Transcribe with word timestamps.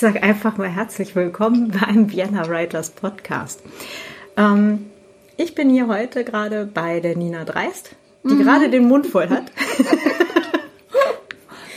sage 0.00 0.22
einfach 0.22 0.56
mal 0.56 0.68
herzlich 0.68 1.14
willkommen 1.14 1.78
beim 1.80 2.10
Vienna 2.10 2.48
Writers 2.48 2.88
Podcast. 2.88 3.62
Ähm, 4.34 4.86
ich 5.36 5.54
bin 5.54 5.68
hier 5.68 5.88
heute 5.88 6.24
gerade 6.24 6.64
bei 6.64 7.00
der 7.00 7.16
Nina 7.16 7.44
Dreist, 7.44 7.90
die 8.24 8.32
mhm. 8.32 8.42
gerade 8.42 8.70
den 8.70 8.88
Mund 8.88 9.06
voll 9.06 9.28
hat. 9.28 9.52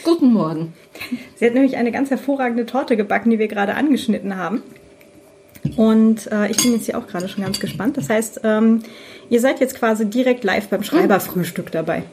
Guten 0.05 0.31
Morgen. 0.31 0.73
Sie 1.35 1.45
hat 1.45 1.53
nämlich 1.53 1.75
eine 1.75 1.91
ganz 1.91 2.11
hervorragende 2.11 2.65
Torte 2.65 2.95
gebacken, 2.95 3.29
die 3.29 3.39
wir 3.39 3.49
gerade 3.49 3.75
angeschnitten 3.75 4.37
haben. 4.37 4.63
Und 5.75 6.31
äh, 6.31 6.49
ich 6.49 6.63
bin 6.63 6.71
jetzt 6.71 6.85
hier 6.85 6.97
auch 6.97 7.07
gerade 7.07 7.27
schon 7.27 7.43
ganz 7.43 7.59
gespannt. 7.59 7.97
Das 7.97 8.09
heißt, 8.09 8.39
ähm, 8.45 8.83
ihr 9.29 9.41
seid 9.41 9.59
jetzt 9.59 9.75
quasi 9.75 10.05
direkt 10.05 10.45
live 10.45 10.69
beim 10.69 10.83
Schreiberfrühstück 10.83 11.71
dabei. 11.71 12.03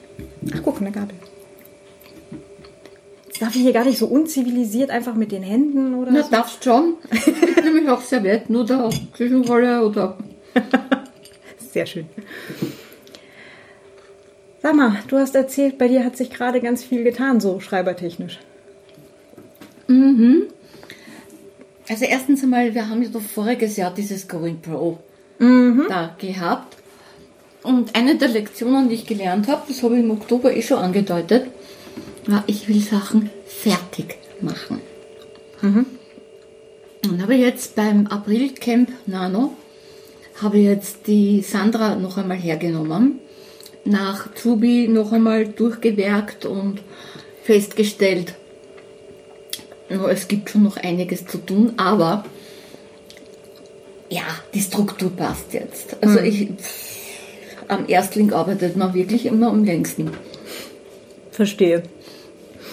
Ach, 0.52 0.60
guck, 0.64 0.80
eine 0.80 0.90
Gabel. 0.90 1.14
Darf 3.40 3.56
ich 3.56 3.62
hier 3.62 3.72
gar 3.72 3.86
nicht 3.86 3.98
so 3.98 4.06
unzivilisiert 4.06 4.90
einfach 4.90 5.14
mit 5.14 5.32
den 5.32 5.42
Händen 5.42 5.94
oder 5.94 6.10
Na, 6.12 6.22
so? 6.22 6.30
darfst 6.30 6.62
schon. 6.62 6.96
Ich 7.10 7.64
nehme 7.64 7.92
auch 7.92 8.02
Servietten 8.02 8.54
oder 8.54 8.90
Küchenrolle 9.16 9.86
oder. 9.86 10.18
Sehr 11.72 11.86
schön. 11.86 12.06
Sag 14.62 14.74
mal, 14.74 14.98
du 15.08 15.16
hast 15.16 15.34
erzählt, 15.34 15.78
bei 15.78 15.88
dir 15.88 16.04
hat 16.04 16.18
sich 16.18 16.28
gerade 16.28 16.60
ganz 16.60 16.84
viel 16.84 17.02
getan, 17.02 17.40
so 17.40 17.60
schreibertechnisch. 17.60 18.38
Mhm. 19.88 20.48
Also 21.88 22.04
erstens 22.04 22.42
einmal, 22.42 22.74
wir 22.74 22.90
haben 22.90 23.02
ja 23.02 23.08
doch 23.08 23.22
voriges 23.22 23.76
Jahr 23.78 23.94
dieses 23.94 24.28
Going 24.28 24.60
Pro 24.60 24.98
mhm. 25.38 25.86
da 25.88 26.14
gehabt. 26.18 26.76
Und 27.62 27.96
eine 27.96 28.16
der 28.16 28.28
Lektionen, 28.28 28.90
die 28.90 28.96
ich 28.96 29.06
gelernt 29.06 29.48
habe, 29.48 29.62
das 29.66 29.82
habe 29.82 29.96
ich 29.96 30.04
im 30.04 30.10
Oktober 30.10 30.54
eh 30.54 30.62
schon 30.62 30.78
angedeutet, 30.78 31.46
war, 32.26 32.44
ich 32.46 32.68
will 32.68 32.80
Sachen 32.80 33.30
fertig 33.62 34.16
machen. 34.40 34.80
Mhm. 35.60 35.86
Und 37.04 37.22
habe 37.22 37.34
jetzt 37.34 37.76
beim 37.76 38.06
April-Camp 38.06 38.90
Nano, 39.06 39.54
habe 40.42 40.58
jetzt 40.58 41.06
die 41.06 41.42
Sandra 41.42 41.96
noch 41.96 42.16
einmal 42.16 42.36
hergenommen, 42.36 43.20
nach 43.84 44.28
Truby 44.34 44.88
noch 44.88 45.12
einmal 45.12 45.46
durchgewerkt 45.46 46.44
und 46.44 46.82
festgestellt, 47.42 48.34
es 49.88 50.28
gibt 50.28 50.50
schon 50.50 50.62
noch 50.62 50.76
einiges 50.76 51.26
zu 51.26 51.38
tun, 51.38 51.72
aber 51.76 52.24
ja, 54.08 54.22
die 54.54 54.60
Struktur 54.60 55.10
passt 55.10 55.52
jetzt. 55.52 55.96
Also 56.00 56.20
mhm. 56.20 56.26
ich, 56.26 56.48
am 57.68 57.88
Erstling 57.88 58.32
arbeitet 58.32 58.76
man 58.76 58.94
wirklich 58.94 59.26
immer 59.26 59.48
am 59.48 59.64
längsten. 59.64 60.10
Verstehe. 61.30 61.82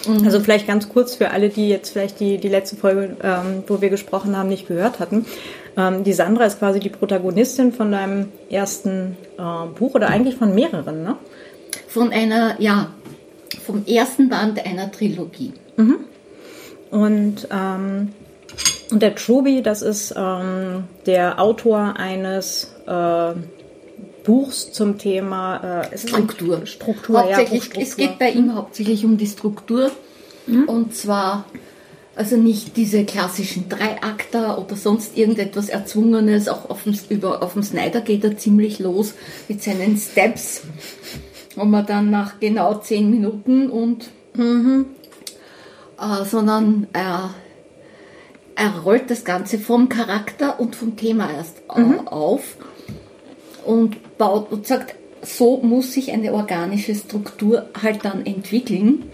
Mhm. 0.06 0.24
Also 0.24 0.40
vielleicht 0.40 0.66
ganz 0.66 0.88
kurz 0.88 1.14
für 1.14 1.30
alle, 1.30 1.48
die 1.48 1.68
jetzt 1.68 1.90
vielleicht 1.90 2.20
die, 2.20 2.38
die 2.38 2.48
letzte 2.48 2.76
Folge, 2.76 3.16
ähm, 3.22 3.64
wo 3.66 3.80
wir 3.80 3.90
gesprochen 3.90 4.36
haben, 4.36 4.48
nicht 4.48 4.68
gehört 4.68 5.00
hatten. 5.00 5.26
Ähm, 5.76 6.04
die 6.04 6.12
Sandra 6.12 6.44
ist 6.44 6.58
quasi 6.58 6.80
die 6.80 6.88
Protagonistin 6.88 7.72
von 7.72 7.92
deinem 7.92 8.28
ersten 8.50 9.16
äh, 9.38 9.66
Buch 9.78 9.94
oder 9.94 10.08
eigentlich 10.08 10.36
von 10.36 10.54
mehreren, 10.54 11.02
ne? 11.02 11.16
Von 11.86 12.12
einer, 12.12 12.60
ja, 12.60 12.90
vom 13.64 13.84
ersten 13.86 14.28
Band 14.28 14.64
einer 14.64 14.90
Trilogie. 14.90 15.52
Mhm. 15.76 15.96
Und, 16.90 17.48
ähm, 17.50 18.12
und 18.90 19.02
der 19.02 19.14
Truby, 19.14 19.62
das 19.62 19.82
ist 19.82 20.14
ähm, 20.16 20.84
der 21.06 21.40
Autor 21.40 21.94
eines 21.96 22.74
äh, 22.86 23.32
Buchs 24.28 24.72
zum 24.72 24.98
Thema 24.98 25.80
äh, 25.90 25.96
Struktur. 25.96 26.66
Struktur, 26.66 27.20
hauptsächlich, 27.20 27.64
ja, 27.64 27.64
Struktur. 27.64 27.82
Es 27.82 27.96
geht 27.96 28.18
bei 28.18 28.30
ihm 28.30 28.54
hauptsächlich 28.54 29.06
um 29.06 29.16
die 29.16 29.26
Struktur. 29.26 29.90
Mhm. 30.46 30.64
Und 30.64 30.94
zwar 30.94 31.46
also 32.14 32.36
nicht 32.36 32.76
diese 32.76 33.06
klassischen 33.06 33.70
Dreiakter 33.70 34.58
oder 34.58 34.76
sonst 34.76 35.16
irgendetwas 35.16 35.70
Erzwungenes. 35.70 36.48
Auch 36.48 36.68
auf 36.68 36.82
dem, 36.82 36.94
über, 37.08 37.42
auf 37.42 37.54
dem 37.54 37.62
Snyder 37.62 38.02
geht 38.02 38.22
er 38.22 38.36
ziemlich 38.36 38.80
los 38.80 39.14
mit 39.48 39.62
seinen 39.62 39.96
Steps. 39.96 40.60
Und 41.56 41.70
man 41.70 41.86
dann 41.86 42.10
nach 42.10 42.38
genau 42.38 42.74
zehn 42.74 43.10
Minuten 43.10 43.70
und 43.70 44.10
mhm. 44.34 44.86
äh, 45.98 46.24
sondern 46.26 46.86
er, 46.92 47.30
er 48.56 48.78
rollt 48.80 49.10
das 49.10 49.24
Ganze 49.24 49.58
vom 49.58 49.88
Charakter 49.88 50.60
und 50.60 50.76
vom 50.76 50.96
Thema 50.96 51.30
erst 51.30 51.62
mhm. 51.74 52.06
auf 52.08 52.58
und 53.68 54.16
baut 54.16 54.50
und 54.50 54.66
sagt, 54.66 54.94
so 55.22 55.58
muss 55.58 55.92
sich 55.92 56.10
eine 56.10 56.32
organische 56.32 56.94
Struktur 56.94 57.66
halt 57.80 58.04
dann 58.04 58.24
entwickeln, 58.24 59.04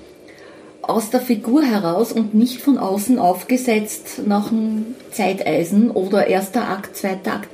aus 0.83 1.11
der 1.11 1.21
Figur 1.21 1.63
heraus 1.63 2.13
und 2.13 2.35
nicht 2.35 2.61
von 2.61 2.79
außen 2.79 3.19
aufgesetzt 3.19 4.21
nach 4.27 4.53
einem 4.53 4.95
Zeiteisen 5.11 5.91
oder 5.91 6.27
erster 6.27 6.69
Akt, 6.69 6.97
zweiter 6.97 7.35
Akt, 7.35 7.49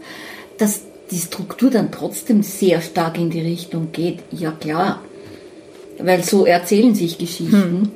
dass 0.59 0.83
die 1.11 1.19
Struktur 1.19 1.71
dann 1.71 1.91
trotzdem 1.91 2.43
sehr 2.43 2.81
stark 2.81 3.19
in 3.19 3.31
die 3.31 3.41
Richtung 3.41 3.93
geht. 3.93 4.19
Ja 4.31 4.51
klar, 4.51 5.01
weil 5.99 6.23
so 6.23 6.45
erzählen 6.45 6.95
sich 6.95 7.19
Geschichten. 7.19 7.53
Hm. 7.53 7.93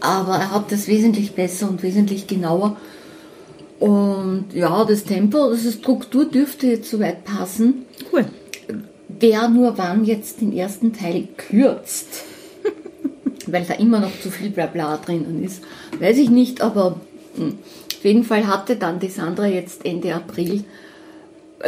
Aber 0.00 0.36
er 0.36 0.52
hat 0.52 0.70
das 0.70 0.86
wesentlich 0.86 1.32
besser 1.32 1.68
und 1.68 1.82
wesentlich 1.82 2.26
genauer 2.26 2.76
und 3.80 4.46
ja, 4.52 4.84
das 4.84 5.04
Tempo, 5.04 5.38
also 5.44 5.70
Struktur 5.70 6.26
dürfte 6.26 6.66
jetzt 6.66 6.90
soweit 6.90 7.24
passen. 7.24 7.86
Cool. 8.12 8.26
Wer 9.08 9.48
nur 9.48 9.78
wann 9.78 10.04
jetzt 10.04 10.42
den 10.42 10.52
ersten 10.52 10.92
Teil 10.92 11.28
kürzt, 11.36 12.24
weil 13.46 13.64
da 13.64 13.74
immer 13.74 14.00
noch 14.00 14.12
zu 14.20 14.30
viel 14.30 14.50
Blabla 14.50 14.98
drinnen 14.98 15.42
ist, 15.42 15.62
weiß 15.98 16.18
ich 16.18 16.30
nicht, 16.30 16.60
aber 16.60 17.00
mh. 17.36 17.44
Hm, 17.44 17.58
auf 18.00 18.04
jeden 18.04 18.24
Fall 18.24 18.46
hatte 18.46 18.76
dann 18.76 18.98
die 18.98 19.08
Sandra 19.08 19.46
jetzt 19.46 19.84
Ende 19.84 20.14
April, 20.14 20.64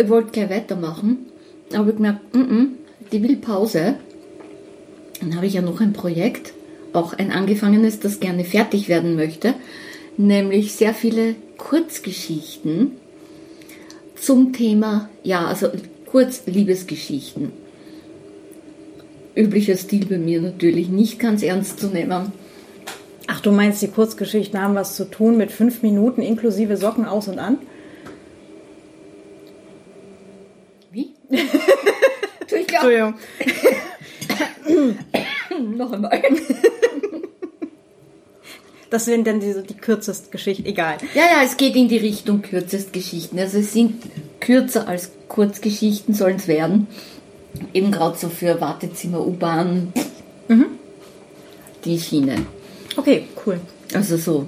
ich 0.00 0.08
wollte 0.08 0.30
gleich 0.30 0.48
weitermachen, 0.48 1.26
aber 1.74 1.90
ich 1.90 1.96
gemerkt, 1.96 2.20
m 2.34 2.48
-m, 2.48 2.66
die 3.10 3.22
will 3.22 3.36
Pause. 3.36 3.96
Dann 5.20 5.36
habe 5.36 5.46
ich 5.46 5.52
ja 5.52 5.60
noch 5.60 5.80
ein 5.82 5.92
Projekt, 5.92 6.54
auch 6.94 7.12
ein 7.12 7.32
angefangenes, 7.32 8.00
das 8.00 8.18
gerne 8.18 8.44
fertig 8.44 8.88
werden 8.88 9.14
möchte, 9.14 9.52
nämlich 10.16 10.74
sehr 10.74 10.94
viele 10.94 11.34
Kurzgeschichten 11.62 12.98
zum 14.16 14.52
Thema, 14.52 15.08
ja, 15.22 15.46
also 15.46 15.68
Kurzliebesgeschichten. 16.06 17.52
Üblicher 19.36 19.76
Stil 19.76 20.06
bei 20.06 20.18
mir 20.18 20.42
natürlich, 20.42 20.88
nicht 20.88 21.20
ganz 21.20 21.42
ernst 21.42 21.78
zu 21.78 21.86
nehmen. 21.86 22.32
Ach, 23.28 23.40
du 23.40 23.52
meinst, 23.52 23.80
die 23.80 23.88
Kurzgeschichten 23.88 24.60
haben 24.60 24.74
was 24.74 24.96
zu 24.96 25.04
tun 25.04 25.36
mit 25.36 25.52
fünf 25.52 25.82
Minuten 25.82 26.20
inklusive 26.20 26.76
Socken 26.76 27.06
aus 27.06 27.28
und 27.28 27.38
an? 27.38 27.58
Wie? 30.90 31.14
Entschuldigung. 32.40 33.14
Noch 35.76 35.92
einmal. 35.92 36.20
Das 38.92 39.06
sind 39.06 39.26
dann 39.26 39.40
die, 39.40 39.54
die 39.66 39.72
kürzest 39.72 40.30
Geschichten, 40.30 40.66
egal. 40.66 40.98
Ja, 41.14 41.22
ja, 41.22 41.42
es 41.42 41.56
geht 41.56 41.76
in 41.76 41.88
die 41.88 41.96
Richtung 41.96 42.42
kürzest 42.42 42.92
Geschichten. 42.92 43.38
Also 43.38 43.56
es 43.56 43.72
sind 43.72 43.94
kürzer 44.38 44.86
als 44.86 45.12
Kurzgeschichten 45.28 46.12
sollen 46.12 46.36
es 46.36 46.46
werden. 46.46 46.88
Eben 47.72 47.90
gerade 47.90 48.18
so 48.18 48.28
für 48.28 48.60
Wartezimmer, 48.60 49.26
U-Bahn, 49.26 49.94
mhm. 50.46 50.66
die 51.86 51.98
Schiene. 51.98 52.44
Okay, 52.94 53.28
cool. 53.46 53.60
Also 53.94 54.18
so, 54.18 54.46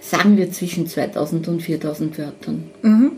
sagen 0.00 0.36
wir 0.36 0.50
zwischen 0.50 0.88
2000 0.88 1.46
und 1.46 1.62
4000 1.62 2.18
Wörtern. 2.18 2.64
Mhm. 2.82 3.12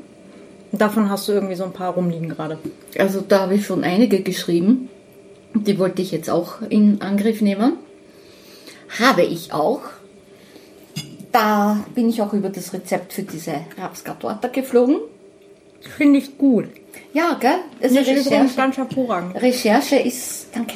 Davon 0.73 1.09
hast 1.09 1.27
du 1.27 1.33
irgendwie 1.33 1.55
so 1.55 1.65
ein 1.65 1.73
paar 1.73 1.95
rumliegen 1.95 2.29
gerade. 2.29 2.59
Also 2.99 3.23
da 3.27 3.41
habe 3.41 3.55
ich 3.55 3.65
schon 3.65 3.83
einige 3.83 4.21
geschrieben. 4.21 4.91
Die 5.55 5.79
wollte 5.79 6.03
ich 6.03 6.11
jetzt 6.11 6.29
auch 6.29 6.61
in 6.69 7.01
Angriff 7.01 7.41
nehmen. 7.41 7.79
Habe 8.99 9.23
ich 9.23 9.55
auch. 9.55 9.81
Da 11.33 11.85
bin 11.95 12.11
ich 12.11 12.21
auch 12.21 12.33
über 12.33 12.51
das 12.51 12.73
Rezept 12.73 13.15
für 13.15 13.23
diese 13.23 13.55
Rapskartorte 13.79 14.51
geflogen. 14.51 14.99
Finde 15.97 16.19
ich 16.19 16.39
gut. 16.39 16.67
Ja, 17.13 17.35
gell? 17.41 17.57
Also 17.83 17.99
ist 17.99 18.07
Recherche, 18.07 18.57
ganz 18.57 18.77
hervorragend. 18.77 19.41
Recherche 19.41 19.97
ist, 19.97 20.49
danke. 20.55 20.75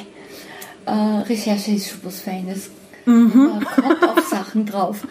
Äh, 0.87 0.91
Recherche 0.91 1.73
ist 1.73 1.91
schon 1.91 2.01
was 2.03 2.21
Feines. 2.21 2.71
Mhm. 3.05 3.51
Man 3.53 3.65
kommt 3.65 4.03
auf 4.03 4.25
Sachen 4.31 4.67
drauf. 4.67 5.07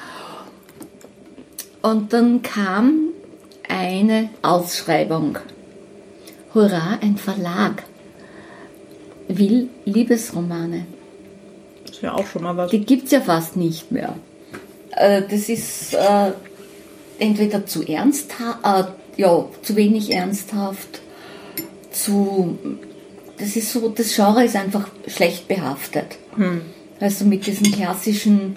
Und 1.81 2.11
dann 2.13 2.41
kam 2.41 3.09
eine 3.69 4.29
Ausschreibung. 4.41 5.37
Hurra, 6.53 6.99
ein 7.01 7.17
Verlag 7.17 7.83
will 9.27 9.69
Liebesromane. 9.85 10.85
Das 11.85 11.95
ist 11.97 12.01
ja 12.01 12.13
auch 12.13 12.25
schon 12.25 12.43
mal 12.43 12.57
was. 12.57 12.71
Die 12.71 12.83
gibt 12.83 13.05
es 13.05 13.11
ja 13.11 13.21
fast 13.21 13.55
nicht 13.55 13.91
mehr. 13.91 14.15
Äh, 14.95 15.23
das 15.29 15.49
ist 15.49 15.93
äh, 15.93 16.31
entweder 17.19 17.65
zu 17.65 17.83
ernsthaft, 17.83 18.59
äh, 18.63 19.21
ja, 19.21 19.45
zu 19.61 19.75
wenig 19.75 20.11
ernsthaft, 20.11 21.01
zu. 21.91 22.57
Das 23.37 23.57
ist 23.57 23.71
so, 23.73 23.89
das 23.89 24.15
Genre 24.15 24.45
ist 24.45 24.55
einfach 24.55 24.87
schlecht 25.07 25.47
behaftet. 25.49 26.17
Hm. 26.35 26.61
Also 27.01 27.25
mit 27.25 27.45
diesen 27.45 27.69
klassischen 27.71 28.55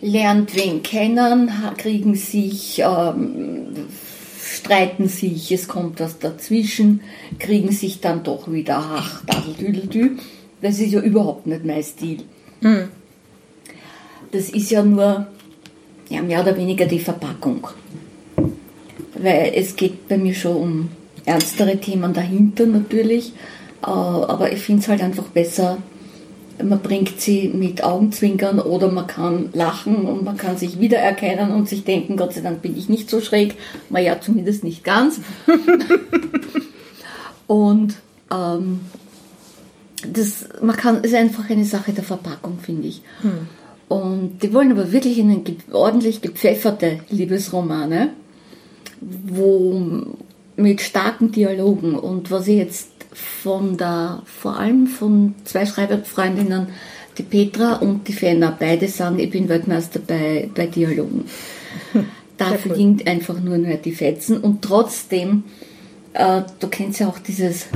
lernt 0.00 0.56
wen 0.56 0.82
kennen, 0.82 1.50
kriegen 1.76 2.14
sich, 2.14 2.82
ähm, 2.84 3.88
streiten 4.42 5.08
sich, 5.08 5.52
es 5.52 5.68
kommt 5.68 6.00
was 6.00 6.18
dazwischen, 6.18 7.02
kriegen 7.38 7.70
sich 7.70 8.00
dann 8.00 8.22
doch 8.22 8.50
wieder, 8.50 8.78
ach, 8.78 9.22
dadeldüdeldü. 9.26 10.16
Das 10.62 10.78
ist 10.78 10.92
ja 10.92 11.00
überhaupt 11.00 11.46
nicht 11.46 11.64
mein 11.64 11.82
Stil. 11.82 12.22
Mhm. 12.60 12.88
Das 14.32 14.50
ist 14.50 14.70
ja 14.70 14.82
nur 14.82 15.26
ja, 16.08 16.22
mehr 16.22 16.40
oder 16.40 16.56
weniger 16.56 16.86
die 16.86 16.98
Verpackung. 16.98 17.68
Weil 19.14 19.52
es 19.54 19.76
geht 19.76 20.08
bei 20.08 20.18
mir 20.18 20.34
schon 20.34 20.56
um 20.56 20.88
ernstere 21.24 21.78
Themen 21.78 22.12
dahinter 22.12 22.66
natürlich, 22.66 23.32
äh, 23.82 23.86
aber 23.86 24.52
ich 24.52 24.60
finde 24.60 24.82
es 24.82 24.88
halt 24.88 25.02
einfach 25.02 25.24
besser, 25.24 25.78
man 26.62 26.80
bringt 26.80 27.20
sie 27.20 27.48
mit 27.48 27.82
Augenzwinkern 27.82 28.60
oder 28.60 28.90
man 28.90 29.06
kann 29.06 29.50
lachen 29.52 30.06
und 30.06 30.24
man 30.24 30.36
kann 30.36 30.56
sich 30.56 30.78
wiedererkennen 30.78 31.50
und 31.50 31.68
sich 31.68 31.84
denken, 31.84 32.16
Gott 32.16 32.34
sei 32.34 32.40
Dank 32.40 32.62
bin 32.62 32.76
ich 32.76 32.88
nicht 32.88 33.08
so 33.08 33.20
schräg, 33.20 33.56
naja, 33.90 34.20
zumindest 34.20 34.64
nicht 34.64 34.84
ganz. 34.84 35.20
und 37.46 37.94
ähm, 38.30 38.80
das, 40.06 40.46
man 40.60 40.76
kann, 40.76 41.02
ist 41.02 41.14
einfach 41.14 41.48
eine 41.48 41.64
Sache 41.64 41.92
der 41.92 42.04
Verpackung, 42.04 42.58
finde 42.58 42.88
ich. 42.88 43.02
Hm. 43.22 43.48
Und 43.92 44.38
die 44.42 44.54
wollen 44.54 44.72
aber 44.72 44.90
wirklich 44.90 45.18
in 45.18 45.44
ordentlich 45.70 46.22
gepfefferte 46.22 47.00
Liebesromane, 47.10 48.14
wo 49.02 49.82
mit 50.56 50.80
starken 50.80 51.30
Dialogen 51.30 51.94
und 51.96 52.30
was 52.30 52.48
ich 52.48 52.56
jetzt 52.56 52.88
von 53.12 53.76
der, 53.76 54.22
vor 54.24 54.58
allem 54.58 54.86
von 54.86 55.34
zwei 55.44 55.66
Schreiberfreundinnen, 55.66 56.68
die 57.18 57.22
Petra 57.22 57.74
und 57.74 58.08
die 58.08 58.14
Fenna, 58.14 58.56
beide 58.58 58.88
sagen, 58.88 59.18
ich 59.18 59.28
bin 59.28 59.50
Weltmeister 59.50 60.00
bei, 60.00 60.48
bei 60.54 60.66
Dialogen. 60.66 61.26
Da 62.38 62.54
fliegen 62.54 63.06
einfach 63.06 63.38
nur 63.40 63.58
mehr 63.58 63.76
die 63.76 63.92
Fetzen 63.92 64.38
und 64.38 64.62
trotzdem, 64.62 65.44
äh, 66.14 66.40
du 66.58 66.66
kennst 66.68 66.98
ja 66.98 67.08
auch 67.08 67.18
dieses, 67.18 67.66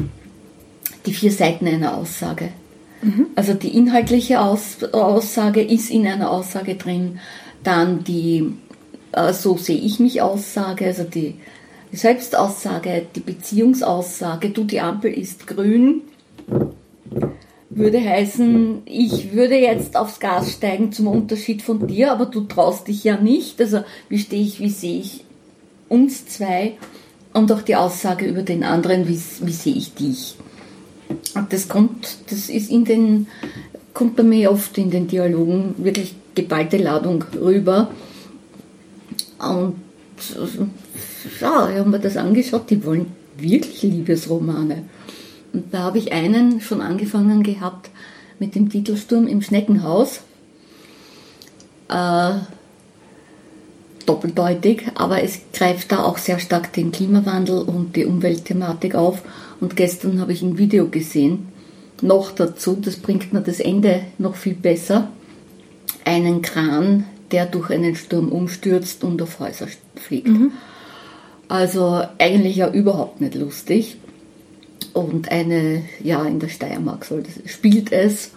die 1.05 1.13
vier 1.13 1.31
Seiten 1.31 1.69
einer 1.69 1.97
Aussage. 1.97 2.49
Mhm. 3.03 3.27
Also 3.35 3.55
die 3.55 3.77
inhaltliche 3.77 4.41
Aus, 4.41 4.83
Aussage 4.93 5.63
ist 5.63 5.91
in 5.91 6.07
einer 6.07 6.31
Aussage 6.31 6.77
drin, 6.77 7.21
dann 7.63 8.05
die, 8.05 8.53
äh, 9.13 9.33
so 9.33 9.57
sehe 9.57 9.79
ich 9.79 10.01
mich 10.01 10.23
Aussage, 10.23 10.87
also 10.87 11.05
die 11.05 11.35
Selbstaussage, 11.93 13.07
die 13.15 13.21
Beziehungsaussage, 13.21 14.51
du, 14.51 14.65
die 14.65 14.81
Ampel 14.81 15.13
ist 15.13 15.47
grün, 15.47 16.03
würde 17.77 18.01
heißen, 18.01 18.83
ich 18.87 19.33
würde 19.33 19.57
jetzt 19.57 19.97
aufs 19.97 20.19
Gas 20.19 20.53
steigen 20.53 20.93
zum 20.93 21.09
Unterschied 21.09 21.63
von 21.63 21.87
dir, 21.87 22.13
aber 22.13 22.27
du 22.27 22.43
traust 22.43 22.89
dich 22.89 23.05
ja 23.05 23.19
nicht. 23.19 23.61
Also 23.61 23.81
wie 24.09 24.19
stehe 24.19 24.43
ich, 24.43 24.61
wie 24.61 24.71
sehe 24.71 25.01
ich 25.01 25.25
uns 25.89 26.27
zwei 26.27 26.73
und 27.35 27.53
auch 27.53 27.63
die 27.63 27.77
Aussage 27.77 28.27
über 28.27 28.43
den 28.43 28.65
anderen, 28.65 29.09
wie, 29.09 29.21
wie 29.47 29.53
sehe 29.53 29.75
ich 29.75 29.95
dich. 29.95 30.37
Das 31.51 31.69
kommt, 31.69 32.19
das 32.31 32.49
ist 32.49 32.71
in 32.71 32.85
den, 32.85 33.27
kommt 33.95 34.17
bei 34.17 34.23
mir 34.23 34.51
oft 34.51 34.77
in 34.79 34.91
den 34.91 35.07
Dialogen 35.07 35.75
wirklich 35.79 36.15
geballte 36.35 36.79
Ladung 36.79 37.25
rüber. 37.35 37.91
Und 39.39 39.77
ja, 41.41 41.71
ich 41.71 41.79
habe 41.79 41.89
mir 41.89 42.01
das 42.01 42.17
angeschaut, 42.17 42.71
die 42.71 42.85
wollen 42.85 43.07
wirklich 43.37 43.83
Liebesromane. 43.83 44.85
Und 45.53 45.73
da 45.73 45.85
habe 45.85 45.99
ich 45.99 46.13
einen 46.13 46.61
schon 46.61 46.81
angefangen 46.81 47.43
gehabt 47.43 47.91
mit 48.39 48.55
dem 48.55 48.69
Titelsturm 48.69 49.27
im 49.27 49.43
Schneckenhaus. 49.43 50.21
Äh, 51.89 52.33
doppeldeutig, 54.07 54.85
aber 54.95 55.23
es 55.23 55.41
greift 55.53 55.93
da 55.93 56.05
auch 56.05 56.19
sehr 56.19 56.39
stark 56.39 56.73
den 56.73 56.93
Klimawandel 56.93 57.59
und 57.59 57.97
die 57.97 58.05
Umweltthematik 58.05 58.95
auf. 58.95 59.23
Und 59.61 59.77
gestern 59.77 60.21
habe 60.21 60.33
ich 60.33 60.43
ein 60.43 60.59
Video 60.59 60.89
gesehen, 60.89 61.47
noch 62.03 62.33
dazu, 62.33 62.77
das 62.81 62.97
bringt 62.97 63.33
mir 63.33 63.41
das 63.41 63.61
Ende 63.61 64.03
noch 64.19 64.35
viel 64.37 64.55
besser, 64.55 65.09
einen 66.05 66.43
Kran, 66.43 67.05
der 67.33 67.47
durch 67.47 67.71
einen 67.71 67.97
Sturm 67.97 68.31
umstürzt 68.31 69.03
und 69.03 69.21
auf 69.23 69.41
Häuser 69.41 69.67
fliegt. 69.97 70.29
Mhm. 70.29 70.53
Also 71.49 72.03
eigentlich 72.19 72.57
ja 72.57 72.71
überhaupt 72.71 73.21
nicht 73.21 73.35
lustig. 73.35 73.97
Und 74.93 75.31
eine, 75.31 75.83
ja, 76.03 76.25
in 76.25 76.41
der 76.41 76.49
Steiermark 76.49 77.05
soll 77.05 77.23
das, 77.23 77.35
spielt 77.51 77.93
es 77.93 78.31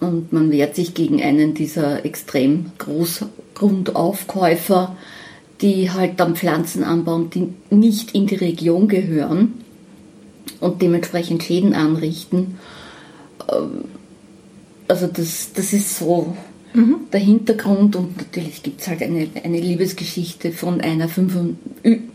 und 0.00 0.32
man 0.32 0.50
wehrt 0.50 0.74
sich 0.74 0.94
gegen 0.94 1.22
einen 1.22 1.54
dieser 1.54 2.04
extrem 2.04 2.72
Großgrundaufkäufer, 2.78 4.96
die 5.60 5.90
halt 5.90 6.18
dann 6.20 6.36
Pflanzen 6.36 6.84
anbauen, 6.84 7.30
die 7.30 7.48
nicht 7.74 8.14
in 8.14 8.26
die 8.26 8.36
Region 8.36 8.88
gehören 8.88 9.63
und 10.64 10.80
dementsprechend 10.80 11.42
Schäden 11.42 11.74
anrichten. 11.74 12.58
Ähm, 13.52 13.84
also 14.88 15.06
das, 15.06 15.52
das 15.52 15.72
ist 15.72 15.98
so 15.98 16.36
mhm. 16.72 17.00
der 17.12 17.20
Hintergrund 17.20 17.96
und 17.96 18.16
natürlich 18.16 18.62
gibt 18.62 18.80
es 18.80 18.88
halt 18.88 19.02
eine, 19.02 19.28
eine 19.42 19.60
Liebesgeschichte 19.60 20.52
von 20.52 20.80
einer 20.80 21.08
5, 21.08 21.34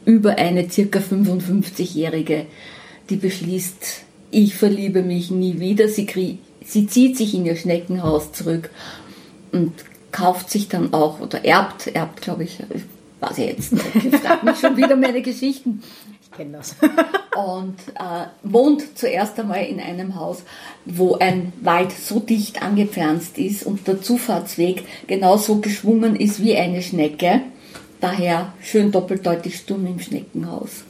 über 0.05 0.37
eine 0.37 0.69
circa 0.69 0.99
55-Jährige, 0.99 2.45
die 3.09 3.15
beschließt, 3.15 4.03
ich 4.31 4.55
verliebe 4.55 5.01
mich 5.01 5.31
nie 5.31 5.59
wieder. 5.59 5.87
Sie, 5.87 6.05
krieg, 6.05 6.39
sie 6.63 6.87
zieht 6.87 7.17
sich 7.17 7.33
in 7.33 7.45
ihr 7.45 7.55
Schneckenhaus 7.55 8.31
zurück 8.31 8.69
und 9.51 9.73
kauft 10.11 10.49
sich 10.49 10.67
dann 10.67 10.93
auch 10.93 11.19
oder 11.19 11.45
erbt, 11.45 11.87
erbt 11.87 12.21
glaube 12.21 12.43
ich, 12.43 12.59
weiß 13.19 13.37
ich 13.37 13.45
jetzt 13.45 13.73
ich 13.73 14.15
frage 14.15 14.45
mich 14.45 14.57
schon 14.57 14.75
wieder 14.75 14.95
meine 14.95 15.21
Geschichten 15.21 15.81
kenne 16.39 16.57
das. 16.57 16.75
und 17.35 17.75
äh, 17.95 18.27
wohnt 18.43 18.97
zuerst 18.97 19.37
einmal 19.39 19.65
in 19.65 19.79
einem 19.79 20.15
Haus, 20.15 20.43
wo 20.85 21.15
ein 21.15 21.51
Wald 21.61 21.91
so 21.91 22.19
dicht 22.19 22.61
angepflanzt 22.61 23.37
ist 23.37 23.65
und 23.65 23.87
der 23.87 24.01
Zufahrtsweg 24.01 24.83
genauso 25.07 25.57
geschwungen 25.57 26.15
ist 26.15 26.41
wie 26.41 26.55
eine 26.55 26.81
Schnecke. 26.81 27.41
Daher 27.99 28.53
schön 28.61 28.91
doppeldeutig 28.91 29.57
Sturm 29.57 29.85
im 29.85 29.99
Schneckenhaus. 29.99 30.83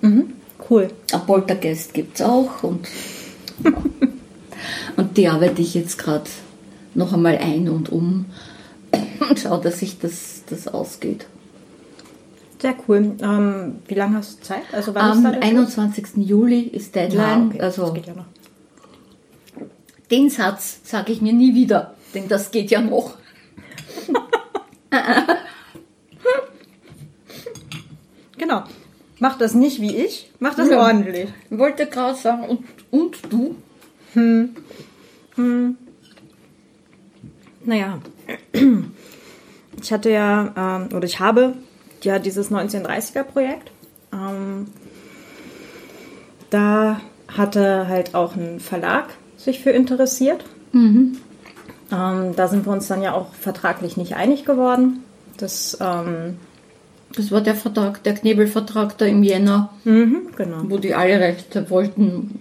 Mhm, 0.00 0.32
cool. 0.68 0.88
Ein 1.12 1.26
Poltergeist 1.26 1.94
gibt 1.94 2.16
es 2.16 2.26
auch 2.26 2.64
und, 2.64 2.88
ja. 3.62 3.72
und 4.96 5.16
die 5.16 5.28
arbeite 5.28 5.62
ich 5.62 5.74
jetzt 5.74 5.98
gerade 5.98 6.28
noch 6.94 7.12
einmal 7.12 7.38
ein 7.38 7.68
und 7.68 7.90
um 7.90 8.26
und 9.28 9.38
schaue, 9.38 9.60
dass 9.60 9.78
sich 9.78 10.00
das, 10.00 10.42
das 10.48 10.66
ausgeht. 10.66 11.26
Sehr 12.58 12.74
cool. 12.88 13.16
Ähm, 13.20 13.80
wie 13.86 13.94
lange 13.94 14.16
hast 14.18 14.40
du 14.40 14.44
Zeit? 14.44 14.62
Also 14.72 14.94
wann 14.94 15.26
Am 15.26 15.34
ist 15.34 15.42
21. 15.42 16.06
Juli 16.16 16.60
ist 16.60 16.94
Deadline. 16.94 17.22
Ah, 17.22 17.46
okay. 17.48 17.60
Also 17.60 17.82
das 17.82 17.94
geht 17.94 18.06
ja 18.06 18.14
noch. 18.14 18.26
Den 20.10 20.30
Satz 20.30 20.80
sage 20.84 21.12
ich 21.12 21.20
mir 21.20 21.32
nie 21.32 21.54
wieder, 21.54 21.94
denn 22.14 22.28
das 22.28 22.50
geht 22.50 22.70
ja 22.70 22.80
noch. 22.80 23.16
genau. 28.38 28.62
Mach 29.18 29.38
das 29.38 29.54
nicht 29.54 29.80
wie 29.80 29.96
ich, 29.96 30.30
mach 30.38 30.54
das 30.54 30.68
ja. 30.70 30.78
ordentlich. 30.78 31.28
Ich 31.50 31.58
wollte 31.58 31.86
gerade 31.86 32.16
sagen, 32.16 32.44
und, 32.44 32.64
und 32.90 33.16
du? 33.30 33.56
Hm. 34.12 34.54
Hm. 35.36 35.76
Naja, 37.64 37.98
ich 39.82 39.92
hatte 39.92 40.10
ja, 40.10 40.52
ähm, 40.56 40.94
oder 40.94 41.04
ich 41.06 41.18
habe 41.18 41.54
ja 42.04 42.18
dieses 42.18 42.50
1930er-Projekt. 42.50 43.70
Ähm, 44.12 44.68
da 46.50 47.00
hatte 47.28 47.88
halt 47.88 48.14
auch 48.14 48.36
ein 48.36 48.60
Verlag 48.60 49.06
sich 49.36 49.60
für 49.60 49.70
interessiert. 49.70 50.44
Mhm. 50.72 51.18
Ähm, 51.92 52.34
da 52.34 52.48
sind 52.48 52.66
wir 52.66 52.72
uns 52.72 52.88
dann 52.88 53.02
ja 53.02 53.14
auch 53.14 53.32
vertraglich 53.34 53.96
nicht 53.96 54.16
einig 54.16 54.44
geworden. 54.44 55.04
Das, 55.36 55.78
ähm, 55.80 56.38
das 57.14 57.30
war 57.30 57.40
der 57.40 57.54
Vertrag, 57.54 58.02
der 58.02 58.14
Knebelvertrag 58.14 58.98
da 58.98 59.04
im 59.04 59.22
Jänner, 59.22 59.70
mhm, 59.84 60.28
genau. 60.36 60.62
wo 60.64 60.78
die 60.78 60.94
alle 60.94 61.20
Rechte 61.20 61.70
wollten. 61.70 62.40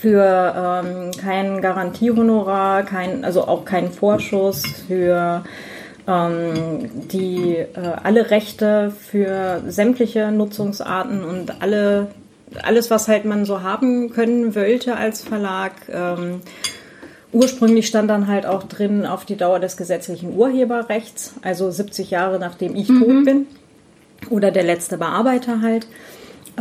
Für 0.00 0.82
ähm, 0.84 1.10
kein 1.18 1.60
Garantiehonorar, 1.60 2.84
kein, 2.84 3.24
also 3.24 3.48
auch 3.48 3.64
keinen 3.64 3.90
Vorschuss, 3.90 4.62
für 4.86 5.42
ähm, 6.08 6.90
die 7.12 7.56
äh, 7.56 7.66
alle 8.02 8.30
Rechte 8.30 8.90
für 8.90 9.62
sämtliche 9.68 10.32
Nutzungsarten 10.32 11.22
und 11.22 11.62
alle 11.62 12.08
alles, 12.62 12.90
was 12.90 13.08
halt 13.08 13.26
man 13.26 13.44
so 13.44 13.62
haben 13.62 14.10
können 14.10 14.54
wollte 14.54 14.96
als 14.96 15.22
Verlag. 15.22 15.72
Ähm, 15.92 16.40
ursprünglich 17.30 17.86
stand 17.86 18.08
dann 18.08 18.26
halt 18.26 18.46
auch 18.46 18.62
drin 18.62 19.04
auf 19.04 19.26
die 19.26 19.36
Dauer 19.36 19.60
des 19.60 19.76
gesetzlichen 19.76 20.34
Urheberrechts, 20.34 21.34
also 21.42 21.70
70 21.70 22.10
Jahre 22.10 22.38
nachdem 22.38 22.74
ich 22.74 22.88
mhm. 22.88 23.00
tot 23.00 23.24
bin. 23.24 23.46
Oder 24.30 24.50
der 24.50 24.64
letzte 24.64 24.98
Bearbeiter 24.98 25.60
halt. 25.60 25.86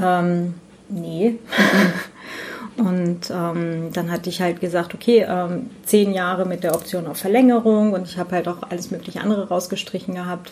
Ähm, 0.02 0.56
nee. 0.90 1.40
Und 2.78 3.32
ähm, 3.32 3.92
dann 3.94 4.12
hatte 4.12 4.30
ich 4.30 4.42
halt 4.42 4.62
gesagt, 4.62 4.94
okay, 4.94 5.26
ähm, 5.28 5.72
zehn 5.84 6.14
Jahre 6.14 6.46
mit 6.46 6.64
der 6.64 6.76
Option 6.76 7.08
auf 7.08 7.18
Verlängerung 7.18 7.94
und 7.94 8.08
ich 8.08 8.18
habe 8.20 8.36
halt 8.36 8.48
auch 8.48 8.58
alles 8.70 8.92
mögliche 8.92 9.22
andere 9.22 9.48
rausgestrichen 9.48 10.14
gehabt. 10.14 10.52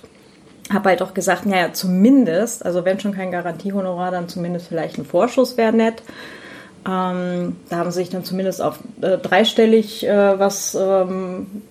Habe 0.74 0.90
halt 0.90 1.04
auch 1.04 1.14
gesagt, 1.14 1.46
naja, 1.46 1.72
zumindest, 1.74 2.66
also 2.66 2.84
wenn 2.84 3.00
schon 3.00 3.14
kein 3.14 3.32
Garantiehonorar, 3.32 4.10
dann 4.10 4.28
zumindest 4.28 4.68
vielleicht 4.68 4.98
ein 4.98 5.06
Vorschuss 5.06 5.56
wäre 5.56 5.74
nett. 5.74 6.02
Ähm, 6.88 7.58
da 7.70 7.78
haben 7.78 7.92
sie 7.92 8.00
sich 8.00 8.10
dann 8.10 8.24
zumindest 8.24 8.62
auf 8.62 8.80
äh, 9.02 9.18
dreistellig 9.20 10.08
äh, 10.08 10.40
was 10.40 10.76
ähm, 10.76 11.62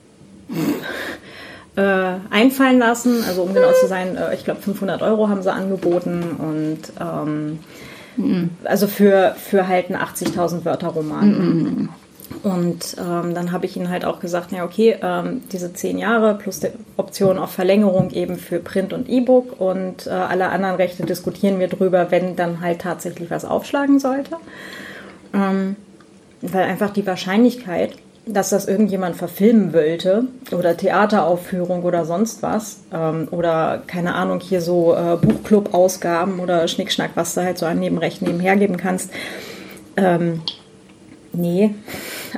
äh, 1.77 2.15
einfallen 2.31 2.79
lassen. 2.79 3.25
Also 3.27 3.43
um 3.43 3.55
genau 3.55 3.73
zu 3.73 3.89
sein, 3.89 4.17
äh, 4.17 4.35
ich 4.35 4.45
glaube 4.45 4.61
500 4.61 5.03
Euro 5.03 5.29
haben 5.29 5.43
sie 5.43 5.53
angeboten 5.53 6.23
und 6.39 6.93
ähm, 7.01 7.59
mhm. 8.17 8.51
also 8.65 8.87
für, 8.87 9.35
für 9.39 9.69
halt 9.69 9.91
einen 9.91 10.01
80.000 10.01 10.65
Wörter 10.65 10.89
Roman. 10.89 11.29
Mhm. 11.29 11.89
Und 12.43 12.97
ähm, 12.99 13.35
dann 13.35 13.53
habe 13.53 13.67
ich 13.67 13.77
ihnen 13.77 13.91
halt 13.91 14.05
auch 14.05 14.21
gesagt, 14.21 14.53
ja 14.53 14.65
okay, 14.65 14.97
ähm, 15.03 15.43
diese 15.53 15.73
zehn 15.73 15.99
Jahre 15.99 16.35
plus 16.35 16.61
die 16.61 16.69
Option 16.97 17.39
auf 17.39 17.53
Verlängerung 17.53 18.11
eben 18.11 18.37
für 18.37 18.59
Print 18.59 18.93
und 18.93 19.09
E-Book 19.09 19.61
und 19.61 20.07
äh, 20.07 20.11
alle 20.11 20.49
anderen 20.49 20.77
Rechte 20.77 21.05
diskutieren 21.05 21.59
wir 21.59 21.69
drüber, 21.69 22.11
wenn 22.11 22.37
dann 22.37 22.61
halt 22.61 22.81
tatsächlich 22.81 23.31
was 23.31 23.45
aufschlagen 23.45 23.99
sollte. 23.99 24.37
Ähm, 25.33 25.77
weil 26.41 26.65
einfach 26.65 26.91
die 26.91 27.07
Wahrscheinlichkeit, 27.07 27.93
dass 28.27 28.51
das 28.51 28.67
irgendjemand 28.67 29.17
verfilmen 29.17 29.75
wollte 29.75 30.25
oder 30.51 30.77
Theateraufführung 30.77 31.83
oder 31.83 32.07
sonst 32.07 32.43
was 32.43 32.79
ähm, 32.93 33.29
oder 33.31 33.83
keine 33.87 34.15
Ahnung 34.15 34.41
hier 34.41 34.63
so 34.63 34.95
äh, 34.95 35.17
Buchclub-Ausgaben 35.17 36.41
oder 36.41 36.67
Schnickschnack, 36.67 37.11
was 37.15 37.35
du 37.35 37.43
halt 37.43 37.59
so 37.59 37.67
an 37.67 37.79
Nebenrechten 37.79 38.27
nebenher 38.27 38.57
geben 38.57 38.79
kannst. 38.79 39.11
Ähm, 39.97 40.41
nee, 41.33 41.75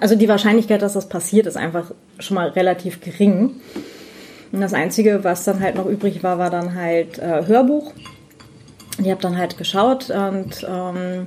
also 0.01 0.17
die 0.17 0.29
Wahrscheinlichkeit, 0.29 0.83
dass 0.83 0.95
das 0.95 1.09
passiert, 1.09 1.47
ist 1.47 1.57
einfach 1.57 1.93
schon 2.19 2.35
mal 2.35 2.49
relativ 2.49 3.01
gering. 3.01 3.53
Und 4.53 4.61
das 4.61 4.75
Einzige, 4.75 5.23
was 5.23 5.45
dann 5.45 5.61
halt 5.61 5.77
noch 5.77 5.87
übrig 5.87 6.23
war, 6.23 6.39
war 6.39 6.51
dann 6.51 6.75
halt 6.75 7.19
äh, 7.19 7.47
Hörbuch. 7.47 7.93
Ich 8.99 9.11
habe 9.11 9.21
dann 9.21 9.37
halt 9.37 9.59
geschaut 9.59 10.11
und 10.11 10.67
ähm, 10.69 11.27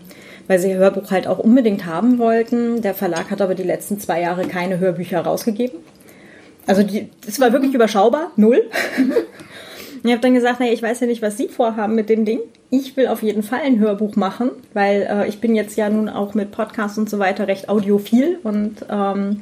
weil 0.49 0.57
sie 0.57 0.73
Hörbuch 0.73 1.11
halt 1.11 1.27
auch 1.27 1.37
unbedingt 1.37 1.85
haben 1.85 2.17
wollten. 2.17 2.81
Der 2.81 2.95
Verlag 2.95 3.29
hat 3.29 3.39
aber 3.39 3.53
die 3.53 3.63
letzten 3.63 3.99
zwei 3.99 4.19
Jahre 4.19 4.47
keine 4.47 4.79
Hörbücher 4.79 5.21
rausgegeben. 5.21 5.77
Also 6.65 6.83
es 7.27 7.39
war 7.39 7.53
wirklich 7.53 7.73
überschaubar, 7.73 8.31
null. 8.35 8.63
Ich 10.01 10.09
habe 10.11 10.21
dann 10.21 10.33
gesagt, 10.33 10.61
naja, 10.61 10.71
ich 10.71 10.81
weiß 10.81 11.01
ja 11.01 11.07
nicht, 11.07 11.21
was 11.21 11.35
Sie 11.35 11.49
vorhaben 11.49 11.93
mit 11.93 12.07
dem 12.07 12.23
Ding. 12.23 12.39
Ich 12.69 12.95
will 12.95 13.07
auf 13.07 13.21
jeden 13.21 13.43
Fall 13.43 13.59
ein 13.65 13.79
Hörbuch 13.79 14.15
machen, 14.15 14.49
weil 14.73 15.01
äh, 15.01 15.27
ich 15.27 15.41
bin 15.41 15.55
jetzt 15.55 15.75
ja 15.75 15.89
nun 15.89 16.07
auch 16.07 16.33
mit 16.33 16.51
Podcasts 16.51 16.97
und 16.97 17.09
so 17.09 17.19
weiter 17.19 17.49
recht 17.49 17.67
audiophil 17.67 18.39
und 18.43 18.77
ähm, 18.89 19.41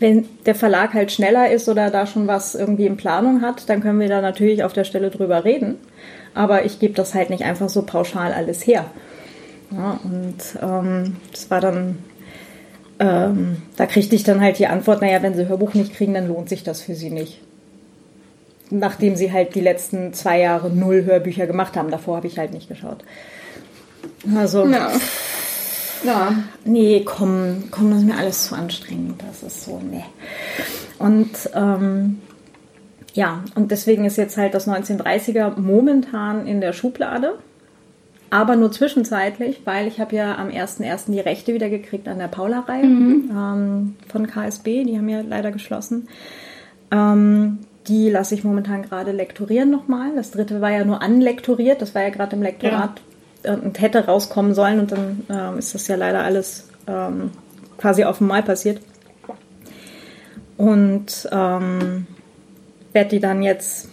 wenn 0.00 0.28
der 0.44 0.56
Verlag 0.56 0.92
halt 0.92 1.12
schneller 1.12 1.52
ist 1.52 1.68
oder 1.68 1.90
da 1.90 2.08
schon 2.08 2.26
was 2.26 2.56
irgendwie 2.56 2.86
in 2.86 2.96
Planung 2.96 3.40
hat, 3.40 3.68
dann 3.68 3.80
können 3.80 4.00
wir 4.00 4.08
da 4.08 4.20
natürlich 4.20 4.64
auf 4.64 4.72
der 4.72 4.82
Stelle 4.82 5.10
drüber 5.10 5.44
reden. 5.44 5.76
Aber 6.34 6.64
ich 6.64 6.80
gebe 6.80 6.94
das 6.94 7.14
halt 7.14 7.30
nicht 7.30 7.44
einfach 7.44 7.68
so 7.68 7.82
pauschal 7.82 8.32
alles 8.32 8.66
her. 8.66 8.86
Ja, 9.70 10.00
und 10.02 10.36
ähm, 10.62 11.16
das 11.30 11.50
war 11.50 11.60
dann, 11.60 11.98
ähm, 12.98 13.62
da 13.76 13.86
kriegte 13.86 14.14
ich 14.16 14.24
dann 14.24 14.40
halt 14.40 14.58
die 14.58 14.66
Antwort, 14.66 15.02
naja, 15.02 15.22
wenn 15.22 15.34
sie 15.34 15.48
Hörbuch 15.48 15.74
nicht 15.74 15.94
kriegen, 15.94 16.14
dann 16.14 16.28
lohnt 16.28 16.48
sich 16.48 16.62
das 16.62 16.80
für 16.80 16.94
sie 16.94 17.10
nicht. 17.10 17.40
Nachdem 18.70 19.16
sie 19.16 19.32
halt 19.32 19.54
die 19.54 19.60
letzten 19.60 20.12
zwei 20.12 20.40
Jahre 20.40 20.70
null 20.70 21.04
Hörbücher 21.04 21.46
gemacht 21.46 21.76
haben. 21.76 21.90
Davor 21.90 22.16
habe 22.16 22.26
ich 22.26 22.38
halt 22.38 22.52
nicht 22.52 22.68
geschaut. 22.68 23.02
Also. 24.36 24.66
Ja. 24.66 24.92
ja. 26.04 26.32
Nee, 26.64 27.02
komm, 27.04 27.64
komm, 27.70 27.90
das 27.90 28.00
ist 28.00 28.06
mir 28.06 28.16
alles 28.16 28.44
zu 28.46 28.54
anstrengend. 28.54 29.22
Das 29.26 29.42
ist 29.42 29.64
so, 29.64 29.80
nee. 29.80 30.04
Und 30.98 31.30
ähm, 31.54 32.20
ja, 33.14 33.42
und 33.54 33.70
deswegen 33.70 34.04
ist 34.04 34.16
jetzt 34.16 34.36
halt 34.36 34.54
das 34.54 34.68
1930er 34.68 35.58
momentan 35.58 36.46
in 36.46 36.60
der 36.60 36.72
Schublade 36.72 37.38
aber 38.30 38.56
nur 38.56 38.70
zwischenzeitlich, 38.70 39.62
weil 39.64 39.86
ich 39.86 40.00
habe 40.00 40.14
ja 40.16 40.36
am 40.36 40.48
1.1. 40.48 41.10
die 41.10 41.20
Rechte 41.20 41.54
wieder 41.54 41.70
gekriegt 41.70 42.08
an 42.08 42.18
der 42.18 42.28
Paula-Reihe 42.28 42.84
mhm. 42.84 43.30
ähm, 43.30 43.96
von 44.08 44.26
KSB, 44.26 44.84
die 44.84 44.96
haben 44.98 45.08
ja 45.08 45.20
leider 45.20 45.50
geschlossen. 45.50 46.08
Ähm, 46.90 47.58
die 47.86 48.10
lasse 48.10 48.34
ich 48.34 48.44
momentan 48.44 48.82
gerade 48.82 49.12
lektorieren 49.12 49.70
nochmal. 49.70 50.14
Das 50.14 50.30
dritte 50.30 50.60
war 50.60 50.70
ja 50.70 50.84
nur 50.84 51.00
anlektoriert, 51.00 51.80
das 51.80 51.94
war 51.94 52.02
ja 52.02 52.10
gerade 52.10 52.36
im 52.36 52.42
Lektorat 52.42 53.00
ja. 53.44 53.54
und 53.54 53.80
hätte 53.80 54.04
rauskommen 54.04 54.54
sollen 54.54 54.80
und 54.80 54.92
dann 54.92 55.26
ähm, 55.30 55.58
ist 55.58 55.74
das 55.74 55.88
ja 55.88 55.96
leider 55.96 56.22
alles 56.22 56.68
ähm, 56.86 57.30
quasi 57.78 58.04
auf 58.04 58.20
einmal 58.20 58.42
passiert. 58.42 58.80
Und 60.58 61.28
ähm, 61.30 62.06
werde 62.92 63.10
die 63.10 63.20
dann 63.20 63.42
jetzt, 63.42 63.88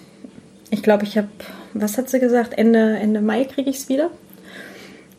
ich 0.72 0.82
glaube, 0.82 1.04
ich 1.04 1.18
habe, 1.18 1.28
was 1.74 1.98
hat 1.98 2.10
sie 2.10 2.20
gesagt, 2.20 2.58
Ende, 2.58 2.98
Ende 2.98 3.22
Mai 3.22 3.46
kriege 3.46 3.70
ich 3.70 3.78
es 3.78 3.90
wieder. 3.90 4.10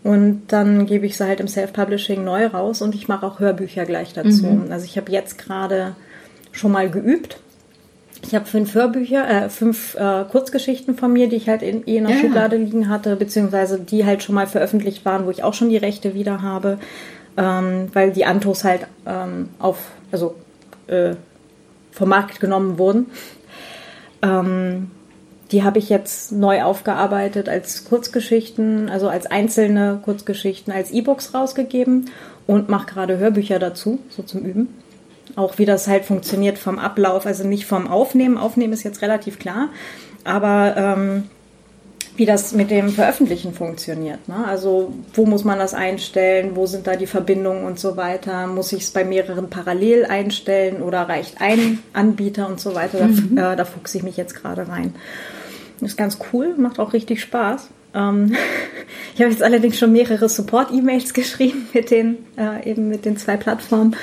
Und 0.07 0.45
dann 0.49 0.87
gebe 0.87 1.05
ich 1.05 1.17
sie 1.17 1.25
halt 1.27 1.41
im 1.41 1.49
Self-Publishing 1.49 2.23
neu 2.23 2.47
raus 2.47 2.81
und 2.81 2.95
ich 2.95 3.09
mache 3.09 3.27
auch 3.27 3.41
Hörbücher 3.41 3.85
gleich 3.87 4.13
dazu. 4.13 4.47
Mhm. 4.47 4.71
Also 4.71 4.85
ich 4.85 4.97
habe 4.97 5.11
jetzt 5.11 5.37
gerade 5.37 5.97
schon 6.53 6.71
mal 6.71 6.89
geübt. 6.89 7.41
Ich 8.23 8.33
habe 8.33 8.45
fünf 8.45 8.73
Hörbücher, 8.73 9.29
äh, 9.29 9.49
fünf 9.49 9.97
äh, 9.97 10.23
Kurzgeschichten 10.31 10.95
von 10.97 11.13
mir, 11.13 11.29
die 11.29 11.35
ich 11.35 11.49
halt 11.49 11.63
in, 11.63 11.85
eh 11.89 11.97
in 11.97 12.05
der 12.07 12.15
ja. 12.15 12.21
Schublade 12.21 12.57
liegen 12.57 12.89
hatte, 12.89 13.17
beziehungsweise 13.17 13.81
die 13.81 14.07
halt 14.07 14.23
schon 14.23 14.37
mal 14.37 14.47
veröffentlicht 14.47 15.05
waren, 15.05 15.27
wo 15.27 15.31
ich 15.33 15.43
auch 15.43 15.55
schon 15.55 15.71
die 15.71 15.77
Rechte 15.77 16.15
wieder 16.15 16.41
habe, 16.41 16.79
ähm, 17.37 17.89
weil 17.93 18.13
die 18.13 18.27
Antos 18.27 18.63
halt 18.63 18.87
ähm, 19.07 19.49
auf, 19.59 19.91
also 20.13 20.37
äh, 20.87 21.17
vom 21.91 22.11
Markt 22.11 22.39
genommen 22.39 22.79
wurden. 22.79 23.07
Ähm, 24.23 24.93
die 25.53 25.63
habe 25.63 25.79
ich 25.79 25.89
jetzt 25.89 26.33
neu 26.33 26.63
aufgearbeitet 26.63 27.49
als 27.49 27.85
Kurzgeschichten, 27.85 28.89
also 28.89 29.09
als 29.09 29.27
einzelne 29.27 30.01
Kurzgeschichten, 30.05 30.73
als 30.73 30.91
E-Books 30.91 31.35
rausgegeben 31.35 32.11
und 32.47 32.69
mache 32.69 32.87
gerade 32.87 33.19
Hörbücher 33.19 33.59
dazu, 33.59 34.01
so 34.11 34.23
zum 34.23 34.43
Üben. 34.43 34.75
Auch 35.37 35.59
wie 35.59 35.65
das 35.65 35.87
halt 35.87 36.05
funktioniert 36.05 36.59
vom 36.59 36.79
Ablauf, 36.79 37.27
also 37.27 37.47
nicht 37.47 37.67
vom 37.67 37.89
Aufnehmen. 37.89 38.39
Aufnehmen 38.39 38.73
ist 38.73 38.85
jetzt 38.85 39.03
relativ 39.03 39.39
klar, 39.39 39.69
aber 40.25 40.75
ähm, 40.77 41.25
wie 42.17 42.25
das 42.25 42.53
mit 42.53 42.71
dem 42.71 42.89
Veröffentlichen 42.89 43.53
funktioniert. 43.53 44.27
Ne? 44.29 44.45
Also 44.47 44.95
wo 45.13 45.27
muss 45.27 45.45
man 45.45 45.59
das 45.59 45.75
einstellen, 45.75 46.53
wo 46.55 46.67
sind 46.67 46.87
da 46.87 46.97
die 46.97 47.07
Verbindungen 47.07 47.65
und 47.65 47.79
so 47.79 47.97
weiter. 47.97 48.47
Muss 48.47 48.73
ich 48.73 48.85
es 48.85 48.91
bei 48.91 49.05
mehreren 49.05 49.51
parallel 49.51 50.07
einstellen 50.07 50.83
oder 50.83 51.09
reicht 51.09 51.41
ein 51.41 51.81
Anbieter 51.93 52.49
und 52.49 52.59
so 52.59 52.75
weiter. 52.75 53.07
Mhm. 53.07 53.37
Da, 53.37 53.53
äh, 53.53 53.57
da 53.57 53.65
fuchse 53.65 53.99
ich 53.99 54.05
mich 54.05 54.17
jetzt 54.17 54.35
gerade 54.35 54.69
rein. 54.69 54.95
Ist 55.81 55.97
ganz 55.97 56.19
cool, 56.33 56.55
macht 56.57 56.79
auch 56.79 56.93
richtig 56.93 57.21
Spaß. 57.21 57.69
Ähm, 57.95 58.35
ich 59.15 59.21
habe 59.21 59.31
jetzt 59.31 59.43
allerdings 59.43 59.79
schon 59.79 59.93
mehrere 59.93 60.29
Support-E-Mails 60.29 61.15
geschrieben 61.15 61.69
mit 61.73 61.91
den, 61.91 62.19
äh, 62.37 62.71
eben 62.71 62.89
mit 62.89 63.05
den 63.05 63.17
zwei 63.17 63.37
Plattformen. 63.37 63.97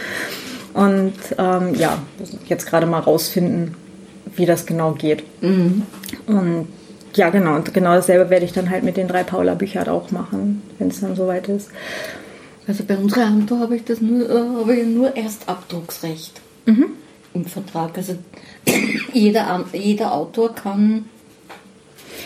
Und 0.73 1.13
ähm, 1.37 1.75
ja, 1.75 1.99
jetzt 2.47 2.65
gerade 2.65 2.85
mal 2.85 2.99
rausfinden, 2.99 3.75
wie 4.35 4.45
das 4.45 4.65
genau 4.65 4.93
geht. 4.93 5.23
Mhm. 5.41 5.83
Und 6.25 6.67
ja, 7.15 7.29
genau, 7.29 7.55
und 7.55 7.73
genau 7.73 7.93
dasselbe 7.93 8.29
werde 8.31 8.45
ich 8.45 8.53
dann 8.53 8.71
halt 8.71 8.83
mit 8.83 8.97
den 8.97 9.07
drei 9.07 9.23
Paula-Büchern 9.23 9.87
auch 9.87 10.09
machen, 10.09 10.63
wenn 10.79 10.87
es 10.87 11.01
dann 11.01 11.15
soweit 11.15 11.47
ist. 11.47 11.69
Also 12.67 12.83
bei 12.85 12.97
unserer 12.97 13.25
Antwort 13.25 13.61
habe 13.61 13.75
ich 13.75 13.83
das 13.83 14.01
nur, 14.01 14.27
äh, 14.27 14.33
habe 14.33 14.75
ich 14.75 14.87
nur 14.87 15.15
Erstabdrucksrecht 15.15 16.41
mhm. 16.65 16.85
im 17.33 17.45
Vertrag. 17.45 17.97
Also 17.97 18.15
jeder, 19.13 19.65
jeder 19.73 20.13
Autor 20.13 20.55
kann 20.55 21.05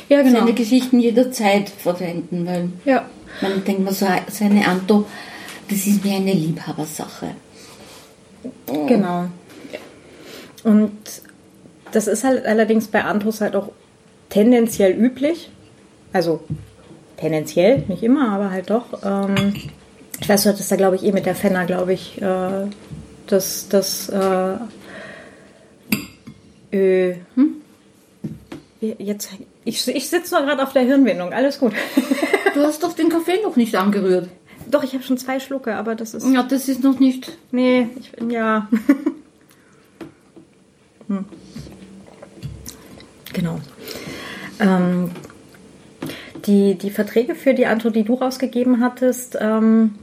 ja, 0.09 0.21
genau. 0.21 0.39
seine 0.39 0.53
Geschichten 0.53 0.99
jederzeit 0.99 1.69
verwenden, 1.69 2.45
weil 2.45 2.69
ja. 2.85 3.05
man 3.41 3.63
denkt 3.63 3.83
man 3.83 3.93
so, 3.93 4.05
seine 4.29 4.67
Anto, 4.67 5.05
das 5.69 5.85
ist 5.85 6.03
wie 6.03 6.11
eine 6.11 6.33
Liebhabersache. 6.33 7.31
Genau. 8.65 9.27
Und 10.63 10.91
das 11.91 12.07
ist 12.07 12.23
halt 12.23 12.45
allerdings 12.45 12.87
bei 12.87 13.03
Antos 13.03 13.41
halt 13.41 13.55
auch 13.55 13.71
tendenziell 14.29 14.93
üblich. 14.93 15.49
Also 16.13 16.41
tendenziell, 17.17 17.83
nicht 17.87 18.03
immer, 18.03 18.29
aber 18.29 18.51
halt 18.51 18.69
doch. 18.69 19.03
Ähm, 19.03 19.53
ich 20.19 20.27
weiß, 20.27 20.43
du 20.43 20.49
hattest 20.49 20.71
da, 20.71 20.75
glaube 20.75 20.95
ich, 20.95 21.03
eh 21.03 21.11
mit 21.11 21.25
der 21.25 21.35
Fenner, 21.35 21.65
glaube 21.65 21.93
ich, 21.93 22.21
äh, 22.21 22.67
das, 23.27 23.67
das 23.69 24.09
äh, 24.09 24.55
äh, 26.71 27.15
hm? 27.35 27.55
Jetzt 28.79 29.29
ich, 29.67 29.87
ich 29.87 30.09
sitze 30.09 30.35
noch 30.35 30.45
gerade 30.45 30.63
auf 30.63 30.73
der 30.73 30.83
Hirnwindung, 30.83 31.33
alles 31.33 31.59
gut. 31.59 31.73
du 32.53 32.61
hast 32.61 32.83
doch 32.83 32.93
den 32.93 33.09
Kaffee 33.09 33.41
noch 33.43 33.55
nicht 33.55 33.75
angerührt. 33.75 34.29
Doch, 34.69 34.83
ich 34.83 34.93
habe 34.93 35.03
schon 35.03 35.17
zwei 35.17 35.39
Schlucke, 35.39 35.75
aber 35.75 35.95
das 35.95 36.13
ist. 36.13 36.27
Ja, 36.31 36.43
das 36.43 36.67
ist 36.67 36.83
noch 36.83 36.99
nicht. 36.99 37.37
Nee, 37.51 37.87
ich, 37.99 38.11
ja. 38.29 38.67
hm. 41.07 41.25
Genau. 43.33 43.59
Ähm, 44.59 45.11
die, 46.45 46.75
die 46.75 46.89
Verträge 46.89 47.35
für 47.35 47.53
die 47.53 47.65
Antwort, 47.65 47.95
die 47.95 48.03
du 48.03 48.15
rausgegeben 48.15 48.81
hattest, 48.81 49.37
ähm, 49.39 49.95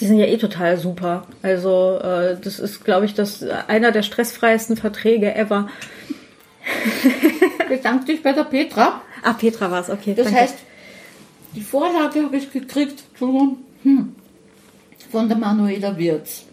Die 0.00 0.06
sind 0.06 0.18
ja 0.18 0.26
eh 0.26 0.36
total 0.36 0.76
super. 0.76 1.26
Also 1.42 1.98
äh, 2.02 2.36
das 2.40 2.58
ist, 2.58 2.84
glaube 2.84 3.06
ich, 3.06 3.14
das 3.14 3.42
einer 3.42 3.92
der 3.92 4.02
stressfreiesten 4.02 4.76
Verträge 4.76 5.34
ever. 5.34 5.68
Bedank 7.68 8.06
dich 8.06 8.22
bei 8.22 8.32
der 8.32 8.44
Petra. 8.44 9.02
Ah, 9.22 9.32
Petra 9.32 9.70
war 9.70 9.80
es, 9.80 9.90
okay. 9.90 10.14
Das 10.14 10.26
danke. 10.26 10.40
heißt, 10.40 10.56
die 11.54 11.60
Vorlage 11.60 12.22
habe 12.22 12.36
ich 12.36 12.52
gekriegt 12.52 13.04
hm, 13.18 14.14
von 15.10 15.28
der 15.28 15.38
Manuela 15.38 15.96
Wirz, 15.96 16.44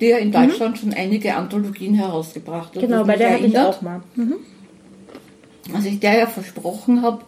die 0.00 0.06
ja 0.06 0.18
in 0.18 0.28
mhm. 0.28 0.32
Deutschland 0.32 0.76
mhm. 0.76 0.80
schon 0.80 0.92
einige 0.94 1.34
Anthologien 1.34 1.94
herausgebracht 1.94 2.74
hat. 2.74 2.82
Genau, 2.82 3.04
bei 3.04 3.16
der 3.16 3.34
hatte 3.34 3.46
ich 3.46 3.58
auch 3.58 3.80
mal. 3.82 4.02
Mhm. 4.14 4.36
Als 5.74 5.84
ich 5.84 6.00
der 6.00 6.18
ja 6.18 6.26
versprochen 6.26 7.02
habe, 7.02 7.22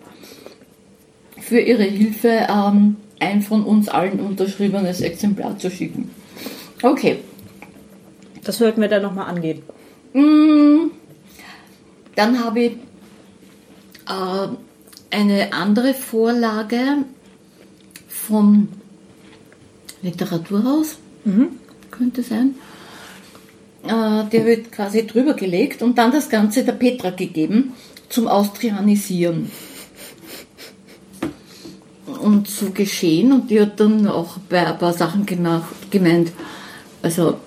für 1.39 1.61
ihre 1.61 1.85
Hilfe 1.85 2.47
ähm, 2.49 2.97
ein 3.19 3.43
von 3.43 3.65
uns 3.65 3.89
allen 3.89 4.21
unterschriebenes 4.21 5.01
Exemplar 5.01 5.59
zu 5.59 5.71
schicken. 5.71 6.11
Okay. 6.83 7.19
Das 8.45 8.59
sollten 8.59 8.81
wir 8.81 8.89
dann 8.89 9.03
nochmal 9.03 9.27
angehen. 9.29 9.63
Mm, 10.13 10.91
dann 12.15 12.43
habe 12.43 12.61
ich 12.61 12.73
eine 14.07 15.53
andere 15.53 15.95
Vorlage 15.95 17.05
vom 18.09 18.69
Literaturhaus, 20.03 20.99
mhm. 21.25 21.49
könnte 21.91 22.23
sein. 22.23 22.55
Äh, 23.83 24.29
der 24.31 24.47
wird 24.47 24.73
quasi 24.73 25.07
drüber 25.07 25.35
gelegt 25.35 25.83
und 25.83 25.99
dann 25.99 26.13
das 26.13 26.29
Ganze 26.29 26.65
der 26.65 26.73
Petra 26.73 27.11
gegeben 27.11 27.73
zum 28.09 28.29
Austrianisieren 28.29 29.51
und 32.21 32.49
so 32.49 32.71
geschehen 32.71 33.33
und 33.33 33.51
die 33.51 33.61
hat 33.61 33.81
dann 33.81 34.07
auch 34.07 34.39
bei 34.49 34.67
ein 34.67 34.79
paar 34.79 34.93
Sachen 34.93 35.27
gemeint, 35.27 36.33
also 37.03 37.39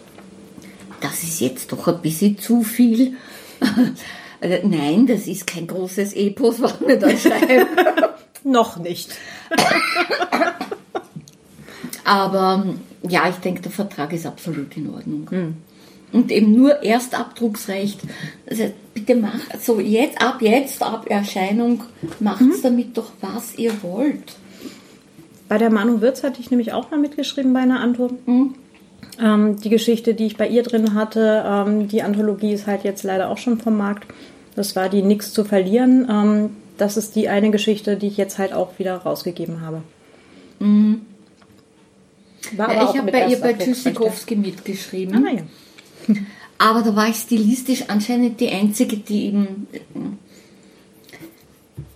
das 1.01 1.24
ist 1.24 1.41
jetzt 1.41 1.72
doch 1.72 1.88
ein 1.88 2.01
bisschen 2.01 2.38
zu 2.39 2.63
viel. 2.63 3.13
Also, 4.43 4.67
nein, 4.67 5.07
das 5.07 5.25
ist 5.27 5.47
kein 5.47 5.67
großes 5.67 6.13
Epos, 6.13 6.62
was 6.62 6.81
wir 6.81 7.00
da 7.00 7.15
schreiben. 7.15 7.67
Noch 8.43 8.77
nicht. 8.77 9.09
Aber 12.03 12.65
ja, 13.07 13.29
ich 13.29 13.38
denke, 13.38 13.62
der 13.62 13.71
Vertrag 13.71 14.12
ist 14.12 14.25
absolut 14.25 14.75
in 14.75 14.89
Ordnung. 14.89 15.27
Mhm. 15.31 15.57
Und 16.12 16.29
eben 16.29 16.53
nur 16.53 16.83
Erstabdrucksrecht. 16.83 18.01
Also 18.47 18.73
bitte 18.93 19.15
macht 19.15 19.63
so 19.63 19.79
jetzt, 19.79 20.21
ab 20.21 20.41
jetzt, 20.41 20.81
ab 20.83 21.05
Erscheinung, 21.09 21.85
macht 22.19 22.41
mhm. 22.41 22.53
damit 22.62 22.97
doch, 22.97 23.12
was 23.21 23.57
ihr 23.57 23.81
wollt. 23.81 24.35
Bei 25.47 25.57
der 25.57 25.71
Manu 25.71 26.01
Wirz 26.01 26.21
hatte 26.21 26.41
ich 26.41 26.51
nämlich 26.51 26.73
auch 26.73 26.91
mal 26.91 27.00
mitgeschrieben 27.00 27.53
bei 27.53 27.62
einer 27.62 27.79
Antwort. 27.79 28.27
Mhm. 28.27 28.55
Ähm, 29.21 29.59
die 29.62 29.69
Geschichte, 29.69 30.13
die 30.13 30.25
ich 30.25 30.38
bei 30.38 30.47
ihr 30.47 30.63
drin 30.63 30.93
hatte, 30.95 31.43
ähm, 31.47 31.88
die 31.88 32.03
Anthologie 32.03 32.53
ist 32.53 32.67
halt 32.67 32.83
jetzt 32.83 33.03
leider 33.03 33.29
auch 33.29 33.38
schon 33.38 33.59
vom 33.59 33.77
Markt. 33.77 34.05
Das 34.55 34.75
war 34.75 34.89
die 34.89 35.01
Nix 35.01 35.33
zu 35.33 35.43
verlieren. 35.43 36.07
Ähm, 36.10 36.50
das 36.77 36.98
ist 36.98 37.15
die 37.15 37.29
eine 37.29 37.51
Geschichte, 37.51 37.98
die 37.98 38.07
ich 38.07 38.17
jetzt 38.17 38.38
halt 38.38 38.53
auch 38.53 38.79
wieder 38.79 38.98
rausgegeben 38.98 39.62
habe. 39.62 39.81
Mhm. 40.60 41.01
Ja, 42.57 42.89
ich 42.89 42.98
habe 42.98 43.12
bei 43.12 43.27
ihr 43.27 43.39
bei 43.39 43.53
Tschüssikowski 43.53 44.36
mitgeschrieben. 44.36 45.25
Ah, 45.25 45.31
ja. 45.31 46.15
Aber 46.57 46.81
da 46.81 46.95
war 46.95 47.10
ich 47.10 47.15
stilistisch 47.15 47.86
anscheinend 47.88 48.39
die 48.39 48.50
Einzige, 48.50 48.98
die 48.98 49.27
eben 49.27 49.67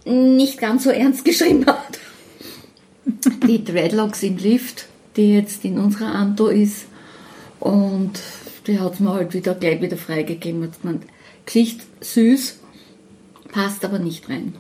nicht 0.06 0.58
ganz 0.60 0.84
so 0.84 0.90
ernst 0.90 1.26
geschrieben 1.26 1.66
hat 1.66 2.00
die 3.48 3.64
Dreadlocks 3.64 4.24
im 4.24 4.38
Lift, 4.38 4.88
die 5.16 5.34
jetzt 5.34 5.64
in 5.66 5.78
unserer 5.78 6.14
Anto 6.14 6.48
ist. 6.48 6.86
Und 7.60 8.20
die 8.68 8.80
hat 8.80 9.00
mir 9.00 9.14
halt 9.14 9.34
wieder 9.34 9.56
gleich 9.56 9.82
wieder 9.82 9.98
freigegeben. 9.98 10.64
Hat 10.64 10.82
gemeint, 10.82 11.04
Geschichte 11.46 11.84
süß, 12.02 12.60
passt 13.52 13.84
aber 13.86 14.00
nicht 14.00 14.30
rein. 14.30 14.56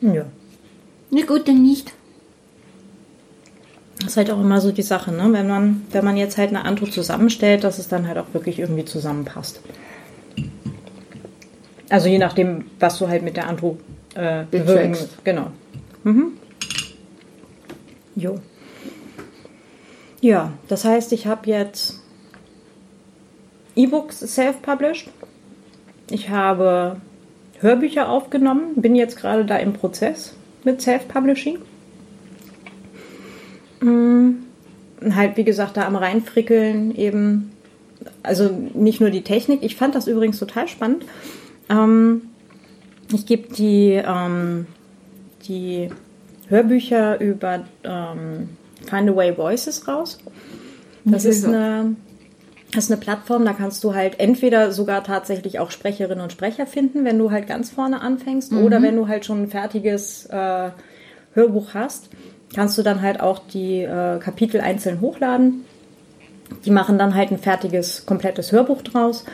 Ja. 0.00 0.26
Na 1.10 1.24
gut, 1.24 1.46
dann 1.48 1.62
nicht. 1.62 1.92
Das 4.00 4.12
ist 4.12 4.16
halt 4.16 4.30
auch 4.30 4.40
immer 4.40 4.60
so 4.60 4.72
die 4.72 4.82
Sache, 4.82 5.12
ne? 5.12 5.28
Wenn 5.32 5.46
man, 5.46 5.86
wenn 5.92 6.04
man 6.04 6.16
jetzt 6.16 6.38
halt 6.38 6.48
eine 6.48 6.64
Antro 6.64 6.86
zusammenstellt, 6.86 7.62
dass 7.62 7.78
es 7.78 7.88
dann 7.88 8.08
halt 8.08 8.18
auch 8.18 8.32
wirklich 8.32 8.58
irgendwie 8.58 8.84
zusammenpasst. 8.84 9.60
Also 11.88 12.08
je 12.08 12.18
nachdem, 12.18 12.64
was 12.80 12.98
du 12.98 13.08
halt 13.08 13.22
mit 13.22 13.36
der 13.36 13.48
Antro 13.48 13.78
äh, 14.14 14.44
bewirken. 14.50 14.96
Genau. 15.24 15.52
Mhm. 16.04 16.32
Jo. 18.16 18.40
Ja, 20.20 20.52
das 20.68 20.84
heißt, 20.84 21.12
ich 21.12 21.26
habe 21.26 21.48
jetzt 21.50 22.00
E-Books 23.76 24.20
self-published. 24.20 25.08
Ich 26.12 26.28
habe 26.28 26.96
Hörbücher 27.60 28.08
aufgenommen, 28.10 28.74
bin 28.76 28.94
jetzt 28.94 29.16
gerade 29.16 29.46
da 29.46 29.56
im 29.56 29.72
Prozess 29.72 30.34
mit 30.62 30.82
Self-Publishing. 30.82 31.58
Hm, 33.80 34.42
halt, 35.14 35.38
wie 35.38 35.44
gesagt, 35.44 35.78
da 35.78 35.86
am 35.86 35.96
reinfrickeln 35.96 36.94
eben. 36.94 37.52
Also 38.22 38.50
nicht 38.74 39.00
nur 39.00 39.10
die 39.10 39.22
Technik. 39.22 39.62
Ich 39.62 39.76
fand 39.76 39.94
das 39.94 40.06
übrigens 40.06 40.38
total 40.38 40.68
spannend. 40.68 41.04
Ähm, 41.70 42.22
ich 43.12 43.24
gebe 43.24 43.54
die, 43.54 43.92
ähm, 44.04 44.66
die 45.48 45.88
Hörbücher 46.48 47.20
über 47.20 47.64
ähm, 47.84 48.50
Find 48.84 49.08
a 49.08 49.16
Way 49.16 49.38
Voices 49.38 49.88
raus. 49.88 50.18
Das 51.04 51.24
ist 51.24 51.46
eine, 51.46 51.96
das 52.72 52.84
ist 52.84 52.90
eine 52.90 53.00
Plattform, 53.00 53.44
da 53.44 53.52
kannst 53.52 53.84
du 53.84 53.94
halt 53.94 54.18
entweder 54.18 54.72
sogar 54.72 55.04
tatsächlich 55.04 55.58
auch 55.58 55.70
Sprecherinnen 55.70 56.22
und 56.22 56.32
Sprecher 56.32 56.66
finden, 56.66 57.04
wenn 57.04 57.18
du 57.18 57.30
halt 57.30 57.46
ganz 57.46 57.70
vorne 57.70 58.00
anfängst, 58.00 58.52
mhm. 58.52 58.64
oder 58.64 58.82
wenn 58.82 58.96
du 58.96 59.08
halt 59.08 59.26
schon 59.26 59.42
ein 59.42 59.48
fertiges 59.48 60.26
äh, 60.26 60.70
Hörbuch 61.34 61.74
hast, 61.74 62.08
kannst 62.54 62.78
du 62.78 62.82
dann 62.82 63.02
halt 63.02 63.20
auch 63.20 63.40
die 63.40 63.82
äh, 63.82 64.18
Kapitel 64.18 64.60
einzeln 64.60 65.00
hochladen. 65.00 65.64
Die 66.64 66.70
machen 66.70 66.98
dann 66.98 67.14
halt 67.14 67.30
ein 67.30 67.38
fertiges, 67.38 68.06
komplettes 68.06 68.52
Hörbuch 68.52 68.82
draus. 68.82 69.24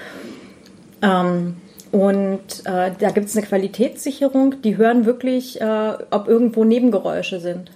Ähm, 1.02 1.56
und 1.90 2.64
äh, 2.64 2.90
da 2.98 3.10
gibt 3.10 3.28
es 3.28 3.36
eine 3.36 3.46
Qualitätssicherung, 3.46 4.60
die 4.62 4.76
hören 4.76 5.06
wirklich, 5.06 5.60
äh, 5.60 5.92
ob 6.10 6.28
irgendwo 6.28 6.64
Nebengeräusche 6.64 7.40
sind. 7.40 7.70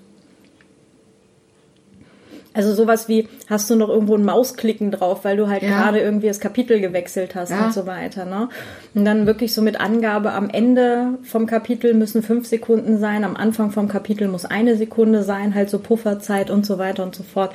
Also 2.55 2.75
sowas 2.75 3.09
wie, 3.09 3.29
hast 3.49 3.71
du 3.71 3.77
noch 3.77 3.89
irgendwo 3.89 4.15
ein 4.15 4.25
Mausklicken 4.25 4.91
drauf, 4.91 5.25
weil 5.25 5.37
du 5.37 5.49
halt 5.49 5.63
ja. 5.63 5.71
gerade 5.71 6.01
irgendwie 6.01 6.27
das 6.27 6.39
Kapitel 6.39 6.81
gewechselt 6.81 7.35
hast 7.35 7.51
ja. 7.51 7.65
und 7.65 7.73
so 7.73 7.87
weiter. 7.87 8.27
Ne? 8.27 8.49
Und 8.95 9.05
dann 9.05 9.27
wirklich 9.27 9.55
so 9.55 9.63
mit 9.63 9.81
Angabe, 9.81 10.33
am 10.33 10.51
Ende 10.51 11.19
vom 11.23 11.47
Kapitel 11.47 11.95
müssen 11.95 12.23
fünf 12.23 12.47
Sekunden 12.47 12.99
sein, 12.99 13.25
am 13.25 13.37
Anfang 13.37 13.71
vom 13.71 13.89
Kapitel 13.89 14.29
muss 14.29 14.45
eine 14.45 14.77
Sekunde 14.77 15.23
sein, 15.23 15.55
halt 15.55 15.71
so 15.71 15.79
Pufferzeit 15.79 16.51
und 16.51 16.67
so 16.67 16.79
weiter 16.79 17.03
und 17.03 17.15
so 17.15 17.23
fort. 17.23 17.53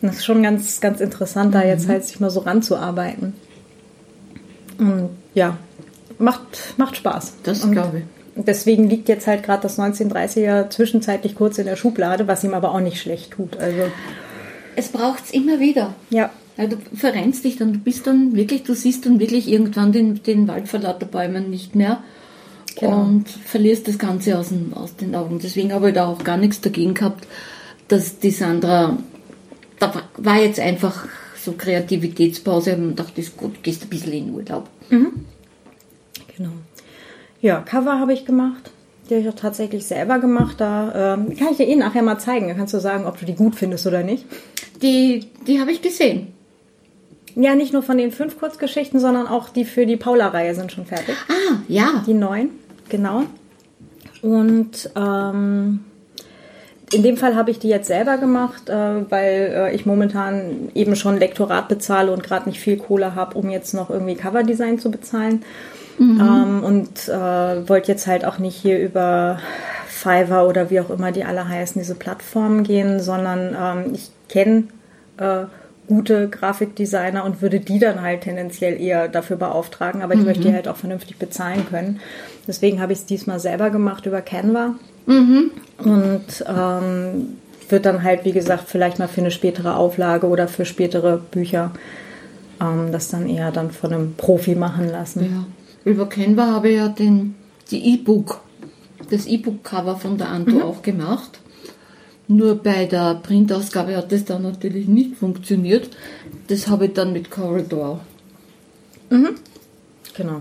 Und 0.00 0.08
das 0.08 0.18
ist 0.18 0.24
schon 0.24 0.42
ganz, 0.42 0.80
ganz 0.80 1.00
interessant, 1.00 1.54
da 1.54 1.64
jetzt 1.64 1.88
mhm. 1.88 1.92
halt 1.92 2.04
sich 2.04 2.20
mal 2.20 2.30
so 2.30 2.40
ranzuarbeiten. 2.40 3.34
Und 4.78 5.10
ja, 5.34 5.56
macht, 6.18 6.74
macht 6.76 6.96
Spaß. 6.96 7.38
Das 7.42 7.68
glaube 7.70 7.98
ich. 7.98 8.04
Deswegen 8.36 8.86
liegt 8.88 9.08
jetzt 9.08 9.26
halt 9.26 9.42
gerade 9.42 9.62
das 9.62 9.78
1930er 9.78 10.68
zwischenzeitlich 10.68 11.34
kurz 11.34 11.56
in 11.56 11.64
der 11.64 11.76
Schublade, 11.76 12.28
was 12.28 12.44
ihm 12.44 12.52
aber 12.52 12.72
auch 12.72 12.80
nicht 12.80 13.00
schlecht 13.00 13.32
tut. 13.32 13.56
Also 13.56 13.84
es 14.76 14.88
braucht 14.88 15.24
es 15.24 15.30
immer 15.32 15.58
wieder. 15.60 15.94
Ja. 16.10 16.30
Weil 16.56 16.68
du 16.68 16.76
verrennst 16.94 17.44
dich 17.44 17.56
dann, 17.56 17.72
du 17.74 17.78
bist 17.78 18.06
dann 18.06 18.34
wirklich, 18.34 18.62
du 18.62 18.74
siehst 18.74 19.04
dann 19.04 19.18
wirklich 19.18 19.48
irgendwann 19.48 19.92
den, 19.92 20.22
den 20.22 20.48
Wald 20.48 20.68
vor 20.68 20.80
lauter 20.80 21.06
Bäumen 21.06 21.50
nicht 21.50 21.74
mehr 21.74 22.02
genau. 22.78 23.02
und 23.02 23.28
verlierst 23.28 23.88
das 23.88 23.98
Ganze 23.98 24.38
aus 24.38 24.48
den, 24.48 24.72
aus 24.74 24.96
den 24.96 25.14
Augen. 25.14 25.38
Deswegen 25.42 25.72
habe 25.72 25.88
ich 25.88 25.94
da 25.94 26.06
auch 26.06 26.24
gar 26.24 26.36
nichts 26.36 26.60
dagegen 26.60 26.94
gehabt, 26.94 27.26
dass 27.88 28.18
die 28.18 28.30
Sandra, 28.30 28.96
da 29.78 30.02
war 30.16 30.40
jetzt 30.40 30.60
einfach 30.60 31.06
so 31.36 31.52
Kreativitätspause 31.52 32.74
und 32.74 32.96
dachte, 32.96 33.20
ist 33.20 33.36
gut, 33.36 33.62
gehst 33.62 33.82
ein 33.82 33.88
bisschen 33.88 34.12
in 34.12 34.34
Urlaub. 34.34 34.68
Mhm. 34.90 35.26
Genau. 36.36 36.52
Ja, 37.42 37.60
Cover 37.60 38.00
habe 38.00 38.12
ich 38.12 38.24
gemacht. 38.24 38.70
Die 39.08 39.14
habe 39.14 39.22
ich 39.22 39.28
auch 39.28 39.40
tatsächlich 39.40 39.86
selber 39.86 40.18
gemacht. 40.18 40.56
Da 40.58 41.14
ähm, 41.14 41.36
kann 41.36 41.48
ich 41.50 41.56
dir 41.58 41.66
eh 41.66 41.76
nachher 41.76 42.02
mal 42.02 42.18
zeigen. 42.18 42.48
Da 42.48 42.54
kannst 42.54 42.74
du 42.74 42.80
sagen, 42.80 43.06
ob 43.06 43.18
du 43.18 43.26
die 43.26 43.34
gut 43.34 43.54
findest 43.54 43.86
oder 43.86 44.02
nicht. 44.02 44.24
Die, 44.82 45.26
die 45.46 45.60
habe 45.60 45.72
ich 45.72 45.82
gesehen. 45.82 46.28
Ja, 47.34 47.54
nicht 47.54 47.72
nur 47.72 47.82
von 47.82 47.98
den 47.98 48.12
fünf 48.12 48.38
Kurzgeschichten, 48.38 48.98
sondern 48.98 49.26
auch 49.26 49.50
die 49.50 49.64
für 49.64 49.84
die 49.84 49.96
Paula-Reihe 49.96 50.54
sind 50.54 50.72
schon 50.72 50.86
fertig. 50.86 51.14
Ah, 51.28 51.56
ja. 51.68 52.02
Die 52.06 52.14
neun, 52.14 52.50
genau. 52.88 53.24
Und 54.22 54.90
ähm, 54.96 55.80
in 56.92 57.02
dem 57.02 57.16
Fall 57.16 57.34
habe 57.34 57.50
ich 57.50 57.58
die 57.58 57.68
jetzt 57.68 57.88
selber 57.88 58.16
gemacht, 58.16 58.68
äh, 58.68 59.10
weil 59.10 59.52
äh, 59.54 59.74
ich 59.74 59.86
momentan 59.86 60.70
eben 60.74 60.96
schon 60.96 61.18
Lektorat 61.18 61.68
bezahle 61.68 62.12
und 62.12 62.22
gerade 62.22 62.48
nicht 62.48 62.60
viel 62.60 62.76
Kohle 62.76 63.14
habe, 63.14 63.36
um 63.36 63.50
jetzt 63.50 63.74
noch 63.74 63.90
irgendwie 63.90 64.14
Coverdesign 64.14 64.78
zu 64.78 64.90
bezahlen. 64.90 65.42
Mhm. 65.98 66.20
Ähm, 66.20 66.64
und 66.64 67.08
äh, 67.08 67.68
wollte 67.68 67.92
jetzt 67.92 68.06
halt 68.06 68.24
auch 68.24 68.38
nicht 68.38 68.56
hier 68.56 68.78
über 68.78 69.38
Fiverr 69.86 70.46
oder 70.46 70.70
wie 70.70 70.80
auch 70.80 70.90
immer 70.90 71.12
die 71.12 71.24
alle 71.24 71.48
heißen, 71.48 71.80
diese 71.80 71.94
Plattformen 71.94 72.64
gehen, 72.64 73.00
sondern 73.00 73.56
ähm, 73.58 73.94
ich 73.94 74.10
kenne 74.28 74.64
äh, 75.18 75.44
gute 75.86 76.28
Grafikdesigner 76.28 77.24
und 77.24 77.42
würde 77.42 77.60
die 77.60 77.78
dann 77.78 78.02
halt 78.02 78.22
tendenziell 78.22 78.80
eher 78.80 79.08
dafür 79.08 79.36
beauftragen. 79.36 80.02
Aber 80.02 80.14
ich 80.14 80.20
mhm. 80.20 80.26
möchte 80.26 80.42
die 80.42 80.52
halt 80.52 80.68
auch 80.68 80.76
vernünftig 80.76 81.16
bezahlen 81.16 81.66
können. 81.68 82.00
Deswegen 82.46 82.80
habe 82.80 82.92
ich 82.92 83.00
es 83.00 83.06
diesmal 83.06 83.40
selber 83.40 83.70
gemacht 83.70 84.06
über 84.06 84.20
Canva. 84.20 84.74
Mhm. 85.06 85.50
Und 85.78 86.44
ähm, 86.48 87.36
wird 87.68 87.86
dann 87.86 88.02
halt, 88.02 88.24
wie 88.24 88.32
gesagt, 88.32 88.64
vielleicht 88.66 88.98
mal 88.98 89.08
für 89.08 89.20
eine 89.20 89.30
spätere 89.30 89.76
Auflage 89.76 90.26
oder 90.26 90.48
für 90.48 90.64
spätere 90.64 91.18
Bücher 91.18 91.72
ähm, 92.60 92.92
das 92.92 93.08
dann 93.08 93.28
eher 93.28 93.52
dann 93.52 93.70
von 93.70 93.92
einem 93.92 94.14
Profi 94.14 94.54
machen 94.54 94.88
lassen. 94.88 95.24
Ja. 95.24 95.46
Über 95.86 96.08
Canva 96.08 96.46
habe 96.46 96.70
ich 96.70 96.76
ja 96.78 96.88
den, 96.88 97.36
die 97.70 97.94
E-Book, 97.94 98.40
das 99.08 99.24
E-Book-Cover 99.24 99.96
von 99.96 100.18
der 100.18 100.30
Anto 100.30 100.56
mhm. 100.56 100.62
auch 100.62 100.82
gemacht. 100.82 101.38
Nur 102.26 102.56
bei 102.56 102.86
der 102.86 103.14
Printausgabe 103.22 103.96
hat 103.96 104.10
das 104.10 104.24
dann 104.24 104.42
natürlich 104.42 104.88
nicht 104.88 105.14
funktioniert. 105.14 105.90
Das 106.48 106.66
habe 106.66 106.86
ich 106.86 106.94
dann 106.94 107.12
mit 107.12 107.30
Corridor. 107.30 108.00
Mhm. 109.10 109.36
Genau. 110.16 110.40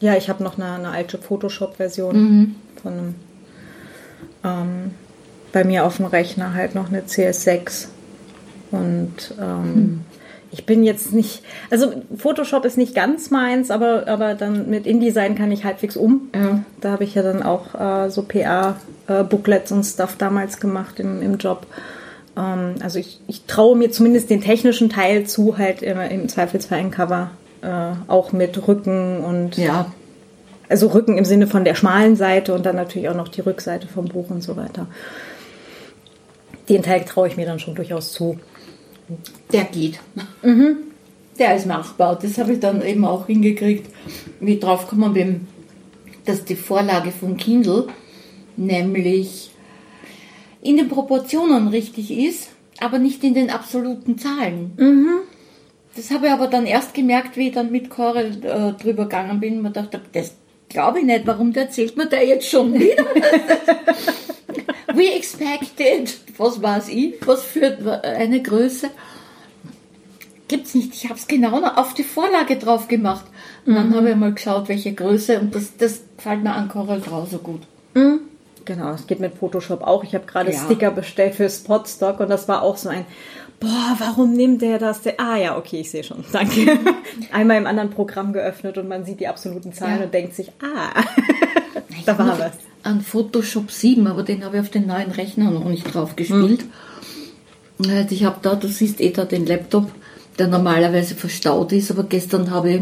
Ja, 0.00 0.16
ich 0.18 0.28
habe 0.28 0.44
noch 0.44 0.58
eine, 0.58 0.72
eine 0.72 0.90
alte 0.90 1.16
Photoshop-Version 1.16 2.16
mhm. 2.16 2.54
von 2.82 2.92
einem, 2.92 3.14
ähm, 4.44 4.90
bei 5.50 5.64
mir 5.64 5.86
auf 5.86 5.96
dem 5.96 6.06
Rechner 6.06 6.52
halt 6.52 6.74
noch 6.74 6.88
eine 6.88 7.00
CS6. 7.04 7.86
Und 8.70 9.34
ähm, 9.40 9.62
mhm. 9.64 10.00
Ich 10.54 10.66
bin 10.66 10.84
jetzt 10.84 11.12
nicht, 11.12 11.42
also 11.68 11.92
Photoshop 12.16 12.64
ist 12.64 12.78
nicht 12.78 12.94
ganz 12.94 13.32
meins, 13.32 13.72
aber, 13.72 14.06
aber 14.06 14.34
dann 14.34 14.70
mit 14.70 14.86
InDesign 14.86 15.34
kann 15.34 15.50
ich 15.50 15.64
halbwegs 15.64 15.96
um. 15.96 16.30
Ja. 16.32 16.60
Da 16.80 16.92
habe 16.92 17.02
ich 17.02 17.16
ja 17.16 17.22
dann 17.22 17.42
auch 17.42 17.74
äh, 17.74 18.08
so 18.08 18.22
PA-Booklets 18.22 19.72
äh, 19.72 19.74
und 19.74 19.82
Stuff 19.82 20.14
damals 20.16 20.60
gemacht 20.60 21.00
im, 21.00 21.22
im 21.22 21.38
Job. 21.38 21.66
Ähm, 22.36 22.76
also 22.80 23.00
ich, 23.00 23.18
ich 23.26 23.46
traue 23.46 23.76
mir 23.76 23.90
zumindest 23.90 24.30
den 24.30 24.42
technischen 24.42 24.90
Teil 24.90 25.24
zu, 25.24 25.58
halt 25.58 25.82
im, 25.82 25.98
im 25.98 26.28
Zweifelsfall 26.28 26.78
ein 26.78 26.92
Cover 26.92 27.32
äh, 27.62 27.92
auch 28.06 28.30
mit 28.30 28.68
Rücken 28.68 29.24
und 29.24 29.56
ja. 29.56 29.86
also 30.68 30.86
Rücken 30.86 31.18
im 31.18 31.24
Sinne 31.24 31.48
von 31.48 31.64
der 31.64 31.74
schmalen 31.74 32.14
Seite 32.14 32.54
und 32.54 32.64
dann 32.64 32.76
natürlich 32.76 33.08
auch 33.08 33.16
noch 33.16 33.28
die 33.28 33.40
Rückseite 33.40 33.88
vom 33.88 34.04
Buch 34.04 34.30
und 34.30 34.40
so 34.40 34.56
weiter. 34.56 34.86
Den 36.68 36.84
Teil 36.84 37.04
traue 37.04 37.26
ich 37.26 37.36
mir 37.36 37.44
dann 37.44 37.58
schon 37.58 37.74
durchaus 37.74 38.12
zu. 38.12 38.38
Der 39.52 39.64
geht. 39.64 40.00
Mhm. 40.42 40.76
Der 41.38 41.56
ist 41.56 41.66
machbar. 41.66 42.18
Das 42.20 42.38
habe 42.38 42.54
ich 42.54 42.60
dann 42.60 42.82
eben 42.82 43.04
auch 43.04 43.26
hingekriegt, 43.26 43.90
wie 44.40 44.58
drauf 44.58 44.88
gekommen 44.88 45.12
bin, 45.12 45.46
dass 46.24 46.44
die 46.44 46.56
Vorlage 46.56 47.10
von 47.10 47.36
Kindle 47.36 47.88
nämlich 48.56 49.50
in 50.62 50.76
den 50.76 50.88
Proportionen 50.88 51.68
richtig 51.68 52.10
ist, 52.10 52.48
aber 52.80 52.98
nicht 52.98 53.22
in 53.24 53.34
den 53.34 53.50
absoluten 53.50 54.18
Zahlen. 54.18 54.72
Mhm. 54.76 55.08
Das 55.96 56.10
habe 56.10 56.26
ich 56.26 56.32
aber 56.32 56.48
dann 56.48 56.66
erst 56.66 56.94
gemerkt, 56.94 57.36
wie 57.36 57.48
ich 57.48 57.54
dann 57.54 57.70
mit 57.70 57.90
Corel 57.90 58.44
äh, 58.44 58.72
drüber 58.82 59.04
gegangen 59.04 59.38
bin. 59.40 59.62
Man 59.62 59.72
dachte, 59.72 60.00
das 60.12 60.34
glaube 60.68 61.00
ich 61.00 61.04
nicht, 61.04 61.26
warum 61.26 61.54
erzählt 61.54 61.96
mir 61.96 62.06
der 62.06 62.26
jetzt 62.26 62.48
schon 62.48 62.74
wieder? 62.74 63.04
We 64.94 65.14
expected, 65.14 66.16
was 66.36 66.62
weiß 66.62 66.88
ich, 66.88 67.14
was 67.26 67.42
für 67.42 68.02
eine 68.02 68.42
Größe. 68.42 68.90
Gibt's 70.48 70.74
nicht. 70.74 70.94
Ich 70.94 71.04
habe 71.04 71.14
es 71.18 71.26
genau 71.26 71.60
noch 71.60 71.76
auf 71.76 71.94
die 71.94 72.04
Vorlage 72.04 72.56
drauf 72.56 72.88
gemacht. 72.88 73.24
Und 73.66 73.74
dann 73.74 73.90
mhm. 73.90 73.94
habe 73.94 74.10
ich 74.10 74.16
mal 74.16 74.32
geschaut, 74.32 74.68
welche 74.68 74.92
Größe. 74.92 75.40
Und 75.40 75.54
das, 75.54 75.76
das 75.76 76.02
gefällt 76.16 76.42
mir 76.42 76.52
an 76.52 76.68
Corel 76.68 77.00
Draw 77.00 77.26
so 77.30 77.38
gut. 77.38 77.62
Mhm. 77.94 78.20
Genau, 78.64 78.92
das 78.92 79.06
geht 79.06 79.20
mit 79.20 79.34
Photoshop 79.34 79.82
auch. 79.82 80.04
Ich 80.04 80.14
habe 80.14 80.26
gerade 80.26 80.52
ja. 80.52 80.58
Sticker 80.58 80.90
bestellt 80.90 81.34
für 81.34 81.48
Spotstock 81.50 82.20
und 82.20 82.30
das 82.30 82.48
war 82.48 82.62
auch 82.62 82.76
so 82.76 82.88
ein, 82.88 83.04
boah, 83.60 83.96
warum 83.98 84.32
nimmt 84.32 84.62
der 84.62 84.78
das? 84.78 85.02
Der? 85.02 85.20
Ah 85.20 85.36
ja, 85.36 85.56
okay, 85.56 85.80
ich 85.80 85.90
sehe 85.90 86.04
schon. 86.04 86.24
Danke. 86.32 86.78
Einmal 87.32 87.58
im 87.58 87.66
anderen 87.66 87.90
Programm 87.90 88.32
geöffnet 88.32 88.78
und 88.78 88.88
man 88.88 89.04
sieht 89.04 89.20
die 89.20 89.28
absoluten 89.28 89.72
Zahlen 89.72 89.98
ja. 89.98 90.04
und 90.04 90.14
denkt 90.14 90.34
sich, 90.34 90.50
ah, 90.62 91.02
da 92.06 92.18
war 92.18 92.38
was. 92.38 92.52
An 92.84 93.00
Photoshop 93.00 93.70
7, 93.70 94.06
aber 94.06 94.22
den 94.22 94.44
habe 94.44 94.56
ich 94.56 94.62
auf 94.62 94.70
den 94.70 94.86
neuen 94.86 95.10
Rechner 95.10 95.50
noch 95.50 95.64
nicht 95.64 95.92
drauf 95.92 96.16
gespielt. 96.16 96.64
Hm. 97.82 98.06
Ich 98.10 98.24
habe 98.24 98.38
da, 98.40 98.54
du 98.54 98.68
siehst 98.68 99.00
eh 99.00 99.10
da 99.10 99.24
den 99.24 99.46
Laptop, 99.46 99.90
der 100.38 100.46
normalerweise 100.46 101.14
verstaut 101.16 101.72
ist, 101.72 101.90
aber 101.90 102.04
gestern 102.04 102.50
habe 102.50 102.70
ich 102.70 102.80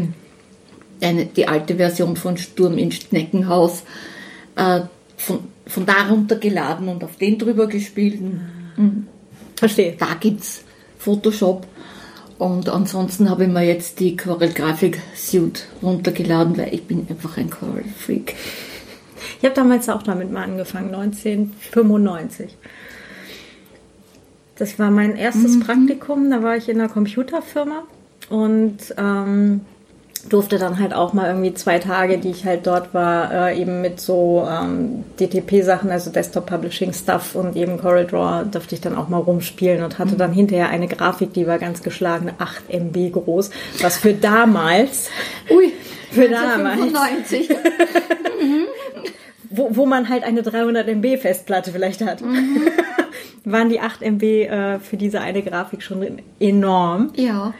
eine, 1.01 1.25
die 1.25 1.47
alte 1.47 1.75
Version 1.75 2.15
von 2.15 2.37
Sturm 2.37 2.77
in 2.77 2.91
Schneckenhaus 2.91 3.83
äh, 4.55 4.81
von, 5.17 5.39
von 5.65 5.85
da 5.85 6.07
runtergeladen 6.09 6.87
und 6.89 7.03
auf 7.03 7.17
den 7.17 7.39
drüber 7.39 7.67
gespielt. 7.67 8.21
Mhm. 8.21 9.07
Verstehe. 9.55 9.95
Da 9.97 10.15
gibt 10.19 10.41
es 10.41 10.63
Photoshop. 10.97 11.65
Und 12.39 12.67
ansonsten 12.67 13.29
habe 13.29 13.45
ich 13.45 13.49
mir 13.49 13.63
jetzt 13.63 13.99
die 13.99 14.17
Corel 14.17 14.51
Graphic 14.51 14.99
Suite 15.15 15.65
runtergeladen, 15.81 16.57
weil 16.57 16.73
ich 16.73 16.83
bin 16.83 17.05
einfach 17.09 17.37
ein 17.37 17.49
Corel 17.49 17.85
Freak. 17.97 18.35
Ich 19.39 19.45
habe 19.45 19.55
damals 19.55 19.89
auch 19.89 20.03
damit 20.03 20.31
mal 20.31 20.43
angefangen, 20.43 20.93
1995. 20.93 22.57
Das 24.55 24.77
war 24.77 24.91
mein 24.91 25.15
erstes 25.15 25.55
mhm. 25.55 25.59
Praktikum, 25.61 26.29
da 26.29 26.43
war 26.43 26.55
ich 26.55 26.69
in 26.69 26.79
einer 26.79 26.89
Computerfirma 26.89 27.83
und 28.29 28.93
ähm, 28.97 29.61
durfte 30.29 30.57
dann 30.57 30.79
halt 30.79 30.93
auch 30.93 31.13
mal 31.13 31.27
irgendwie 31.27 31.53
zwei 31.53 31.79
Tage, 31.79 32.17
die 32.17 32.29
ich 32.29 32.45
halt 32.45 32.65
dort 32.65 32.93
war, 32.93 33.49
äh, 33.49 33.59
eben 33.59 33.81
mit 33.81 33.99
so 33.99 34.47
ähm, 34.49 35.03
DTP-Sachen, 35.19 35.89
also 35.91 36.11
Desktop 36.11 36.45
Publishing 36.45 36.93
Stuff 36.93 37.35
und 37.35 37.55
eben 37.55 37.77
CorelDRAW 37.77 38.45
durfte 38.49 38.75
ich 38.75 38.81
dann 38.81 38.95
auch 38.95 39.09
mal 39.09 39.17
rumspielen 39.17 39.83
und 39.83 39.99
hatte 39.99 40.13
mhm. 40.13 40.19
dann 40.19 40.33
hinterher 40.33 40.69
eine 40.69 40.87
Grafik, 40.87 41.33
die 41.33 41.45
war 41.45 41.59
ganz 41.59 41.83
geschlagene 41.83 42.35
8 42.37 42.69
MB 42.69 43.11
groß, 43.11 43.49
was 43.81 43.97
für 43.97 44.13
damals, 44.13 45.09
ui, 45.49 45.73
für 46.11 46.29
damals, 46.29 46.93
wo, 49.55 49.75
wo 49.75 49.85
man 49.85 50.09
halt 50.09 50.23
eine 50.23 50.41
300 50.41 50.87
MB 50.87 51.17
Festplatte 51.17 51.71
vielleicht 51.71 52.01
hat, 52.01 52.21
mhm. 52.21 52.67
waren 53.45 53.69
die 53.69 53.79
8 53.79 54.01
MB 54.01 54.23
äh, 54.23 54.79
für 54.79 54.97
diese 54.97 55.21
eine 55.21 55.41
Grafik 55.41 55.81
schon 55.81 56.21
enorm. 56.39 57.11
Ja. 57.15 57.53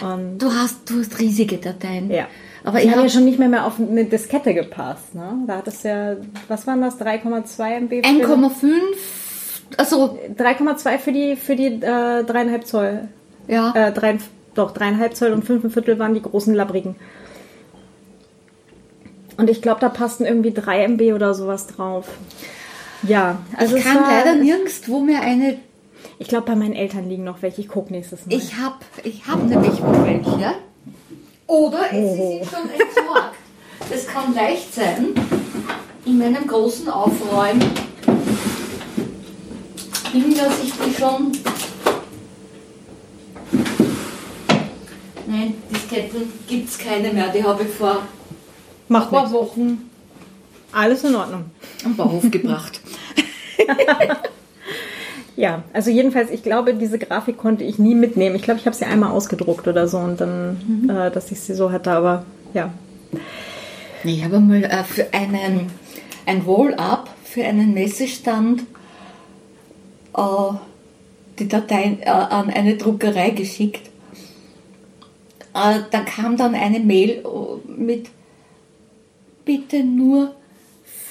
Und 0.00 0.38
du 0.38 0.52
hast, 0.52 0.90
du 0.90 1.00
hast 1.00 1.18
riesige 1.18 1.58
Dateien. 1.58 2.10
Ja. 2.10 2.26
Aber 2.64 2.82
ich 2.82 2.90
habe 2.90 3.02
ja 3.02 3.08
schon 3.08 3.24
nicht 3.24 3.38
mehr, 3.38 3.48
mehr 3.48 3.66
auf 3.66 3.78
eine 3.78 4.04
Diskette 4.04 4.54
gepasst. 4.54 5.14
Ne? 5.14 5.44
Da 5.46 5.58
hat 5.58 5.68
es 5.68 5.82
ja, 5.82 6.16
was 6.48 6.66
waren 6.66 6.80
das, 6.80 7.00
3,2 7.00 7.80
MB? 7.80 7.92
1,5. 8.04 8.72
Also 9.76 10.18
3,2 10.36 10.98
für 10.98 11.12
die 11.12 11.36
für 11.36 11.56
die 11.56 11.66
äh, 11.66 12.24
dreieinhalb 12.24 12.66
Zoll. 12.66 13.08
Ja. 13.48 13.72
Äh, 13.74 13.92
drei, 13.92 14.18
doch 14.54 14.72
dreieinhalb 14.72 15.16
Zoll 15.16 15.32
und 15.32 15.44
fünf 15.44 15.72
Viertel 15.72 15.98
waren 15.98 16.14
die 16.14 16.22
großen 16.22 16.54
Labrigen. 16.54 16.96
Und 19.36 19.50
ich 19.50 19.62
glaube, 19.62 19.80
da 19.80 19.88
passten 19.88 20.24
irgendwie 20.24 20.52
3 20.52 20.84
MB 20.88 21.14
oder 21.14 21.34
sowas 21.34 21.66
drauf. 21.66 22.06
Ja, 23.02 23.38
also 23.56 23.76
ich 23.76 23.84
kann 23.84 24.02
leider 24.02 24.34
nirgendwo 24.34 25.00
mehr 25.00 25.22
eine 25.22 25.58
ich 26.18 26.28
glaube, 26.28 26.46
bei 26.46 26.54
meinen 26.54 26.74
Eltern 26.74 27.08
liegen 27.08 27.24
noch 27.24 27.42
welche. 27.42 27.62
Ich 27.62 27.68
gucke 27.68 27.92
nächstes 27.92 28.26
Mal. 28.26 28.36
Ich 28.36 28.56
habe 28.56 28.76
ich 29.02 29.26
hab 29.26 29.42
nämlich 29.42 29.80
noch 29.80 30.06
welche. 30.06 30.54
Oder 31.48 31.80
oh. 31.92 32.14
sie 32.14 32.38
sind 32.38 32.44
schon 32.44 32.70
entsorgt. 32.70 33.34
Das 33.90 34.06
kann 34.06 34.32
leicht 34.32 34.72
sein. 34.72 35.08
In 36.04 36.18
meinem 36.18 36.46
großen 36.46 36.88
Aufräumen 36.88 37.60
dass 40.42 40.62
ich 40.62 40.72
die 40.72 40.94
schon. 40.94 41.32
Nein, 45.26 45.54
Disketten 45.70 46.32
gibt 46.46 46.68
es 46.68 46.78
keine 46.78 47.12
mehr. 47.12 47.28
Die 47.28 47.42
habe 47.42 47.62
ich 47.62 47.70
vor 47.70 48.02
Macht 48.88 49.08
ein 49.08 49.10
paar 49.10 49.22
nichts. 49.22 49.34
Wochen. 49.34 49.90
Alles 50.72 51.04
in 51.04 51.14
Ordnung. 51.14 51.44
Am 51.84 51.96
Bauhof 51.96 52.30
gebracht. 52.30 52.80
Ja, 55.34 55.64
also 55.72 55.90
jedenfalls, 55.90 56.30
ich 56.30 56.42
glaube, 56.42 56.74
diese 56.74 56.98
Grafik 56.98 57.38
konnte 57.38 57.64
ich 57.64 57.78
nie 57.78 57.94
mitnehmen. 57.94 58.36
Ich 58.36 58.42
glaube, 58.42 58.60
ich 58.60 58.66
habe 58.66 58.76
sie 58.76 58.84
einmal 58.84 59.12
ausgedruckt 59.12 59.66
oder 59.66 59.88
so 59.88 59.98
und 59.98 60.20
dann, 60.20 60.82
mhm. 60.84 60.90
äh, 60.90 61.10
dass 61.10 61.32
ich 61.32 61.40
sie 61.40 61.54
so 61.54 61.72
hatte, 61.72 61.90
aber 61.90 62.26
ja. 62.52 62.70
Ich 64.04 64.22
habe 64.22 64.40
mal 64.40 64.62
äh, 64.62 64.84
für 64.84 65.12
einen 65.14 65.70
ein 66.26 66.42
Roll-up 66.42 67.08
für 67.24 67.44
einen 67.44 67.72
Messestand 67.74 68.62
äh, 70.16 70.22
die 71.38 71.48
Dateien 71.48 72.00
äh, 72.02 72.10
an 72.10 72.50
eine 72.50 72.76
Druckerei 72.76 73.30
geschickt. 73.30 73.90
Äh, 75.54 75.80
da 75.90 76.00
kam 76.00 76.36
dann 76.36 76.54
eine 76.54 76.80
Mail 76.80 77.24
äh, 77.24 77.70
mit 77.70 78.08
bitte 79.44 79.84
nur 79.84 80.34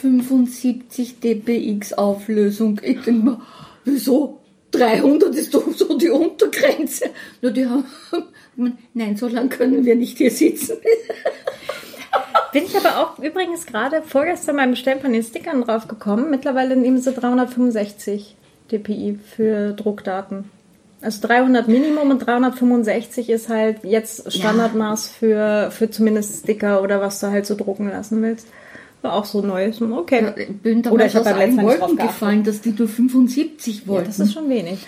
75 0.01 1.19
dpx 1.19 1.93
Auflösung. 1.93 2.79
Ich 2.83 3.01
denke 3.01 3.11
mir, 3.11 3.41
wieso? 3.85 4.39
300 4.71 5.35
ist 5.35 5.53
doch 5.53 5.69
so 5.73 5.97
die 5.97 6.09
Untergrenze. 6.09 7.09
Nur 7.41 7.51
die 7.51 7.65
haben, 7.65 7.85
nein, 8.93 9.17
so 9.17 9.27
lange 9.27 9.49
können 9.49 9.85
wir 9.85 9.95
nicht 9.95 10.17
hier 10.17 10.31
sitzen. 10.31 10.77
Bin 12.53 12.65
ich 12.65 12.75
aber 12.75 12.99
auch 12.99 13.19
übrigens 13.19 13.65
gerade 13.65 14.01
vorgestern 14.01 14.57
beim 14.57 14.71
Bestellen 14.71 14.99
von 14.99 15.13
den 15.13 15.23
Stickern 15.23 15.61
drauf 15.61 15.87
gekommen. 15.87 16.29
Mittlerweile 16.29 16.75
nehmen 16.75 16.99
sie 16.99 17.11
365 17.11 18.35
dpi 18.71 19.19
für 19.35 19.73
Druckdaten. 19.73 20.49
Also 21.01 21.27
300 21.27 21.67
Minimum 21.67 22.11
und 22.11 22.19
365 22.19 23.29
ist 23.29 23.49
halt 23.49 23.83
jetzt 23.83 24.31
Standardmaß 24.31 25.07
für, 25.07 25.71
für 25.71 25.89
zumindest 25.89 26.43
Sticker 26.43 26.83
oder 26.83 27.01
was 27.01 27.19
du 27.19 27.27
halt 27.27 27.45
so 27.45 27.55
drucken 27.55 27.89
lassen 27.89 28.21
willst. 28.21 28.47
War 29.01 29.13
auch 29.13 29.25
so 29.25 29.41
neu. 29.41 29.71
Okay. 29.79 30.23
Ja, 30.23 30.45
bin 30.61 30.85
Oder 30.85 31.07
ich 31.07 31.15
habe 31.15 31.25
beim 31.25 31.37
letzten 31.39 31.63
Wolken 31.63 31.97
gefallen, 31.97 32.43
dass 32.43 32.61
die 32.61 32.69
nur 32.69 32.87
75 32.87 33.87
wollten. 33.87 34.03
Ja, 34.03 34.07
das 34.07 34.19
ist 34.19 34.33
schon 34.33 34.47
wenig. 34.47 34.85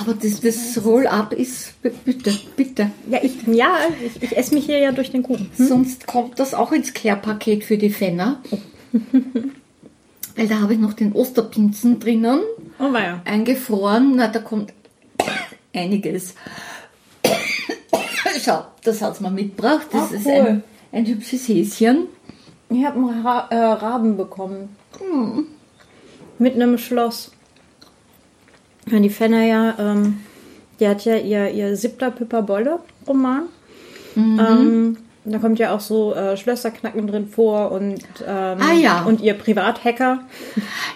Aber 0.00 0.14
das, 0.14 0.40
das 0.40 0.84
Roll-up 0.84 1.32
ist, 1.32 1.80
bitte, 1.82 2.32
bitte. 2.54 2.90
Ja, 3.10 3.18
ich, 3.22 3.44
ja, 3.48 3.76
ich, 4.04 4.22
ich 4.22 4.36
esse 4.36 4.54
mich 4.54 4.66
hier 4.66 4.78
ja 4.78 4.92
durch 4.92 5.10
den 5.10 5.24
Kuchen. 5.24 5.50
Hm? 5.56 5.66
Sonst 5.66 6.06
kommt 6.06 6.38
das 6.38 6.54
auch 6.54 6.70
ins 6.70 6.94
Care-Paket 6.94 7.64
für 7.64 7.76
die 7.76 7.90
Fenner. 7.90 8.40
Oh. 8.52 8.58
Weil 10.36 10.48
da 10.48 10.60
habe 10.60 10.74
ich 10.74 10.78
noch 10.78 10.92
den 10.92 11.12
Osterpinzen 11.12 11.98
drinnen. 11.98 12.40
Oh, 12.78 12.94
ja. 12.94 13.22
Eingefroren. 13.24 14.16
Na, 14.16 14.28
da 14.28 14.38
kommt 14.38 14.72
einiges. 15.76 16.34
Schau, 18.44 18.64
das 18.84 19.02
hat 19.02 19.14
es 19.14 19.20
mal 19.20 19.30
mitgebracht. 19.30 19.86
Das 19.92 20.08
Ach, 20.08 20.12
ist 20.12 20.26
ein, 20.26 20.62
ein 20.92 21.06
hübsches 21.06 21.48
Häschen. 21.48 22.06
Ich 22.68 22.84
habe 22.84 22.98
einen 22.98 23.26
Ra 23.26 23.46
äh, 23.50 23.56
Raben 23.56 24.16
bekommen. 24.16 24.76
Hm. 24.98 25.46
Mit 26.38 26.54
einem 26.54 26.78
Schloss. 26.78 27.32
Ja, 28.90 29.00
die 29.00 29.10
Fenner 29.10 29.44
ja, 29.44 29.74
ähm, 29.78 30.20
die 30.78 30.86
hat 30.86 31.04
ja 31.04 31.16
ihr, 31.16 31.50
ihr 31.50 31.76
siebter 31.76 32.10
Pippa-Bolle-Roman. 32.10 33.44
Mhm. 34.14 34.40
Ähm, 34.40 34.96
da 35.24 35.38
kommt 35.38 35.58
ja 35.58 35.74
auch 35.74 35.80
so 35.80 36.14
äh, 36.14 36.36
Schlösserknacken 36.36 37.06
drin 37.06 37.28
vor 37.28 37.72
und, 37.72 38.04
ähm, 38.24 38.58
ah, 38.60 38.72
ja. 38.72 39.02
und 39.02 39.20
ihr 39.20 39.34
Privathacker. 39.34 40.20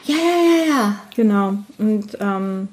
Ja, 0.04 0.14
ja, 0.16 0.64
ja, 0.64 0.68
ja. 0.68 0.94
Genau. 1.16 1.54
Und 1.78 2.16
ähm, 2.20 2.68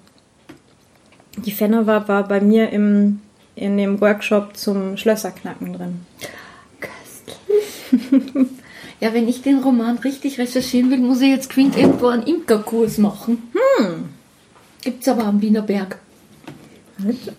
die 1.38 1.52
Fenner 1.52 1.88
war, 1.88 2.28
bei 2.28 2.42
mir 2.42 2.70
im, 2.70 3.22
in 3.56 3.78
dem 3.78 4.02
Workshop 4.02 4.58
zum 4.58 4.98
Schlösserknacken 4.98 5.74
drin. 5.74 6.06
Köstlich. 6.80 8.48
Ja, 9.00 9.14
wenn 9.14 9.28
ich 9.28 9.44
den 9.44 9.60
Roman 9.60 10.00
richtig 10.00 10.40
recherchieren 10.40 10.90
will, 10.90 10.98
muss 10.98 11.22
ich 11.22 11.30
jetzt 11.30 11.52
Quint 11.52 11.78
irgendwo 11.78 12.08
einen 12.08 12.24
Imkerkurs 12.24 12.98
machen. 12.98 13.44
Hm. 13.54 14.06
Gibt 14.82 15.04
es 15.04 15.08
aber 15.08 15.26
am 15.26 15.42
Wiener 15.42 15.62
Berg. 15.62 16.00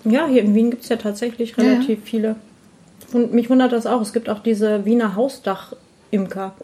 Ja, 0.05 0.29
hier 0.29 0.43
in 0.43 0.55
Wien 0.55 0.71
gibt 0.71 0.85
es 0.85 0.89
ja 0.89 0.97
tatsächlich 0.97 1.59
relativ 1.59 1.99
ja. 1.99 2.05
viele. 2.05 2.37
Und 3.13 3.35
mich 3.35 3.51
wundert 3.51 3.73
das 3.73 3.87
auch. 3.87 4.01
Es 4.01 4.13
gibt 4.13 4.29
auch 4.29 4.41
diese 4.41 4.85
Wiener 4.85 5.17
Hausdach-Imker. 5.17 6.55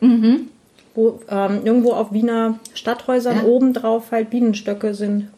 Mhm. 0.00 0.48
Wo 0.94 1.20
ähm, 1.28 1.60
irgendwo 1.64 1.92
auf 1.92 2.12
Wiener 2.12 2.58
Stadthäusern 2.74 3.38
ja. 3.38 3.44
obendrauf 3.44 4.12
halt 4.12 4.30
Bienenstöcke 4.30 4.94
sind. 4.94 5.28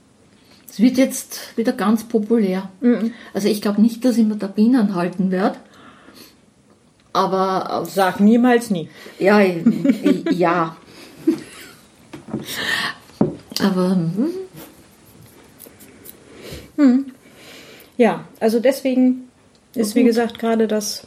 Es 0.74 0.80
wird 0.80 0.98
jetzt 0.98 1.56
wieder 1.56 1.72
ganz 1.72 2.02
populär. 2.02 2.68
Mhm. 2.80 3.12
Also 3.32 3.46
ich 3.46 3.62
glaube 3.62 3.80
nicht, 3.80 4.04
dass 4.04 4.18
ich 4.18 4.26
mir 4.26 4.34
da 4.34 4.48
Bienen 4.48 4.96
halten 4.96 5.30
werde. 5.30 5.56
Aber. 7.12 7.84
Sag 7.86 8.18
niemals 8.18 8.70
nie. 8.70 8.88
Ja, 9.20 9.40
ja. 10.32 10.76
Aber. 13.60 13.90
Hm. 13.90 14.28
Hm. 16.76 17.06
Ja, 17.96 18.24
also 18.40 18.58
deswegen 18.58 19.28
ist, 19.76 19.94
wie 19.94 20.02
gesagt, 20.02 20.40
gerade 20.40 20.66
das 20.66 21.06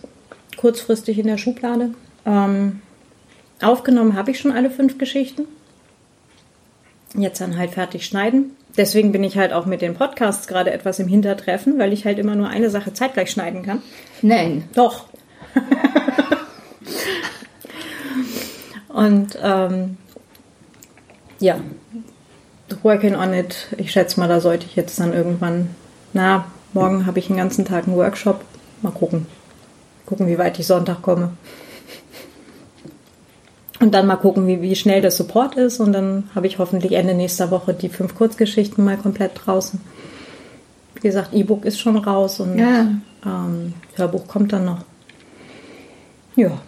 kurzfristig 0.55 1.19
in 1.19 1.27
der 1.27 1.37
Schublade. 1.37 1.93
Ähm, 2.25 2.79
aufgenommen 3.61 4.15
habe 4.15 4.31
ich 4.31 4.39
schon 4.39 4.53
alle 4.53 4.69
fünf 4.69 4.97
Geschichten. 4.97 5.43
Jetzt 7.17 7.41
dann 7.41 7.57
halt 7.57 7.71
fertig 7.71 8.05
schneiden. 8.05 8.56
Deswegen 8.77 9.11
bin 9.11 9.23
ich 9.23 9.37
halt 9.37 9.53
auch 9.53 9.65
mit 9.65 9.81
den 9.81 9.95
Podcasts 9.95 10.47
gerade 10.47 10.71
etwas 10.71 10.99
im 10.99 11.07
Hintertreffen, 11.07 11.79
weil 11.79 11.93
ich 11.93 12.05
halt 12.05 12.19
immer 12.19 12.35
nur 12.35 12.47
eine 12.47 12.69
Sache 12.69 12.93
zeitgleich 12.93 13.31
schneiden 13.31 13.63
kann. 13.63 13.81
Nein. 14.21 14.65
Doch. 14.75 15.05
Und 18.89 19.37
ähm, 19.43 19.97
ja, 21.39 21.59
working 22.83 23.15
on 23.15 23.33
it. 23.33 23.67
Ich 23.77 23.91
schätze 23.91 24.19
mal, 24.19 24.27
da 24.27 24.39
sollte 24.39 24.65
ich 24.65 24.75
jetzt 24.75 24.99
dann 24.99 25.13
irgendwann, 25.13 25.75
na, 26.13 26.45
morgen 26.73 27.05
habe 27.05 27.19
ich 27.19 27.27
den 27.27 27.37
ganzen 27.37 27.65
Tag 27.65 27.87
einen 27.87 27.95
Workshop. 27.95 28.41
Mal 28.81 28.91
gucken. 28.91 29.27
Gucken, 30.05 30.27
wie 30.27 30.37
weit 30.37 30.57
ich 30.59 30.67
Sonntag 30.67 31.01
komme. 31.01 31.31
Und 33.79 33.93
dann 33.93 34.07
mal 34.07 34.15
gucken, 34.15 34.47
wie, 34.47 34.61
wie 34.61 34.75
schnell 34.75 35.01
der 35.01 35.11
Support 35.11 35.55
ist. 35.55 35.79
Und 35.79 35.93
dann 35.93 36.29
habe 36.33 36.47
ich 36.47 36.57
hoffentlich 36.57 36.93
Ende 36.93 37.13
nächster 37.13 37.51
Woche 37.51 37.73
die 37.73 37.89
fünf 37.89 38.15
Kurzgeschichten 38.15 38.83
mal 38.83 38.97
komplett 38.97 39.31
draußen. 39.35 39.79
Wie 40.95 41.01
gesagt, 41.01 41.33
E-Book 41.33 41.63
ist 41.63 41.79
schon 41.79 41.97
raus 41.97 42.39
und 42.39 42.57
ja. 42.57 42.87
ähm, 43.23 43.73
Hörbuch 43.95 44.27
kommt 44.27 44.51
dann 44.51 44.65
noch. 44.65 44.79
Ja. 46.35 46.59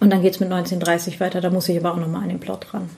Und 0.00 0.10
dann 0.10 0.22
geht 0.22 0.34
es 0.34 0.40
mit 0.40 0.50
1930 0.50 1.20
weiter. 1.20 1.40
Da 1.40 1.50
muss 1.50 1.68
ich 1.68 1.78
aber 1.78 1.92
auch 1.92 1.98
nochmal 1.98 2.24
an 2.24 2.30
den 2.30 2.40
Plot 2.40 2.74
ran. 2.74 2.90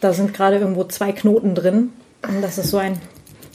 Da 0.00 0.14
sind 0.14 0.32
gerade 0.32 0.56
irgendwo 0.56 0.84
zwei 0.84 1.12
Knoten 1.12 1.54
drin. 1.54 1.90
Und 2.26 2.40
das 2.40 2.56
ist 2.56 2.70
so 2.70 2.78
ein. 2.78 2.98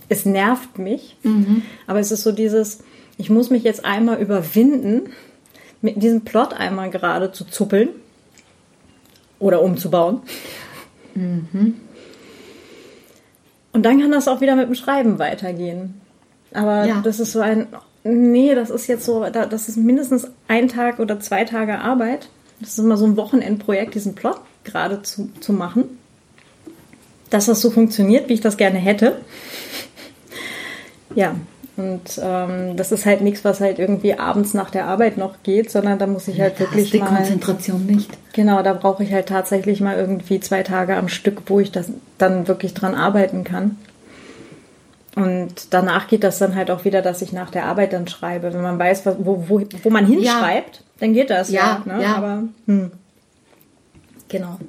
Es 0.10 0.26
nervt 0.26 0.78
mich. 0.78 1.18
Mhm. 1.24 1.64
Aber 1.88 2.00
es 2.00 2.12
ist 2.12 2.22
so 2.22 2.32
dieses. 2.32 2.84
Ich 3.18 3.32
muss 3.32 3.50
mich 3.50 3.64
jetzt 3.64 3.84
einmal 3.86 4.20
überwinden, 4.20 5.10
mit 5.84 6.02
diesem 6.02 6.22
Plot 6.22 6.54
einmal 6.54 6.90
gerade 6.90 7.32
zu 7.32 7.46
zuppeln. 7.46 7.90
Oder 9.40 9.62
umzubauen. 9.62 10.22
Mhm. 11.16 11.76
Und 13.74 13.84
dann 13.84 14.00
kann 14.00 14.12
das 14.12 14.28
auch 14.28 14.42
wieder 14.42 14.56
mit 14.56 14.68
dem 14.68 14.76
Schreiben 14.76 15.20
weitergehen. 15.20 16.02
Aber 16.54 16.86
ja. 16.86 17.02
das 17.04 17.20
ist 17.20 17.34
so 17.34 17.42
ein, 17.42 17.68
Nee, 18.04 18.54
das 18.54 18.70
ist 18.70 18.88
jetzt 18.88 19.06
so, 19.06 19.26
das 19.30 19.70
ist 19.70 19.78
mindestens 19.78 20.28
ein 20.50 20.68
Tag 20.68 21.00
oder 21.00 21.20
zwei 21.22 21.46
Tage 21.46 21.80
Arbeit. 21.80 22.28
Das 22.60 22.72
ist 22.72 22.80
immer 22.80 22.98
so 22.98 23.06
ein 23.06 23.16
Wochenendprojekt, 23.16 23.96
diesen 23.96 24.14
Plot 24.14 24.40
gerade 24.66 25.02
zu, 25.02 25.30
zu 25.40 25.54
machen. 25.54 25.98
Dass 27.30 27.46
das 27.46 27.62
so 27.62 27.72
funktioniert, 27.72 28.28
wie 28.28 28.34
ich 28.34 28.42
das 28.42 28.58
gerne 28.58 28.80
hätte. 28.80 29.22
Ja, 31.16 31.36
und 31.76 32.20
ähm, 32.22 32.78
das 32.78 32.92
ist 32.92 33.06
halt 33.06 33.22
nichts, 33.22 33.44
was 33.44 33.60
halt 33.60 33.80
irgendwie 33.80 34.14
abends 34.14 34.54
nach 34.54 34.70
der 34.70 34.86
Arbeit 34.86 35.18
noch 35.18 35.42
geht, 35.42 35.72
sondern 35.72 35.98
da 35.98 36.06
muss 36.06 36.28
ich 36.28 36.40
halt 36.40 36.54
ja, 36.54 36.60
wirklich 36.60 36.92
die 36.92 37.00
mal. 37.00 37.08
Konzentration 37.08 37.86
nicht. 37.88 38.12
Genau, 38.34 38.62
da 38.62 38.74
brauche 38.74 39.04
ich 39.04 39.12
halt 39.12 39.28
tatsächlich 39.28 39.82
mal 39.82 39.98
irgendwie 39.98 40.40
zwei 40.40 40.62
Tage 40.62 40.96
am 40.96 41.08
Stück, 41.08 41.42
wo 41.48 41.60
ich 41.60 41.72
das 41.72 41.92
dann 42.20 42.48
wirklich 42.48 42.76
dran 42.76 42.94
arbeiten 42.94 43.44
kann. 43.44 43.78
Und 45.16 45.74
danach 45.74 46.08
geht 46.08 46.24
das 46.24 46.40
dann 46.40 46.56
halt 46.56 46.70
auch 46.70 46.86
wieder, 46.86 47.02
dass 47.02 47.22
ich 47.22 47.34
nach 47.34 47.50
der 47.50 47.66
Arbeit 47.66 47.94
dann 47.94 48.08
schreibe. 48.08 48.54
Wenn 48.54 48.62
man 48.62 48.78
weiß, 48.78 49.06
wo, 49.06 49.46
wo, 49.48 49.62
wo 49.84 49.90
man 49.90 50.06
hinschreibt, 50.06 50.76
ja. 50.76 50.82
dann 51.00 51.14
geht 51.14 51.30
das 51.32 51.52
ja. 51.52 51.82
ja, 51.86 51.98
ne? 51.98 52.04
ja. 52.04 52.16
Aber 52.16 52.44
hm. 52.68 52.92
genau. 54.30 54.60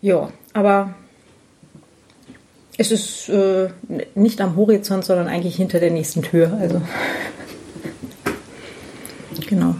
Ja, 0.00 0.28
aber 0.52 0.94
es 2.76 2.90
ist 2.90 3.28
äh, 3.28 3.68
nicht 4.14 4.40
am 4.40 4.56
Horizont, 4.56 5.04
sondern 5.04 5.28
eigentlich 5.28 5.56
hinter 5.56 5.80
der 5.80 5.90
nächsten 5.90 6.22
Tür. 6.22 6.56
Also 6.60 6.80
genau. 9.48 9.76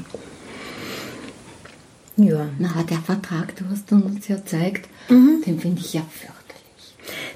Ja. 2.16 2.46
Na, 2.58 2.84
der 2.88 2.98
Vertrag, 2.98 3.56
du 3.56 3.64
hast 3.70 3.90
uns 3.90 4.28
ja 4.28 4.36
gezeigt, 4.36 4.88
mhm. 5.08 5.42
den 5.44 5.58
finde 5.58 5.80
ich 5.80 5.94
ja 5.94 6.02
fürchterlich. 6.02 6.34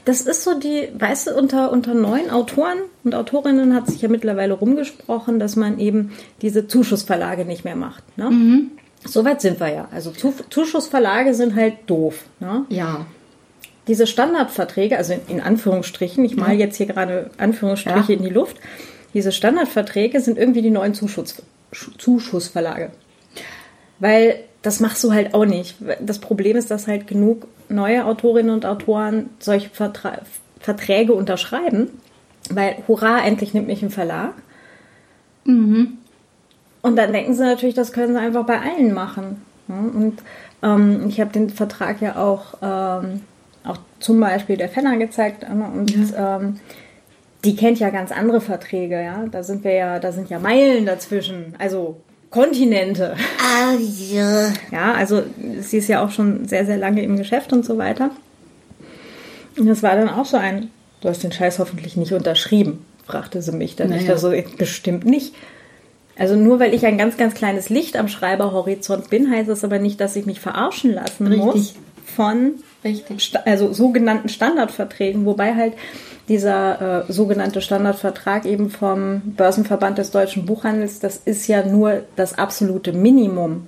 Das 0.04 0.20
ist 0.20 0.44
so 0.44 0.58
die, 0.58 0.88
weißt 0.96 1.28
du, 1.28 1.36
unter, 1.36 1.72
unter 1.72 1.94
neuen 1.94 2.30
Autoren 2.30 2.78
und 3.02 3.14
Autorinnen 3.14 3.74
hat 3.74 3.88
sich 3.88 4.00
ja 4.00 4.08
mittlerweile 4.08 4.54
rumgesprochen, 4.54 5.40
dass 5.40 5.56
man 5.56 5.80
eben 5.80 6.12
diese 6.42 6.68
Zuschussverlage 6.68 7.44
nicht 7.44 7.64
mehr 7.64 7.76
macht. 7.76 8.04
Ne? 8.16 8.30
Mhm. 8.30 8.70
Soweit 9.04 9.40
sind 9.40 9.60
wir 9.60 9.72
ja. 9.72 9.88
Also 9.90 10.12
Zuschussverlage 10.12 11.34
sind 11.34 11.54
halt 11.54 11.74
doof. 11.86 12.24
Ne? 12.40 12.64
Ja. 12.68 13.06
Diese 13.88 14.06
Standardverträge, 14.06 14.96
also 14.96 15.14
in 15.28 15.40
Anführungsstrichen, 15.40 16.24
ich 16.24 16.36
mal 16.36 16.54
jetzt 16.54 16.76
hier 16.76 16.86
gerade 16.86 17.30
Anführungsstriche 17.38 18.12
ja. 18.12 18.18
in 18.18 18.22
die 18.22 18.30
Luft, 18.30 18.58
diese 19.14 19.32
Standardverträge 19.32 20.20
sind 20.20 20.38
irgendwie 20.38 20.62
die 20.62 20.70
neuen 20.70 20.94
Zuschuss, 20.94 21.42
Zuschussverlage. 21.96 22.90
Weil 23.98 24.44
das 24.62 24.80
machst 24.80 25.02
du 25.04 25.12
halt 25.12 25.34
auch 25.34 25.44
nicht. 25.44 25.76
Das 26.00 26.18
Problem 26.18 26.56
ist, 26.56 26.70
dass 26.70 26.86
halt 26.86 27.06
genug 27.06 27.46
neue 27.68 28.04
Autorinnen 28.04 28.52
und 28.52 28.66
Autoren 28.66 29.30
solche 29.38 29.70
Vertra 29.70 30.18
Verträge 30.60 31.14
unterschreiben, 31.14 31.88
weil 32.50 32.76
hurra, 32.88 33.24
endlich 33.24 33.54
nimmt 33.54 33.68
mich 33.68 33.82
ein 33.82 33.90
Verlag. 33.90 34.34
Mhm. 35.44 35.98
Und 36.82 36.96
dann 36.96 37.12
denken 37.12 37.34
sie 37.34 37.44
natürlich, 37.44 37.76
das 37.76 37.92
können 37.92 38.12
sie 38.12 38.20
einfach 38.20 38.44
bei 38.44 38.60
allen 38.60 38.92
machen. 38.92 39.40
Und 39.68 40.18
ähm, 40.62 41.06
ich 41.08 41.20
habe 41.20 41.30
den 41.30 41.50
Vertrag 41.50 42.00
ja 42.00 42.16
auch, 42.16 42.54
ähm, 42.60 43.20
auch 43.20 43.27
zum 44.00 44.20
Beispiel 44.20 44.56
der 44.56 44.68
Fenner 44.68 44.96
gezeigt 44.96 45.44
und 45.44 46.10
ja. 46.12 46.36
ähm, 46.36 46.60
die 47.44 47.56
kennt 47.56 47.78
ja 47.78 47.90
ganz 47.90 48.10
andere 48.10 48.40
Verträge, 48.40 49.02
ja. 49.02 49.24
Da 49.30 49.42
sind 49.42 49.64
wir 49.64 49.72
ja, 49.72 49.98
da 49.98 50.12
sind 50.12 50.28
ja 50.30 50.38
Meilen 50.38 50.86
dazwischen. 50.86 51.54
Also 51.58 52.00
Kontinente. 52.30 53.14
Ah, 53.40 53.74
ja. 54.10 54.52
Ja, 54.70 54.92
also 54.92 55.22
sie 55.60 55.78
ist 55.78 55.88
ja 55.88 56.04
auch 56.04 56.10
schon 56.10 56.46
sehr, 56.46 56.66
sehr 56.66 56.76
lange 56.76 57.02
im 57.02 57.16
Geschäft 57.16 57.52
und 57.52 57.64
so 57.64 57.78
weiter. 57.78 58.10
Und 59.56 59.66
das 59.66 59.82
war 59.82 59.96
dann 59.96 60.08
auch 60.08 60.26
so 60.26 60.36
ein, 60.36 60.70
du 61.00 61.08
hast 61.08 61.22
den 61.22 61.32
Scheiß 61.32 61.58
hoffentlich 61.58 61.96
nicht 61.96 62.12
unterschrieben, 62.12 62.84
fragte 63.06 63.40
sie 63.40 63.52
mich 63.52 63.76
dann. 63.76 63.90
Naja. 63.90 64.14
Ich 64.14 64.20
so, 64.20 64.32
bestimmt 64.58 65.04
nicht. 65.04 65.34
Also 66.18 66.34
nur 66.34 66.58
weil 66.58 66.74
ich 66.74 66.84
ein 66.84 66.98
ganz, 66.98 67.16
ganz 67.16 67.34
kleines 67.34 67.68
Licht 67.68 67.96
am 67.96 68.08
Schreiberhorizont 68.08 69.08
bin, 69.08 69.30
heißt 69.30 69.48
das 69.48 69.62
aber 69.62 69.78
nicht, 69.78 70.00
dass 70.00 70.16
ich 70.16 70.26
mich 70.26 70.40
verarschen 70.40 70.92
lassen 70.92 71.28
Richtig. 71.28 71.44
muss 71.44 71.74
von 72.04 72.54
Richtig. 72.88 73.32
also 73.44 73.72
sogenannten 73.72 74.28
Standardverträgen, 74.28 75.24
wobei 75.24 75.54
halt 75.54 75.74
dieser 76.28 77.06
äh, 77.08 77.12
sogenannte 77.12 77.60
Standardvertrag 77.60 78.44
eben 78.44 78.70
vom 78.70 79.22
Börsenverband 79.36 79.98
des 79.98 80.10
deutschen 80.10 80.44
Buchhandels, 80.44 81.00
das 81.00 81.16
ist 81.16 81.46
ja 81.46 81.64
nur 81.64 82.02
das 82.16 82.36
absolute 82.38 82.92
Minimum. 82.92 83.66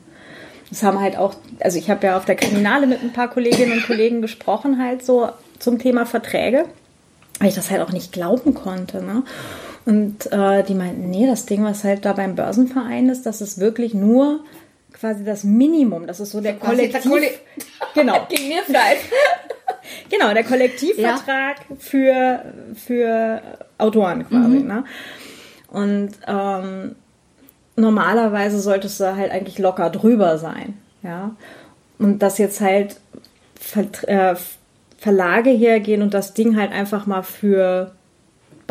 Das 0.69 0.83
haben 0.83 1.01
halt 1.01 1.17
auch, 1.17 1.35
also 1.61 1.79
ich 1.79 1.91
habe 1.91 2.07
ja 2.07 2.17
auf 2.17 2.27
der 2.27 2.37
Kriminale 2.37 2.87
mit 2.87 3.03
ein 3.03 3.13
paar 3.13 3.29
Kolleginnen 3.29 3.73
und 3.73 3.87
Kollegen 3.87 4.23
gesprochen, 4.23 4.81
halt 4.81 5.05
so 5.05 5.31
zum 5.59 5.79
Thema 5.79 6.07
Verträge, 6.07 6.67
weil 7.41 7.49
ich 7.49 7.55
das 7.55 7.71
halt 7.71 7.81
auch 7.81 7.93
nicht 7.93 8.13
glauben 8.13 8.55
konnte. 8.55 9.03
Ne? 9.03 9.25
Und 9.87 10.31
äh, 10.31 10.63
die 10.63 10.75
meinten, 10.75 11.11
nee, 11.11 11.27
das 11.27 11.47
Ding, 11.47 11.65
was 11.65 11.83
halt 11.83 12.05
da 12.05 12.13
beim 12.13 12.37
Börsenverein 12.37 13.09
ist, 13.09 13.27
das 13.27 13.41
ist 13.41 13.59
wirklich 13.59 13.95
nur 13.95 14.41
quasi 15.01 15.25
das 15.25 15.45
Minimum. 15.45 16.07
Das 16.07 16.21
ist 16.21 16.31
so 16.31 16.41
der 16.41 16.55
Kollektiv. 16.55 17.03
Der 17.03 17.11
Kolle 17.11 17.31
genau. 17.95 18.29
Genau, 20.11 20.33
der 20.35 20.45
Kollektivvertrag 20.45 21.57
ja. 21.69 21.77
für, 21.79 22.45
für 22.75 23.43
Autoren 23.79 24.29
quasi. 24.29 24.59
Mhm. 24.59 24.67
Ne? 24.67 24.85
Und 25.69 26.11
ähm, 26.27 26.97
normalerweise 27.77 28.61
solltest 28.61 29.01
du 29.01 29.17
halt 29.17 29.33
eigentlich 29.33 29.59
locker 29.59 29.91
drüber 29.91 30.39
sein. 30.39 30.75
Ja. 31.03 31.35
Und 31.99 32.21
dass 32.21 32.39
jetzt 32.39 32.61
halt 32.61 33.01
Ver 33.59 33.87
äh, 34.07 34.37
Verlage 34.99 35.51
hergehen 35.51 36.03
und 36.03 36.13
das 36.13 36.35
Ding 36.35 36.57
halt 36.57 36.73
einfach 36.73 37.07
mal 37.07 37.23
für 37.23 37.93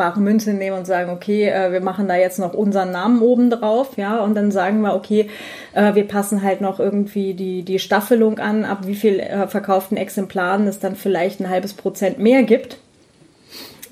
bare 0.00 0.18
Münze 0.18 0.54
nehmen 0.54 0.78
und 0.78 0.86
sagen, 0.86 1.10
okay, 1.10 1.50
äh, 1.50 1.72
wir 1.72 1.82
machen 1.82 2.08
da 2.08 2.16
jetzt 2.16 2.38
noch 2.38 2.54
unseren 2.54 2.90
Namen 2.90 3.20
oben 3.20 3.50
drauf, 3.50 3.98
ja, 3.98 4.20
und 4.20 4.34
dann 4.34 4.50
sagen 4.50 4.80
wir, 4.80 4.94
okay, 4.94 5.28
äh, 5.74 5.94
wir 5.94 6.08
passen 6.08 6.42
halt 6.42 6.62
noch 6.62 6.80
irgendwie 6.80 7.34
die, 7.34 7.64
die 7.64 7.78
Staffelung 7.78 8.38
an, 8.38 8.64
ab 8.64 8.86
wie 8.86 8.94
viel 8.94 9.20
äh, 9.20 9.46
verkauften 9.46 9.98
Exemplaren 9.98 10.66
es 10.66 10.78
dann 10.78 10.96
vielleicht 10.96 11.40
ein 11.40 11.50
halbes 11.50 11.74
Prozent 11.74 12.18
mehr 12.18 12.44
gibt. 12.44 12.78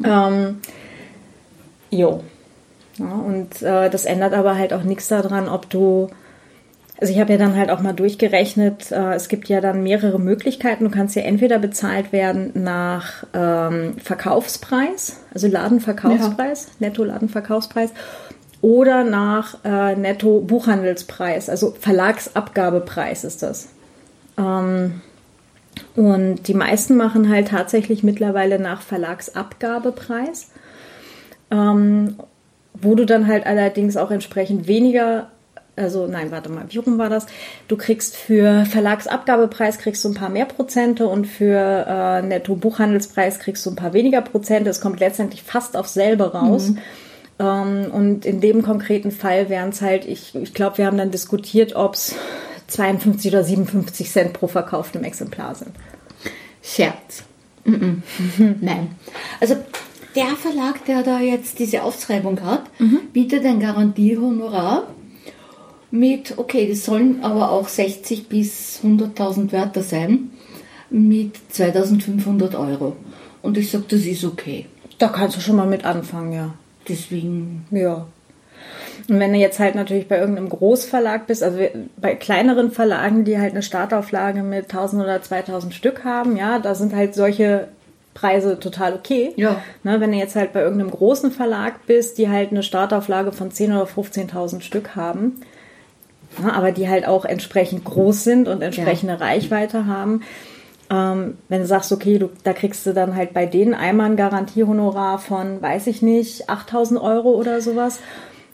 Ähm, 0.02 0.60
jo. 1.90 2.22
Ja, 2.96 3.12
und 3.12 3.62
das 3.62 4.06
ändert 4.06 4.32
aber 4.32 4.56
halt 4.56 4.72
auch 4.72 4.82
nichts 4.82 5.06
daran, 5.06 5.48
ob 5.48 5.70
du 5.70 6.08
also 7.00 7.12
ich 7.12 7.20
habe 7.20 7.32
ja 7.32 7.38
dann 7.38 7.56
halt 7.56 7.70
auch 7.70 7.80
mal 7.80 7.92
durchgerechnet, 7.92 8.90
äh, 8.90 9.14
es 9.14 9.28
gibt 9.28 9.48
ja 9.48 9.60
dann 9.60 9.84
mehrere 9.84 10.18
Möglichkeiten. 10.18 10.84
Du 10.84 10.90
kannst 10.90 11.14
ja 11.14 11.22
entweder 11.22 11.58
bezahlt 11.58 12.12
werden 12.12 12.50
nach 12.54 13.24
ähm, 13.34 13.96
Verkaufspreis, 14.02 15.20
also 15.32 15.46
Ladenverkaufspreis, 15.46 16.66
ja. 16.66 16.88
Netto-Ladenverkaufspreis, 16.88 17.90
oder 18.60 19.04
nach 19.04 19.58
äh, 19.64 19.94
Netto-Buchhandelspreis, 19.94 21.48
also 21.48 21.76
Verlagsabgabepreis 21.78 23.22
ist 23.22 23.44
das. 23.44 23.68
Ähm, 24.36 25.00
und 25.94 26.48
die 26.48 26.54
meisten 26.54 26.96
machen 26.96 27.28
halt 27.28 27.48
tatsächlich 27.48 28.02
mittlerweile 28.02 28.58
nach 28.58 28.82
Verlagsabgabepreis, 28.82 30.50
ähm, 31.52 32.16
wo 32.74 32.96
du 32.96 33.06
dann 33.06 33.28
halt 33.28 33.46
allerdings 33.46 33.96
auch 33.96 34.10
entsprechend 34.10 34.66
weniger 34.66 35.28
also 35.78 36.06
nein, 36.06 36.30
warte 36.30 36.50
mal, 36.50 36.64
wie 36.68 36.78
rum 36.78 36.98
war 36.98 37.08
das? 37.08 37.26
Du 37.68 37.76
kriegst 37.76 38.16
für 38.16 38.64
Verlagsabgabepreis 38.66 39.78
kriegst 39.78 40.04
du 40.04 40.08
ein 40.08 40.14
paar 40.14 40.28
mehr 40.28 40.46
Prozente 40.46 41.06
und 41.06 41.26
für 41.26 41.86
äh, 41.88 42.22
Netto-Buchhandelspreis 42.22 43.38
kriegst 43.38 43.64
du 43.64 43.70
ein 43.70 43.76
paar 43.76 43.92
weniger 43.92 44.20
Prozente. 44.20 44.70
Es 44.70 44.80
kommt 44.80 45.00
letztendlich 45.00 45.42
fast 45.42 45.76
auf 45.76 45.88
selbe 45.88 46.32
raus. 46.32 46.70
Mhm. 46.70 46.78
Ähm, 47.38 47.90
und 47.92 48.26
in 48.26 48.40
dem 48.40 48.62
konkreten 48.62 49.10
Fall 49.10 49.48
wären 49.48 49.70
es 49.70 49.80
halt, 49.80 50.04
ich, 50.04 50.34
ich 50.34 50.54
glaube, 50.54 50.78
wir 50.78 50.86
haben 50.86 50.98
dann 50.98 51.10
diskutiert, 51.10 51.76
ob 51.76 51.94
es 51.94 52.14
52 52.66 53.32
oder 53.32 53.44
57 53.44 54.10
Cent 54.10 54.32
pro 54.32 54.46
verkauftem 54.46 55.04
Exemplar 55.04 55.54
sind. 55.54 55.70
Scherz. 56.62 57.22
Mm 57.64 57.74
-mm. 57.74 58.54
Nein. 58.60 58.90
Also 59.40 59.56
der 60.14 60.36
Verlag, 60.36 60.84
der 60.86 61.02
da 61.02 61.20
jetzt 61.20 61.58
diese 61.58 61.82
Auftreibung 61.82 62.42
hat, 62.42 62.62
mhm. 62.80 63.00
bietet 63.12 63.44
ein 63.44 63.60
Garantiehonorar 63.60 64.88
mit, 65.90 66.36
okay, 66.36 66.68
das 66.68 66.84
sollen 66.84 67.22
aber 67.22 67.50
auch 67.50 67.68
60 67.68 68.28
bis 68.28 68.80
100.000 68.82 69.52
Wörter 69.52 69.82
sein, 69.82 70.30
mit 70.90 71.36
2500 71.50 72.54
Euro. 72.54 72.96
Und 73.42 73.56
ich 73.58 73.70
sage, 73.70 73.84
das 73.88 74.00
ist 74.00 74.24
okay. 74.24 74.66
Da 74.98 75.08
kannst 75.08 75.36
du 75.36 75.40
schon 75.40 75.56
mal 75.56 75.66
mit 75.66 75.84
anfangen, 75.84 76.32
ja. 76.32 76.54
Deswegen. 76.88 77.66
Ja. 77.70 78.06
Und 79.08 79.20
wenn 79.20 79.32
du 79.32 79.38
jetzt 79.38 79.58
halt 79.58 79.74
natürlich 79.74 80.08
bei 80.08 80.18
irgendeinem 80.18 80.48
Großverlag 80.48 81.26
bist, 81.26 81.42
also 81.42 81.58
bei 81.96 82.14
kleineren 82.14 82.70
Verlagen, 82.70 83.24
die 83.24 83.38
halt 83.38 83.52
eine 83.52 83.62
Startauflage 83.62 84.42
mit 84.42 84.64
1000 84.64 85.02
oder 85.02 85.22
2000 85.22 85.72
Stück 85.72 86.04
haben, 86.04 86.36
ja, 86.36 86.58
da 86.58 86.74
sind 86.74 86.94
halt 86.94 87.14
solche 87.14 87.68
Preise 88.12 88.58
total 88.58 88.94
okay. 88.94 89.32
Ja. 89.36 89.62
Ne, 89.82 90.00
wenn 90.00 90.12
du 90.12 90.18
jetzt 90.18 90.34
halt 90.34 90.52
bei 90.52 90.60
irgendeinem 90.60 90.90
großen 90.90 91.30
Verlag 91.30 91.86
bist, 91.86 92.18
die 92.18 92.28
halt 92.28 92.50
eine 92.50 92.62
Startauflage 92.62 93.32
von 93.32 93.50
10.000 93.50 93.80
oder 93.80 93.84
15.000 93.84 94.60
Stück 94.60 94.96
haben, 94.96 95.40
aber 96.44 96.72
die 96.72 96.88
halt 96.88 97.06
auch 97.06 97.24
entsprechend 97.24 97.84
groß 97.84 98.24
sind 98.24 98.48
und 98.48 98.62
entsprechende 98.62 99.14
ja. 99.14 99.18
Reichweite 99.18 99.86
haben. 99.86 100.22
Ähm, 100.90 101.36
wenn 101.48 101.60
du 101.60 101.66
sagst, 101.66 101.92
okay, 101.92 102.18
du, 102.18 102.30
da 102.44 102.52
kriegst 102.52 102.86
du 102.86 102.94
dann 102.94 103.14
halt 103.14 103.34
bei 103.34 103.46
denen 103.46 103.74
einmal 103.74 104.10
ein 104.10 104.16
Garantiehonorar 104.16 105.18
von, 105.18 105.60
weiß 105.60 105.86
ich 105.86 106.00
nicht, 106.00 106.48
8000 106.48 107.00
Euro 107.00 107.30
oder 107.30 107.60
sowas 107.60 108.00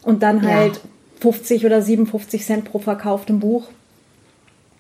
und 0.02 0.22
dann 0.22 0.42
halt 0.42 0.76
ja. 0.76 0.80
50 1.20 1.64
oder 1.64 1.80
57 1.80 2.44
Cent 2.44 2.64
pro 2.64 2.78
verkauftem 2.80 3.40
Buch. 3.40 3.68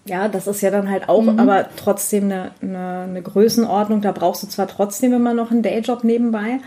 Ja, 0.06 0.28
das 0.28 0.46
ist 0.46 0.60
ja 0.60 0.70
dann 0.70 0.90
halt 0.90 1.08
auch, 1.08 1.22
mhm. 1.22 1.40
aber 1.40 1.66
trotzdem 1.76 2.24
eine, 2.24 2.50
eine, 2.60 3.06
eine 3.08 3.22
Größenordnung. 3.22 4.02
Da 4.02 4.12
brauchst 4.12 4.42
du 4.42 4.48
zwar 4.48 4.66
trotzdem 4.66 5.14
immer 5.14 5.32
noch 5.32 5.50
einen 5.50 5.62
Dayjob 5.62 6.04
nebenbei, 6.04 6.58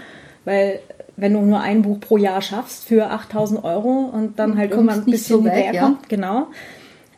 weil 0.46 0.80
wenn 1.18 1.34
du 1.34 1.42
nur 1.42 1.60
ein 1.60 1.82
Buch 1.82 2.00
pro 2.00 2.18
Jahr 2.18 2.42
schaffst 2.42 2.86
für 2.86 3.10
8000 3.10 3.64
Euro 3.64 4.12
und 4.14 4.40
dann 4.40 4.58
halt 4.58 4.72
irgendwann 4.72 5.00
ein 5.00 5.06
bisschen 5.06 5.40
so 5.40 5.46
weg, 5.46 5.74
ja. 5.74 5.98
genau. 6.08 6.48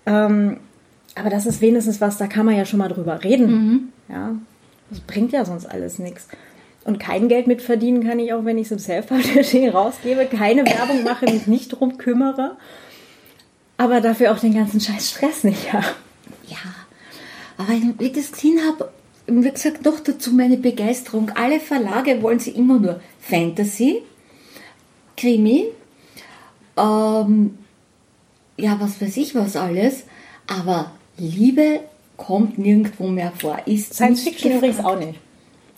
Ähm, 0.05 0.57
aber 1.15 1.29
das 1.29 1.45
ist 1.45 1.59
wenigstens 1.61 1.99
was, 1.99 2.17
da 2.17 2.27
kann 2.27 2.45
man 2.45 2.55
ja 2.55 2.65
schon 2.65 2.79
mal 2.79 2.87
drüber 2.87 3.23
reden. 3.23 3.51
Mhm. 3.51 3.89
Ja, 4.07 4.35
das 4.89 5.01
bringt 5.01 5.33
ja 5.33 5.43
sonst 5.43 5.65
alles 5.65 5.99
nichts. 5.99 6.29
Und 6.85 6.97
kein 6.97 7.27
Geld 7.27 7.47
mitverdienen 7.47 8.03
kann 8.03 8.19
ich 8.19 8.31
auch, 8.33 8.45
wenn 8.45 8.57
ich 8.57 8.67
es 8.67 8.71
im 8.71 8.79
Self-Publishing 8.79 9.69
rausgebe, 9.73 10.25
keine 10.25 10.65
Werbung 10.65 11.03
mache, 11.03 11.25
mich 11.25 11.45
nicht 11.45 11.69
drum 11.69 11.97
kümmere, 11.97 12.55
aber 13.77 13.99
dafür 13.99 14.31
auch 14.31 14.39
den 14.39 14.53
ganzen 14.53 14.79
Scheiß 14.79 15.09
Stress 15.09 15.43
nicht 15.43 15.73
habe. 15.73 15.85
Ja, 16.47 16.57
aber 17.57 17.73
wie 17.73 18.05
ich 18.05 18.13
das 18.13 18.31
gesehen 18.31 18.59
habe, 18.65 18.89
wie 19.29 19.51
gesagt, 19.51 19.85
noch 19.85 19.99
dazu 19.99 20.33
meine 20.33 20.57
Begeisterung. 20.57 21.31
Alle 21.35 21.59
Verlage 21.59 22.21
wollen 22.21 22.39
sie 22.39 22.51
immer 22.51 22.79
nur 22.79 22.99
Fantasy, 23.19 24.03
Krimi, 25.17 25.65
ähm, 26.77 27.57
ja, 28.57 28.77
was 28.79 29.01
weiß 29.01 29.17
ich 29.17 29.35
was 29.35 29.55
alles, 29.55 30.03
aber 30.47 30.91
Liebe 31.17 31.81
kommt 32.17 32.57
nirgendwo 32.57 33.07
mehr 33.07 33.31
vor. 33.37 33.59
Ist 33.65 33.93
Science 33.93 34.23
Fiction 34.23 34.51
übrigens 34.53 34.79
auch 34.79 34.97
nicht. 34.97 35.19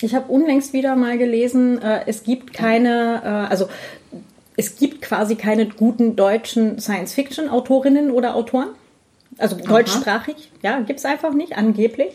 Ich 0.02 0.16
habe 0.16 0.32
unlängst 0.32 0.74
wieder 0.74 0.96
mal 0.96 1.18
gelesen, 1.18 1.80
äh, 1.82 2.02
es 2.08 2.24
gibt 2.24 2.54
keine, 2.54 3.22
äh, 3.24 3.52
also 3.52 3.68
es 4.58 4.76
gibt 4.76 5.02
quasi 5.02 5.36
keine 5.36 5.68
guten 5.68 6.16
deutschen 6.16 6.80
Science-Fiction-Autorinnen 6.80 8.12
oder 8.12 8.36
Autoren. 8.36 8.70
Also 9.38 9.56
Aha. 9.56 9.64
deutschsprachig, 9.64 10.52
ja, 10.62 10.80
gibt 10.82 11.00
es 11.00 11.06
einfach 11.06 11.34
nicht, 11.34 11.58
angeblich. 11.58 12.12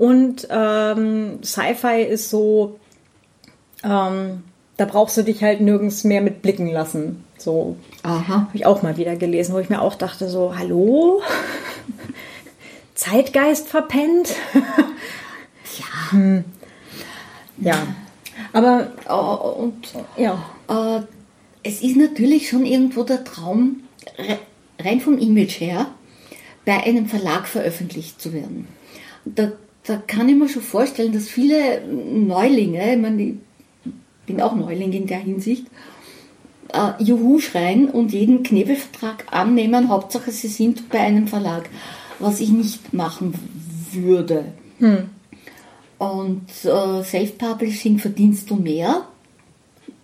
Und 0.00 0.48
ähm, 0.48 1.42
Sci-Fi 1.42 2.00
ist 2.00 2.30
so, 2.30 2.80
ähm, 3.84 4.44
da 4.78 4.86
brauchst 4.86 5.18
du 5.18 5.22
dich 5.22 5.42
halt 5.42 5.60
nirgends 5.60 6.04
mehr 6.04 6.22
mit 6.22 6.40
blicken 6.40 6.68
lassen. 6.68 7.22
So 7.36 7.76
habe 8.02 8.46
ich 8.54 8.64
auch 8.64 8.80
mal 8.80 8.96
wieder 8.96 9.16
gelesen, 9.16 9.54
wo 9.54 9.58
ich 9.58 9.68
mir 9.68 9.82
auch 9.82 9.96
dachte, 9.96 10.30
so, 10.30 10.56
hallo? 10.56 11.20
Zeitgeist 12.94 13.68
verpennt? 13.68 14.34
ja. 14.54 16.12
Hm. 16.12 16.44
Ja. 17.58 17.86
Aber 18.54 18.92
uh, 19.06 19.64
und 19.64 19.86
ja. 20.16 20.42
Uh, 20.66 21.02
es 21.62 21.82
ist 21.82 21.98
natürlich 21.98 22.48
schon 22.48 22.64
irgendwo 22.64 23.02
der 23.02 23.22
Traum, 23.22 23.82
rein 24.82 25.02
vom 25.02 25.18
Image 25.18 25.60
her, 25.60 25.88
bei 26.64 26.82
einem 26.84 27.04
Verlag 27.04 27.46
veröffentlicht 27.46 28.18
zu 28.18 28.32
werden. 28.32 28.66
Da 29.26 29.52
da 29.84 29.96
kann 29.96 30.28
ich 30.28 30.36
mir 30.36 30.48
schon 30.48 30.62
vorstellen, 30.62 31.12
dass 31.12 31.28
viele 31.28 31.82
Neulinge, 31.86 32.94
ich 32.94 33.00
meine, 33.00 33.22
ich 33.22 33.34
bin 34.26 34.40
auch 34.40 34.54
Neuling 34.54 34.92
in 34.92 35.06
der 35.06 35.18
Hinsicht, 35.18 35.66
äh, 36.72 37.02
Juhu 37.02 37.38
schreien 37.40 37.88
und 37.88 38.12
jeden 38.12 38.42
Knebelvertrag 38.42 39.26
annehmen, 39.30 39.88
Hauptsache 39.88 40.30
sie 40.30 40.48
sind 40.48 40.88
bei 40.88 41.00
einem 41.00 41.26
Verlag, 41.26 41.68
was 42.18 42.40
ich 42.40 42.50
nicht 42.50 42.92
machen 42.92 43.34
würde. 43.92 44.44
Hm. 44.78 45.10
Und 45.98 46.46
äh, 46.64 47.02
Self-Publishing 47.02 47.98
verdienst 47.98 48.48
du 48.50 48.56
mehr. 48.56 49.06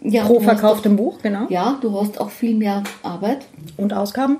Ja, 0.02 0.24
Pro 0.24 0.40
verkauftem 0.40 0.96
Buch, 0.96 1.18
genau. 1.22 1.46
Ja, 1.48 1.78
du 1.80 1.98
hast 1.98 2.20
auch 2.20 2.30
viel 2.30 2.54
mehr 2.54 2.84
Arbeit. 3.02 3.46
Und 3.76 3.92
Ausgaben? 3.92 4.38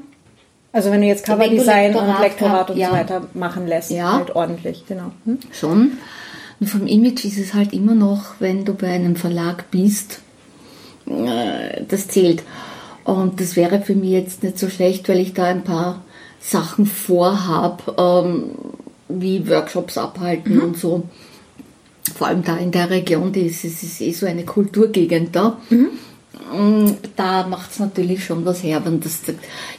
Also 0.73 0.91
wenn 0.91 1.01
du 1.01 1.07
jetzt 1.07 1.25
Coverdesign 1.25 1.95
und 1.95 2.21
Lektorat 2.21 2.71
und 2.71 2.77
ja. 2.77 2.89
so 2.89 2.95
weiter 2.95 3.23
machen 3.35 3.67
lässt, 3.67 3.91
ja. 3.91 4.13
halt 4.13 4.37
ordentlich, 4.37 4.85
genau. 4.87 5.13
Hm? 5.25 5.39
Schon. 5.53 5.93
Und 6.61 6.67
vom 6.69 6.87
Image 6.87 7.25
ist 7.25 7.39
es 7.39 7.55
halt 7.55 7.73
immer 7.73 7.95
noch, 7.95 8.35
wenn 8.39 8.65
du 8.65 8.75
bei 8.75 8.89
einem 8.89 9.17
Verlag 9.17 9.71
bist, 9.71 10.21
äh, 11.07 11.83
das 11.89 12.09
zählt. 12.09 12.43
Und 13.05 13.41
das 13.41 13.57
wäre 13.57 13.81
für 13.81 13.95
mich 13.95 14.11
jetzt 14.11 14.43
nicht 14.43 14.59
so 14.59 14.69
schlecht, 14.69 15.09
weil 15.09 15.21
ich 15.21 15.33
da 15.33 15.45
ein 15.45 15.65
paar 15.65 16.03
Sachen 16.41 16.87
vorhab, 16.87 17.95
ähm, 17.99 18.51
wie 19.09 19.49
Workshops 19.49 19.97
abhalten 19.97 20.57
mhm. 20.57 20.63
und 20.63 20.79
so 20.79 21.05
vor 22.15 22.29
allem 22.29 22.43
da 22.43 22.57
in 22.57 22.71
der 22.71 22.91
Region, 22.91 23.33
die 23.33 23.43
ist, 23.43 23.65
es 23.65 23.83
ist 23.83 24.01
eh 24.01 24.13
so 24.13 24.27
eine 24.27 24.45
Kulturgegend 24.45 25.35
da. 25.35 25.59
Mhm. 25.71 25.89
Da 27.17 27.47
macht 27.47 27.73
es 27.73 27.79
natürlich 27.79 28.25
schon 28.25 28.45
was 28.45 28.63
her, 28.63 28.85
wenn 28.85 29.01
das, 29.01 29.21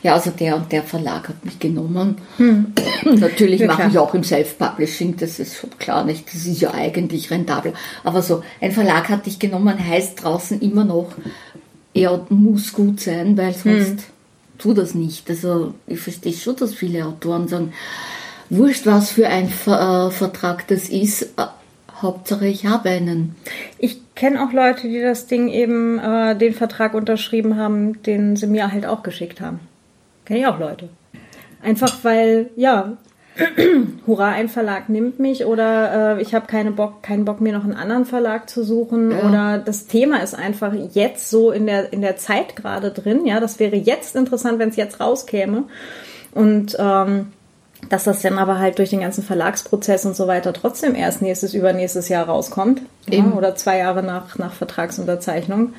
ja, 0.04 0.14
also 0.14 0.32
der 0.32 0.56
und 0.56 0.72
der 0.72 0.84
Verlag 0.84 1.30
hat 1.30 1.46
mich 1.46 1.60
genommen. 1.60 2.18
Mhm. 2.38 2.74
natürlich 3.20 3.62
ja, 3.62 3.68
mache 3.68 3.88
ich 3.90 3.98
auch 3.98 4.14
im 4.14 4.24
Self-Publishing, 4.24 5.16
das 5.18 5.40
ist 5.40 5.56
schon 5.56 5.70
klar 5.78 6.04
nicht, 6.04 6.28
das 6.34 6.46
ist 6.46 6.60
ja 6.60 6.74
eigentlich 6.74 7.32
rentabel. 7.32 7.74
Aber 8.04 8.22
so, 8.22 8.44
ein 8.60 8.72
Verlag 8.72 9.10
hat 9.10 9.26
dich 9.26 9.40
genommen, 9.40 9.78
heißt 9.78 10.24
draußen 10.24 10.60
immer 10.62 10.84
noch, 10.84 11.12
er 11.94 12.26
muss 12.30 12.74
gut 12.74 13.00
sein, 13.00 13.38
weil 13.38 13.54
sonst 13.54 13.96
mhm. 13.96 14.04
tu 14.58 14.74
das 14.74 14.94
nicht. 14.94 15.30
Also 15.30 15.74
ich 15.88 16.00
verstehe 16.00 16.34
schon, 16.34 16.56
dass 16.56 16.74
viele 16.74 17.06
Autoren 17.06 17.48
sagen, 17.48 17.74
wurscht, 18.50 18.86
was 18.86 19.12
für 19.12 19.28
ein 19.28 19.50
Ver 19.50 20.08
äh, 20.08 20.12
Vertrag 20.12 20.68
das 20.68 20.90
ist, 20.90 21.30
Hauptsache 22.02 22.48
ich 22.48 22.66
habe 22.66 22.90
einen. 22.90 23.36
Ich 23.80 24.02
kenne 24.18 24.44
auch 24.44 24.52
Leute, 24.52 24.88
die 24.88 25.00
das 25.00 25.28
Ding 25.28 25.48
eben, 25.48 26.00
äh, 26.00 26.36
den 26.36 26.54
Vertrag 26.54 26.94
unterschrieben 26.94 27.56
haben, 27.56 28.02
den 28.02 28.36
sie 28.36 28.48
mir 28.48 28.72
halt 28.74 28.86
auch 28.86 29.04
geschickt 29.04 29.40
haben. 29.40 29.60
Kenne 30.26 30.42
ich 30.42 30.48
auch 30.48 30.60
Leute. 30.60 30.90
Einfach 31.62 32.04
weil, 32.04 32.50
ja, 32.56 32.98
hurra, 34.08 34.30
ein 34.30 34.50
Verlag 34.50 34.90
nimmt 34.90 35.20
mich 35.20 35.46
oder 35.46 36.18
äh, 36.18 36.22
ich 36.22 36.34
habe 36.34 36.48
keine 36.48 36.72
Bock, 36.72 37.04
keinen 37.04 37.26
Bock, 37.26 37.40
mir 37.40 37.54
noch 37.54 37.64
einen 37.64 37.76
anderen 37.76 38.06
Verlag 38.06 38.50
zu 38.50 38.64
suchen 38.64 39.12
ja. 39.12 39.20
oder 39.20 39.58
das 39.60 39.86
Thema 39.86 40.24
ist 40.24 40.34
einfach 40.34 40.74
jetzt 40.74 41.30
so 41.30 41.52
in 41.52 41.68
der, 41.68 41.94
in 41.94 42.02
der 42.02 42.18
Zeit 42.18 42.56
gerade 42.56 42.90
drin. 42.90 43.28
Ja, 43.28 43.40
das 43.40 43.60
wäre 43.60 43.76
jetzt 43.76 44.16
interessant, 44.16 44.58
wenn 44.58 44.70
es 44.70 44.76
jetzt 44.76 45.00
rauskäme. 45.00 45.66
Und 46.34 46.76
ähm, 46.80 47.28
dass 47.90 48.06
das 48.06 48.22
dann 48.22 48.38
aber 48.38 48.60
halt 48.60 48.80
durch 48.80 48.90
den 48.90 49.02
ganzen 49.02 49.24
Verlagsprozess 49.24 50.06
und 50.06 50.16
so 50.16 50.28
weiter 50.28 50.54
trotzdem 50.54 50.96
erst 50.96 51.22
nächstes, 51.22 51.54
übernächstes 51.54 52.10
Jahr 52.10 52.28
rauskommt. 52.28 52.82
Ja, 53.10 53.24
oder 53.36 53.56
zwei 53.56 53.78
Jahre 53.78 54.04
nach, 54.04 54.38
nach 54.38 54.54
Vertragsunterzeichnung. 54.54 55.74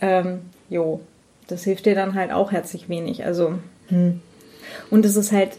Ähm, 0.00 0.40
jo, 0.68 1.00
das 1.48 1.64
hilft 1.64 1.86
dir 1.86 1.94
dann 1.94 2.14
halt 2.14 2.32
auch 2.32 2.52
herzlich 2.52 2.88
wenig. 2.88 3.24
Also, 3.24 3.54
hm. 3.88 4.20
und 4.90 5.04
es 5.04 5.16
ist 5.16 5.32
halt 5.32 5.58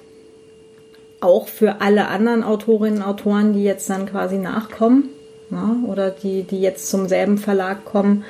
auch 1.21 1.47
für 1.47 1.81
alle 1.81 2.07
anderen 2.07 2.43
Autorinnen 2.43 3.01
und 3.01 3.07
Autoren, 3.07 3.53
die 3.53 3.63
jetzt 3.63 3.89
dann 3.89 4.05
quasi 4.05 4.37
nachkommen, 4.37 5.09
ja, 5.49 5.75
oder 5.87 6.11
die, 6.11 6.43
die 6.43 6.61
jetzt 6.61 6.89
zum 6.89 7.07
selben 7.07 7.37
Verlag 7.37 7.85
kommen, 7.85 8.23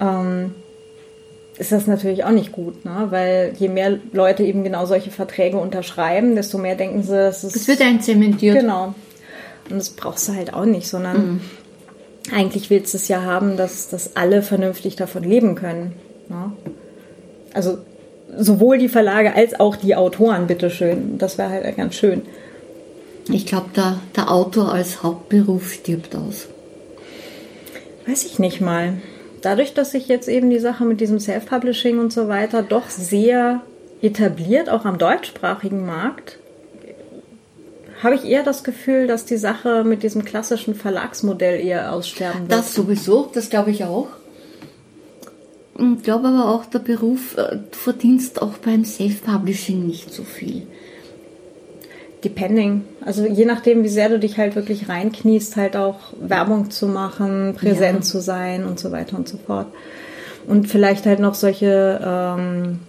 ähm, 0.00 0.54
ist 1.60 1.72
das 1.72 1.86
natürlich 1.86 2.24
auch 2.24 2.30
nicht 2.30 2.52
gut, 2.52 2.86
ne? 2.86 3.08
weil 3.10 3.52
je 3.58 3.68
mehr 3.68 3.98
Leute 4.12 4.42
eben 4.42 4.64
genau 4.64 4.86
solche 4.86 5.10
Verträge 5.10 5.58
unterschreiben, 5.58 6.34
desto 6.34 6.56
mehr 6.56 6.74
denken 6.74 7.02
sie, 7.02 7.12
dass 7.12 7.44
es. 7.44 7.54
Es 7.54 7.68
wird 7.68 7.82
ein 7.82 8.00
zementiert. 8.00 8.58
Genau. 8.58 8.94
Und 9.68 9.76
das 9.76 9.90
brauchst 9.90 10.26
du 10.26 10.34
halt 10.34 10.54
auch 10.54 10.64
nicht, 10.64 10.88
sondern 10.88 11.16
mhm. 11.16 11.40
eigentlich 12.34 12.70
willst 12.70 12.94
du 12.94 12.96
es 12.96 13.08
ja 13.08 13.22
haben, 13.22 13.58
dass, 13.58 13.90
dass 13.90 14.16
alle 14.16 14.40
vernünftig 14.40 14.96
davon 14.96 15.22
leben 15.22 15.54
können. 15.54 15.92
Ne? 16.30 16.50
Also 17.52 17.76
sowohl 18.38 18.78
die 18.78 18.88
Verlage 18.88 19.34
als 19.34 19.60
auch 19.60 19.76
die 19.76 19.94
Autoren, 19.94 20.46
bitteschön. 20.46 21.18
Das 21.18 21.36
wäre 21.36 21.50
halt 21.50 21.76
ganz 21.76 21.94
schön. 21.94 22.22
Ich 23.30 23.44
glaube, 23.44 23.66
der, 23.76 24.00
der 24.16 24.30
Autor 24.30 24.72
als 24.72 25.02
Hauptberuf 25.02 25.74
stirbt 25.74 26.16
aus. 26.16 26.48
Weiß 28.06 28.24
ich 28.24 28.38
nicht 28.38 28.62
mal 28.62 28.94
dadurch, 29.42 29.74
dass 29.74 29.92
sich 29.92 30.08
jetzt 30.08 30.28
eben 30.28 30.50
die 30.50 30.58
Sache 30.58 30.84
mit 30.84 31.00
diesem 31.00 31.18
Self-Publishing 31.18 31.98
und 31.98 32.12
so 32.12 32.28
weiter 32.28 32.62
doch 32.62 32.88
sehr 32.88 33.62
etabliert, 34.02 34.68
auch 34.68 34.84
am 34.84 34.98
deutschsprachigen 34.98 35.84
Markt, 35.84 36.38
habe 38.02 38.14
ich 38.14 38.24
eher 38.24 38.42
das 38.42 38.64
Gefühl, 38.64 39.06
dass 39.06 39.26
die 39.26 39.36
Sache 39.36 39.84
mit 39.84 40.02
diesem 40.02 40.24
klassischen 40.24 40.74
Verlagsmodell 40.74 41.60
eher 41.60 41.92
aussterben 41.92 42.42
wird. 42.42 42.52
Das 42.52 42.74
sowieso, 42.74 43.30
das 43.32 43.50
glaube 43.50 43.70
ich 43.70 43.84
auch. 43.84 44.08
Ich 45.78 46.02
glaube 46.02 46.28
aber 46.28 46.48
auch, 46.48 46.66
der 46.66 46.78
Beruf, 46.78 47.36
äh, 47.36 47.58
verdienst 47.72 48.42
auch 48.42 48.54
beim 48.58 48.84
Self-Publishing 48.84 49.86
nicht 49.86 50.12
so 50.12 50.24
viel. 50.24 50.66
Depending. 52.24 52.82
Also 53.04 53.24
je 53.24 53.46
nachdem, 53.46 53.82
wie 53.82 53.88
sehr 53.88 54.10
du 54.10 54.18
dich 54.18 54.36
halt 54.36 54.54
wirklich 54.54 54.88
reinkniest, 54.90 55.56
halt 55.56 55.74
auch 55.74 55.98
Werbung 56.20 56.70
zu 56.70 56.86
machen, 56.86 57.54
präsent 57.56 58.00
ja. 58.00 58.02
zu 58.02 58.20
sein 58.20 58.66
und 58.66 58.78
so 58.78 58.92
weiter 58.92 59.16
und 59.16 59.26
so 59.26 59.38
fort. 59.38 59.66
Und 60.46 60.68
vielleicht 60.68 61.06
halt 61.06 61.18
noch 61.18 61.34
solche, 61.34 61.98
ähm, 62.04 62.80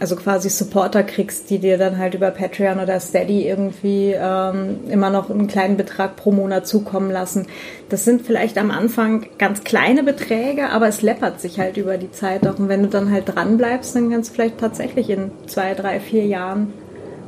also 0.00 0.16
quasi 0.16 0.48
Supporter 0.48 1.04
kriegst, 1.04 1.50
die 1.50 1.58
dir 1.58 1.78
dann 1.78 1.98
halt 1.98 2.14
über 2.14 2.32
Patreon 2.32 2.80
oder 2.80 2.98
Steady 2.98 3.46
irgendwie 3.46 4.12
ähm, 4.18 4.80
immer 4.88 5.10
noch 5.10 5.30
einen 5.30 5.46
kleinen 5.46 5.76
Betrag 5.76 6.16
pro 6.16 6.32
Monat 6.32 6.66
zukommen 6.66 7.12
lassen. 7.12 7.46
Das 7.90 8.04
sind 8.04 8.22
vielleicht 8.22 8.58
am 8.58 8.72
Anfang 8.72 9.26
ganz 9.38 9.62
kleine 9.62 10.02
Beträge, 10.02 10.70
aber 10.70 10.88
es 10.88 11.02
läppert 11.02 11.40
sich 11.40 11.60
halt 11.60 11.76
über 11.76 11.96
die 11.96 12.10
Zeit 12.10 12.44
auch. 12.48 12.58
Und 12.58 12.68
wenn 12.68 12.82
du 12.82 12.88
dann 12.88 13.12
halt 13.12 13.34
dran 13.36 13.56
bleibst, 13.56 13.94
dann 13.94 14.10
kannst 14.10 14.30
du 14.30 14.34
vielleicht 14.34 14.58
tatsächlich 14.58 15.10
in 15.10 15.30
zwei, 15.46 15.74
drei, 15.74 16.00
vier 16.00 16.24
Jahren 16.24 16.72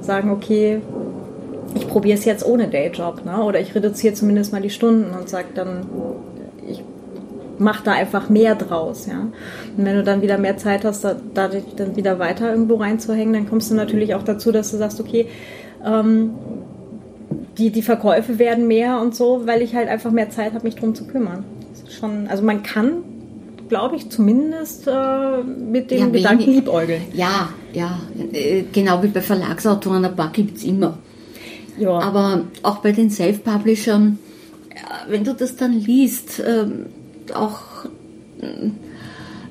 sagen, 0.01 0.31
okay, 0.31 0.81
ich 1.75 1.89
probiere 1.89 2.19
es 2.19 2.25
jetzt 2.25 2.45
ohne 2.45 2.69
Dayjob, 2.69 3.25
ne? 3.25 3.43
Oder 3.43 3.61
ich 3.61 3.75
reduziere 3.75 4.15
zumindest 4.15 4.53
mal 4.53 4.63
die 4.63 4.71
Stunden 4.71 5.15
und 5.15 5.29
sage 5.29 5.49
dann, 5.55 5.87
ich 6.69 6.83
mache 7.59 7.85
da 7.85 7.93
einfach 7.93 8.29
mehr 8.29 8.55
draus, 8.55 9.07
ja. 9.07 9.21
Und 9.77 9.85
wenn 9.85 9.97
du 9.97 10.03
dann 10.03 10.23
wieder 10.23 10.39
mehr 10.39 10.57
Zeit 10.57 10.85
hast, 10.85 11.05
da, 11.05 11.49
dich 11.49 11.65
dann 11.77 11.97
wieder 11.97 12.19
weiter 12.19 12.51
irgendwo 12.51 12.77
reinzuhängen, 12.77 13.33
dann 13.33 13.49
kommst 13.49 13.71
du 13.71 13.75
natürlich 13.75 14.15
auch 14.15 14.23
dazu, 14.23 14.53
dass 14.53 14.71
du 14.71 14.77
sagst, 14.77 15.01
okay, 15.01 15.29
ähm, 15.85 16.31
die, 17.59 17.71
die 17.71 17.83
Verkäufe 17.83 18.39
werden 18.39 18.67
mehr 18.67 19.01
und 19.01 19.15
so, 19.15 19.47
weil 19.47 19.63
ich 19.63 19.75
halt 19.75 19.89
einfach 19.89 20.11
mehr 20.11 20.31
Zeit 20.31 20.55
habe, 20.55 20.65
mich 20.65 20.77
drum 20.77 20.95
zu 20.95 21.07
kümmern. 21.07 21.45
schon, 21.89 22.27
also 22.29 22.43
man 22.43 22.63
kann, 22.63 23.05
glaube 23.69 23.97
ich, 23.97 24.11
zumindest 24.11 24.87
äh, 24.87 25.43
mit 25.43 25.91
dem 25.91 25.99
ja, 25.99 26.07
Gedanken 26.09 26.51
liebäugeln. 26.51 27.03
Ja, 27.15 27.49
ja, 27.73 28.01
äh, 28.33 28.65
genau 28.73 29.03
wie 29.03 29.09
bei 29.09 29.21
Verlagsautoren, 29.21 30.05
ein 30.05 30.17
paar 30.17 30.31
gibt 30.33 30.59
es 30.59 30.65
immer. 30.65 30.99
Ja. 31.79 31.99
Aber 31.99 32.45
auch 32.63 32.79
bei 32.79 32.93
den 32.93 33.11
Self-Publishern, 33.11 34.19
wenn 35.09 35.25
du 35.25 35.35
das 35.35 35.57
dann 35.57 35.73
liest, 35.73 36.43
ähm, 36.47 36.87
auch 37.35 37.87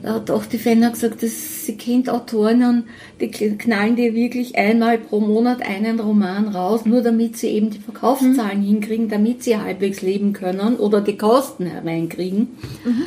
da 0.04 0.16
hat 0.16 0.32
auch 0.32 0.46
die 0.46 0.58
Fenner 0.58 0.90
gesagt, 0.90 1.22
dass 1.22 1.66
sie 1.66 1.78
kennt 1.78 2.10
Autoren, 2.10 2.86
die 3.20 3.30
knallen 3.30 3.96
dir 3.96 4.16
wirklich 4.16 4.56
einmal 4.56 4.98
pro 4.98 5.20
Monat 5.20 5.62
einen 5.62 6.00
Roman 6.00 6.48
raus, 6.48 6.86
nur 6.86 7.02
damit 7.02 7.38
sie 7.38 7.50
eben 7.50 7.70
die 7.70 7.80
Verkaufszahlen 7.80 8.62
mhm. 8.62 8.66
hinkriegen, 8.66 9.10
damit 9.10 9.44
sie 9.44 9.58
halbwegs 9.58 10.02
leben 10.02 10.34
können 10.34 10.78
oder 10.78 11.02
die 11.02 11.18
Kosten 11.18 11.68
hereinkriegen. 11.68 12.58
Mhm. 12.84 13.04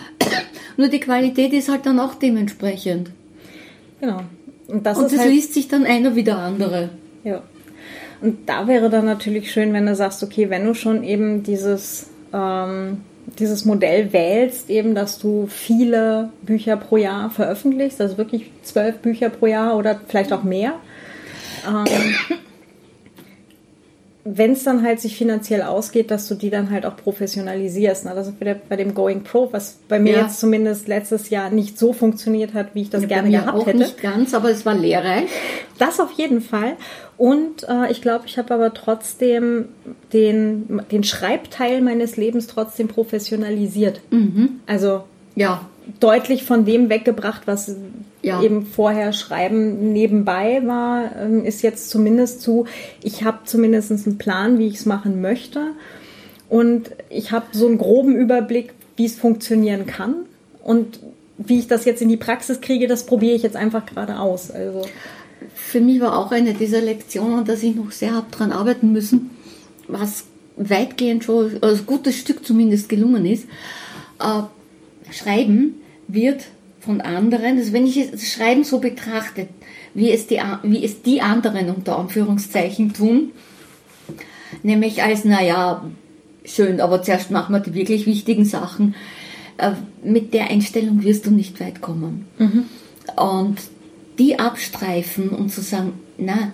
Nur 0.77 0.89
die 0.89 1.01
Qualität 1.01 1.53
ist 1.53 1.69
halt 1.69 1.85
dann 1.87 1.99
auch 1.99 2.15
dementsprechend. 2.15 3.11
Genau. 4.01 4.21
Und 4.69 4.87
das, 4.87 4.99
Und 4.99 5.13
das 5.13 5.19
halt 5.19 5.31
liest 5.31 5.55
sich 5.55 5.67
dann 5.69 5.85
einer 5.85 6.15
wie 6.15 6.25
der 6.25 6.39
andere. 6.39 6.91
Ja. 7.25 7.43
Und 8.25 8.49
da 8.49 8.67
wäre 8.67 8.89
dann 8.89 9.05
natürlich 9.05 9.53
schön, 9.53 9.75
wenn 9.75 9.85
du 9.85 9.95
sagst, 9.95 10.23
okay, 10.23 10.49
wenn 10.49 10.65
du 10.65 10.73
schon 10.73 11.05
eben 11.05 11.43
dieses, 11.43 12.07
ähm, 12.33 13.03
dieses 13.39 13.67
Modell 13.67 14.15
wählst, 14.15 14.71
eben, 14.71 14.95
dass 14.95 15.19
du 15.19 15.47
viele 15.47 16.31
Bücher 16.41 16.79
pro 16.79 16.97
Jahr 16.97 17.29
veröffentlichst, 17.29 18.01
also 18.01 18.17
wirklich 18.17 18.51
zwölf 18.63 18.97
Bücher 19.01 19.29
pro 19.29 19.45
Jahr 19.45 19.77
oder 19.77 20.01
vielleicht 20.09 20.33
auch 20.33 20.43
mehr. 20.43 20.73
Ähm, 21.69 22.15
wenn 24.25 24.53
es 24.53 24.65
dann 24.65 24.83
halt 24.83 25.01
sich 25.01 25.17
finanziell 25.17 25.63
ausgeht, 25.63 26.11
dass 26.11 26.27
du 26.29 26.35
die 26.35 26.49
dann 26.49 26.71
halt 26.71 26.87
auch 26.87 26.97
professionalisierst. 26.97 28.07
Ne? 28.07 28.13
Das 28.15 28.27
ist 28.29 28.41
bei, 28.41 28.55
bei 28.55 28.77
dem 28.77 28.95
Going 28.95 29.23
Pro, 29.23 29.53
was 29.53 29.79
bei 29.87 29.99
mir 29.99 30.15
ja. 30.15 30.23
jetzt 30.23 30.41
zumindest 30.41 30.89
letztes 30.89 31.29
Jahr 31.29 31.51
nicht 31.51 31.79
so 31.79 31.93
funktioniert 31.93 32.55
hat, 32.55 32.75
wie 32.75 32.83
ich 32.83 32.91
das 32.91 33.03
ja, 33.03 33.09
gerne 33.09 33.31
gehabt 33.31 33.59
auch 33.59 33.67
hätte. 33.67 33.79
Nicht 33.79 34.01
ganz, 34.01 34.33
aber 34.33 34.51
es 34.51 34.65
war 34.65 34.75
lehrreich. 34.75 35.29
Das 35.79 36.01
auf 36.01 36.13
jeden 36.13 36.41
Fall. 36.41 36.77
Und 37.19 37.69
äh, 37.69 37.91
ich 37.91 38.01
glaube, 38.01 38.25
ich 38.27 38.39
habe 38.39 38.55
aber 38.55 38.73
trotzdem 38.73 39.67
den, 40.15 40.83
den 40.91 41.05
Schreibteil 41.05 41.83
meines 41.83 42.17
Lebens 42.17 42.47
trotzdem 42.47 42.89
professionalisiert. 42.89 44.01
Mhm. 44.11 44.61
Also 44.67 45.05
ja. 45.37 45.69
Deutlich 46.01 46.45
von 46.45 46.65
dem 46.65 46.89
weggebracht, 46.89 47.43
was 47.47 47.77
ja. 48.23 48.43
eben 48.43 48.67
vorher 48.67 49.13
Schreiben 49.13 49.93
nebenbei 49.93 50.63
war, 50.65 51.17
ähm, 51.17 51.45
ist 51.45 51.63
jetzt 51.63 51.91
zumindest 51.91 52.41
zu, 52.41 52.67
ich 53.03 53.25
habe 53.25 53.41
zumindest 53.45 53.91
einen 53.91 54.19
Plan, 54.19 54.59
wie 54.59 54.67
ich 54.67 54.77
es 54.77 54.87
machen 54.87 55.21
möchte. 55.21 55.73
und 56.49 56.91
ich 57.11 57.33
habe 57.33 57.47
so 57.53 57.67
einen 57.67 57.79
groben 57.79 58.15
Überblick, 58.17 58.73
wie 58.97 59.07
es 59.07 59.17
funktionieren 59.17 59.87
kann 59.87 60.15
und 60.63 61.01
wie 61.37 61.59
ich 61.59 61.67
das 61.67 61.85
jetzt 61.85 62.01
in 62.01 62.09
die 62.09 62.17
Praxis 62.17 62.61
kriege, 62.61 62.87
das 62.87 63.07
probiere 63.07 63.35
ich 63.35 63.43
jetzt 63.43 63.57
einfach 63.57 63.87
gerade 63.87 64.21
aus. 64.21 64.51
Also 64.51 64.83
für 65.55 65.81
mich 65.81 66.01
war 66.01 66.17
auch 66.17 66.31
eine 66.31 66.55
dieser 66.55 66.81
Lektionen, 66.81 67.45
dass 67.45 67.63
ich 67.63 67.75
noch 67.75 67.91
sehr 67.91 68.15
hart 68.15 68.33
daran 68.33 68.53
arbeiten 68.53 68.93
müssen, 68.93 69.31
was 69.89 70.25
weitgehend 70.57 71.25
schon 71.25 71.59
also 71.61 71.83
ein 71.83 71.87
gutes 71.87 72.17
Stück 72.17 72.47
zumindest 72.47 72.89
gelungen 72.89 73.27
ist. 73.27 73.47
Schreiben 75.15 75.75
wird 76.09 76.45
von 76.81 77.01
anderen, 77.01 77.59
also 77.59 77.73
wenn 77.73 77.87
ich 77.87 78.11
das 78.11 78.31
Schreiben 78.31 78.65
so 78.65 78.79
betrachte, 78.79 79.49
wie 79.95 80.11
es 80.11 80.27
die, 80.27 80.41
wie 80.65 80.85
es 80.85 81.03
die 81.03 81.23
anderen 81.23 81.71
unter 81.71 81.99
Anführungszeichen 81.99 82.93
tun, 82.93 83.31
nämlich 84.63 85.03
als, 85.03 85.25
naja, 85.25 85.85
schön, 86.45 86.81
aber 86.81 87.03
zuerst 87.03 87.31
machen 87.31 87.55
wir 87.55 87.61
die 87.61 87.75
wirklich 87.75 88.07
wichtigen 88.07 88.45
Sachen. 88.45 88.95
Äh, 89.57 89.73
mit 90.03 90.35
der 90.35 90.51
Einstellung 90.51 91.05
wirst 91.05 91.27
du 91.27 91.31
nicht 91.31 91.61
weit 91.61 91.81
kommen. 91.81 92.27
Mhm. 92.39 92.65
Und 93.17 93.59
die 94.19 94.39
abstreifen 94.39 95.31
und 95.31 95.51
zu 95.51 95.61
sagen, 95.61 95.95
na, 96.19 96.53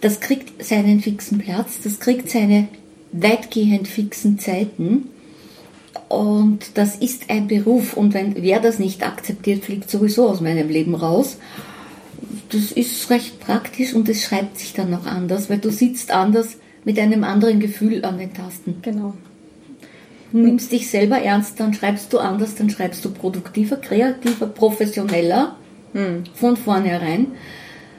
das 0.00 0.20
kriegt 0.20 0.62
seinen 0.62 1.00
fixen 1.00 1.38
Platz, 1.38 1.78
das 1.82 2.00
kriegt 2.00 2.28
seine 2.28 2.68
weitgehend 3.12 3.88
fixen 3.88 4.38
Zeiten 4.38 5.08
und 6.14 6.60
das 6.74 6.96
ist 6.96 7.30
ein 7.30 7.48
Beruf 7.48 7.96
und 7.96 8.14
wenn 8.14 8.42
wer 8.42 8.60
das 8.60 8.78
nicht 8.78 9.04
akzeptiert, 9.04 9.64
fliegt 9.64 9.90
sowieso 9.90 10.28
aus 10.28 10.40
meinem 10.40 10.68
Leben 10.68 10.94
raus. 10.94 11.38
Das 12.50 12.72
ist 12.72 13.10
recht 13.10 13.40
praktisch 13.40 13.94
und 13.94 14.08
es 14.08 14.22
schreibt 14.22 14.58
sich 14.58 14.72
dann 14.74 14.90
noch 14.90 15.06
anders, 15.06 15.50
weil 15.50 15.58
du 15.58 15.70
sitzt 15.70 16.12
anders 16.12 16.56
mit 16.84 16.98
einem 16.98 17.24
anderen 17.24 17.60
Gefühl 17.60 18.04
an 18.04 18.18
den 18.18 18.32
Tasten. 18.32 18.76
Genau. 18.82 19.14
Du 20.32 20.38
nimmst 20.38 20.72
dich 20.72 20.90
selber 20.90 21.18
ernst, 21.18 21.60
dann 21.60 21.74
schreibst 21.74 22.12
du 22.12 22.18
anders, 22.18 22.56
dann 22.56 22.68
schreibst 22.68 23.04
du 23.04 23.10
produktiver, 23.10 23.76
kreativer, 23.76 24.46
professioneller 24.46 25.56
hm. 25.92 26.24
von 26.34 26.56
vornherein. 26.56 27.28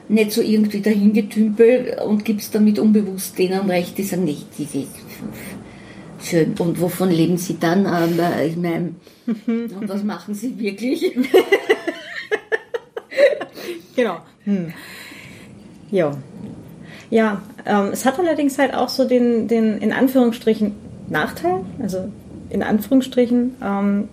Nicht 0.08 0.32
so 0.32 0.42
irgendwie 0.42 0.80
dahingetümpel 0.80 1.98
und 2.06 2.24
gibst 2.24 2.54
damit 2.54 2.78
unbewusst 2.78 3.38
denen 3.38 3.70
recht, 3.70 3.98
die 3.98 4.04
sagen, 4.04 4.24
nicht, 4.24 4.46
die, 4.58 4.66
die, 4.66 4.86
schön. 6.22 6.54
Und 6.58 6.80
wovon 6.80 7.10
leben 7.10 7.36
sie 7.36 7.58
dann? 7.58 7.86
Äh, 7.86 8.46
ich 8.46 8.56
meine, 8.56 8.94
und 9.46 9.88
was 9.88 10.02
machen 10.02 10.34
sie 10.34 10.58
wirklich? 10.58 11.14
genau. 13.96 14.18
Hm. 14.44 14.72
Ja. 15.90 16.16
Ja, 17.10 17.42
ähm, 17.64 17.90
es 17.92 18.04
hat 18.04 18.18
allerdings 18.18 18.58
halt 18.58 18.74
auch 18.74 18.88
so 18.88 19.06
den, 19.06 19.46
den 19.46 19.78
in 19.78 19.92
Anführungsstrichen 19.92 20.74
Nachteil, 21.08 21.60
also 21.80 22.08
in 22.50 22.62
Anführungsstrichen, 22.62 23.54
ähm, 23.62 24.08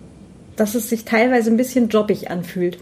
dass 0.56 0.74
es 0.74 0.88
sich 0.88 1.04
teilweise 1.04 1.50
ein 1.50 1.56
bisschen 1.56 1.88
jobbig 1.88 2.30
anfühlt. 2.30 2.78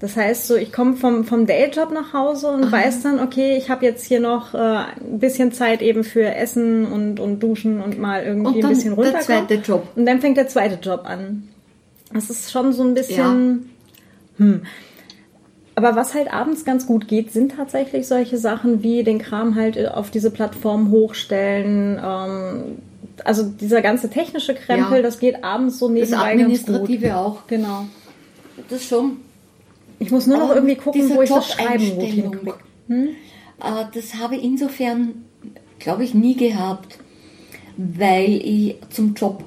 Das 0.00 0.16
heißt, 0.16 0.46
so 0.46 0.54
ich 0.54 0.72
komme 0.72 0.96
vom, 0.96 1.24
vom 1.24 1.46
Dayjob 1.46 1.90
nach 1.92 2.12
Hause 2.12 2.48
und 2.48 2.64
Aha. 2.64 2.72
weiß 2.72 3.02
dann, 3.02 3.18
okay, 3.18 3.56
ich 3.56 3.68
habe 3.68 3.84
jetzt 3.84 4.04
hier 4.04 4.20
noch 4.20 4.54
äh, 4.54 4.58
ein 4.58 5.18
bisschen 5.18 5.50
Zeit 5.52 5.82
eben 5.82 6.04
für 6.04 6.34
Essen 6.34 6.86
und, 6.86 7.18
und 7.18 7.40
Duschen 7.40 7.80
und 7.80 7.98
mal 7.98 8.22
irgendwie 8.22 8.58
und 8.58 8.64
ein 8.64 8.68
bisschen 8.68 8.92
runterkommen. 8.92 9.26
Der 9.26 9.46
zweite 9.48 9.54
Job. 9.54 9.88
Und 9.96 10.06
dann 10.06 10.20
fängt 10.20 10.36
der 10.36 10.46
zweite 10.46 10.78
Job 10.80 11.02
an. 11.04 11.48
Das 12.12 12.30
ist 12.30 12.52
schon 12.52 12.72
so 12.72 12.84
ein 12.84 12.94
bisschen. 12.94 13.70
Ja. 14.38 14.44
Hm. 14.44 14.62
Aber 15.74 15.94
was 15.94 16.14
halt 16.14 16.32
abends 16.32 16.64
ganz 16.64 16.86
gut 16.86 17.06
geht, 17.06 17.32
sind 17.32 17.56
tatsächlich 17.56 18.08
solche 18.08 18.38
Sachen 18.38 18.82
wie 18.82 19.04
den 19.04 19.18
Kram 19.18 19.54
halt 19.54 19.88
auf 19.88 20.10
diese 20.10 20.30
Plattform 20.30 20.90
hochstellen. 20.90 22.00
Ähm, 22.04 22.78
also 23.24 23.44
dieser 23.44 23.82
ganze 23.82 24.10
technische 24.10 24.54
Krempel, 24.54 24.98
ja. 24.98 25.02
das 25.02 25.18
geht 25.18 25.44
abends 25.44 25.78
so 25.78 25.88
nebenbei 25.88 26.16
das 26.16 26.24
Administrative 26.24 27.16
auch. 27.16 27.46
Genau. 27.48 27.86
Das 28.68 28.84
schon. 28.84 29.18
Ich 29.98 30.10
muss 30.10 30.26
nur 30.26 30.38
noch 30.38 30.54
irgendwie 30.54 30.76
gucken, 30.76 31.10
wo 31.10 31.22
ich 31.22 31.30
das 31.30 31.52
Schreiben 31.52 31.96
gut 31.96 32.04
hinkriege. 32.04 32.54
Hm? 32.88 33.08
Äh, 33.60 33.84
das 33.92 34.14
habe 34.14 34.36
ich 34.36 34.44
insofern, 34.44 35.24
glaube 35.78 36.04
ich, 36.04 36.14
nie 36.14 36.36
gehabt, 36.36 36.98
weil 37.76 38.40
ich 38.44 38.76
zum 38.90 39.14
Job 39.14 39.44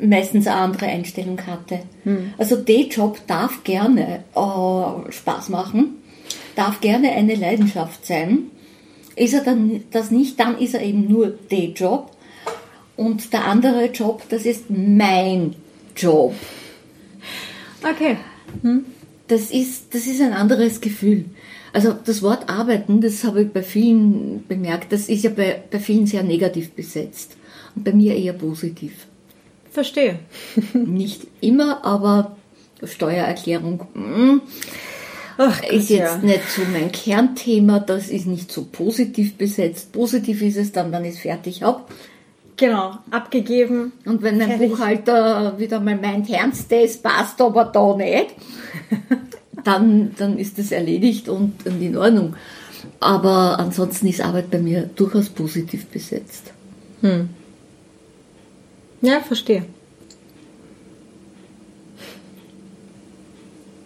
meistens 0.00 0.46
eine 0.46 0.56
andere 0.56 0.86
Einstellung 0.86 1.40
hatte. 1.46 1.80
Hm. 2.04 2.34
Also 2.38 2.56
der 2.56 2.82
Job 2.82 3.20
darf 3.26 3.64
gerne 3.64 4.24
äh, 4.34 5.12
Spaß 5.12 5.48
machen, 5.48 5.96
darf 6.54 6.80
gerne 6.80 7.12
eine 7.12 7.34
Leidenschaft 7.34 8.06
sein. 8.06 8.50
Ist 9.16 9.34
er 9.34 9.42
dann 9.42 9.82
das 9.90 10.10
nicht, 10.10 10.38
dann 10.38 10.58
ist 10.58 10.74
er 10.74 10.82
eben 10.82 11.10
nur 11.10 11.28
der 11.28 11.70
Job. 11.70 12.12
Und 12.96 13.32
der 13.32 13.44
andere 13.44 13.86
Job, 13.86 14.22
das 14.28 14.44
ist 14.44 14.70
mein 14.70 15.54
Job. 15.96 16.34
Okay. 17.82 18.16
Hm? 18.62 18.84
Das, 19.28 19.50
ist, 19.50 19.94
das 19.94 20.06
ist 20.06 20.20
ein 20.20 20.32
anderes 20.32 20.80
Gefühl. 20.80 21.26
Also 21.72 21.92
das 21.92 22.22
Wort 22.22 22.48
arbeiten, 22.48 23.00
das 23.00 23.24
habe 23.24 23.42
ich 23.42 23.50
bei 23.50 23.62
vielen 23.62 24.44
bemerkt, 24.48 24.92
das 24.92 25.08
ist 25.08 25.24
ja 25.24 25.30
bei, 25.30 25.62
bei 25.70 25.78
vielen 25.78 26.06
sehr 26.06 26.22
negativ 26.22 26.70
besetzt 26.70 27.36
und 27.74 27.84
bei 27.84 27.92
mir 27.92 28.16
eher 28.16 28.32
positiv. 28.32 29.06
Verstehe. 29.70 30.18
Nicht 30.72 31.26
immer, 31.40 31.84
aber 31.84 32.36
Steuererklärung 32.82 33.86
mm, 33.94 34.40
Ach, 35.36 35.62
ist 35.62 35.88
jetzt 35.88 36.16
ja. 36.16 36.18
nicht 36.18 36.50
so 36.50 36.62
mein 36.72 36.90
Kernthema, 36.90 37.78
das 37.78 38.08
ist 38.08 38.26
nicht 38.26 38.50
so 38.50 38.64
positiv 38.64 39.36
besetzt. 39.36 39.92
Positiv 39.92 40.42
ist 40.42 40.56
es 40.56 40.72
dann, 40.72 40.90
wenn 40.90 41.04
ich 41.04 41.14
es 41.14 41.20
fertig 41.20 41.62
habe. 41.62 41.84
Genau, 42.58 42.98
abgegeben. 43.12 43.92
Und 44.04 44.22
wenn 44.22 44.40
fertig. 44.40 44.70
Buchhalter 44.70 45.58
wieder 45.58 45.80
mal 45.80 45.96
meint, 45.96 46.28
ernst, 46.28 46.70
das 46.70 46.96
passt 46.96 47.40
aber 47.40 47.64
da 47.66 47.96
nicht, 47.96 48.34
dann, 49.64 50.12
dann 50.18 50.38
ist 50.38 50.58
das 50.58 50.72
erledigt 50.72 51.28
und, 51.28 51.64
und 51.64 51.80
in 51.80 51.96
Ordnung. 51.96 52.34
Aber 52.98 53.60
ansonsten 53.60 54.08
ist 54.08 54.20
Arbeit 54.20 54.50
bei 54.50 54.58
mir 54.58 54.90
durchaus 54.96 55.28
positiv 55.28 55.86
besetzt. 55.86 56.52
Hm. 57.00 57.28
Ja, 59.02 59.20
verstehe. 59.20 59.64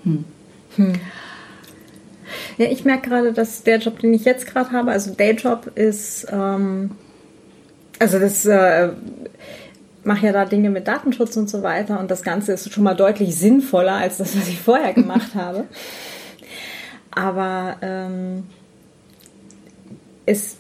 Hm. 0.05 0.25
Hm. 0.77 0.93
Ja, 2.57 2.67
ich 2.71 2.87
merke 2.87 3.11
gerade, 3.11 3.33
dass 3.35 3.65
der 3.65 3.79
Job, 3.79 3.99
den 3.99 4.15
ich 4.15 4.25
jetzt 4.25 4.47
gerade 4.47 4.73
habe, 4.73 4.93
also 4.93 5.13
Dayjob 5.13 5.77
ist, 5.77 6.27
ähm, 6.31 6.93
also 8.03 8.19
das 8.19 8.45
äh, 8.47 8.89
mache 10.03 10.27
ja 10.27 10.33
da 10.33 10.45
Dinge 10.45 10.71
mit 10.71 10.89
Datenschutz 10.89 11.37
und 11.37 11.49
so 11.49 11.63
weiter 11.63 12.01
und 12.01 12.11
das 12.11 12.23
Ganze 12.23 12.53
ist 12.53 12.73
schon 12.73 12.83
mal 12.83 12.97
deutlich 12.97 13.37
sinnvoller 13.37 13.93
als 13.93 14.17
das, 14.17 14.37
was 14.37 14.49
ich 14.49 14.61
vorher 14.61 14.93
gemacht 14.93 15.37
habe. 15.37 15.65
Aber 17.13 17.77
ähm, 17.81 18.43
es 20.27 20.57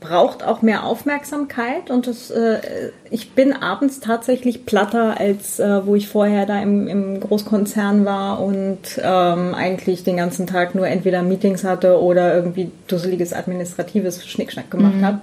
braucht 0.00 0.42
auch 0.42 0.62
mehr 0.62 0.84
Aufmerksamkeit 0.84 1.90
und 1.90 2.06
das, 2.06 2.30
äh, 2.30 2.90
ich 3.10 3.32
bin 3.32 3.52
abends 3.52 4.00
tatsächlich 4.00 4.64
platter, 4.64 5.20
als 5.20 5.58
äh, 5.58 5.84
wo 5.84 5.94
ich 5.94 6.08
vorher 6.08 6.46
da 6.46 6.62
im, 6.62 6.88
im 6.88 7.20
Großkonzern 7.20 8.06
war 8.06 8.40
und 8.40 8.78
ähm, 9.02 9.54
eigentlich 9.54 10.02
den 10.02 10.16
ganzen 10.16 10.46
Tag 10.46 10.74
nur 10.74 10.86
entweder 10.86 11.22
Meetings 11.22 11.62
hatte 11.64 12.00
oder 12.00 12.34
irgendwie 12.34 12.70
dusseliges 12.88 13.34
administratives 13.34 14.26
Schnickschnack 14.26 14.70
gemacht 14.70 14.96
mhm. 14.96 15.04
habe. 15.04 15.20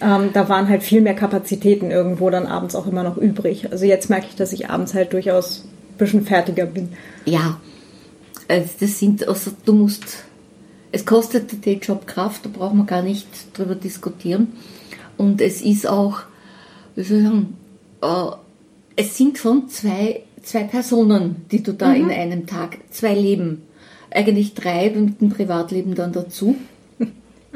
Ähm, 0.00 0.30
da 0.32 0.48
waren 0.48 0.68
halt 0.68 0.82
viel 0.82 1.00
mehr 1.00 1.14
Kapazitäten 1.14 1.90
irgendwo 1.90 2.28
dann 2.30 2.46
abends 2.46 2.74
auch 2.74 2.86
immer 2.86 3.02
noch 3.02 3.16
übrig. 3.16 3.70
Also 3.70 3.84
jetzt 3.84 4.10
merke 4.10 4.26
ich, 4.28 4.36
dass 4.36 4.52
ich 4.52 4.68
abends 4.68 4.94
halt 4.94 5.12
durchaus 5.12 5.64
ein 5.64 5.98
bisschen 5.98 6.26
fertiger 6.26 6.66
bin. 6.66 6.90
Ja, 7.24 7.60
also 8.48 8.68
das 8.80 8.98
sind, 8.98 9.26
also 9.26 9.50
du 9.64 9.72
musst 9.72 10.24
es 10.92 11.04
kostet 11.04 11.66
den 11.66 11.80
Job 11.80 12.06
Kraft, 12.06 12.46
da 12.46 12.50
braucht 12.50 12.74
man 12.74 12.86
gar 12.86 13.02
nicht 13.02 13.26
drüber 13.52 13.74
diskutieren. 13.74 14.52
Und 15.18 15.40
es 15.40 15.60
ist 15.60 15.86
auch, 15.86 16.20
wie 16.94 17.02
soll 17.02 17.18
ich 17.18 17.24
sagen, 17.24 17.56
äh, 18.02 18.36
es 18.96 19.16
sind 19.16 19.36
schon 19.36 19.68
zwei, 19.68 20.22
zwei 20.42 20.64
Personen, 20.64 21.44
die 21.50 21.62
du 21.62 21.72
da 21.72 21.88
mhm. 21.88 21.96
in 21.96 22.10
einem 22.10 22.46
Tag, 22.46 22.78
zwei 22.90 23.14
Leben, 23.14 23.62
eigentlich 24.10 24.54
drei 24.54 24.90
mit 24.90 25.20
dem 25.20 25.30
Privatleben 25.30 25.94
dann 25.94 26.12
dazu. 26.12 26.56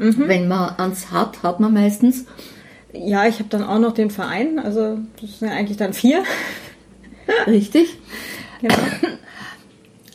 Mhm. 0.01 0.27
Wenn 0.27 0.47
man 0.47 0.75
eins 0.77 1.11
hat, 1.11 1.43
hat 1.43 1.59
man 1.59 1.73
meistens. 1.73 2.25
Ja, 2.93 3.27
ich 3.27 3.35
habe 3.35 3.49
dann 3.49 3.63
auch 3.63 3.79
noch 3.79 3.93
den 3.93 4.09
Verein, 4.09 4.59
also 4.59 4.97
das 5.21 5.39
sind 5.39 5.47
ja 5.47 5.55
eigentlich 5.55 5.77
dann 5.77 5.93
vier. 5.93 6.23
Richtig. 7.47 7.97
Genau. 8.61 8.75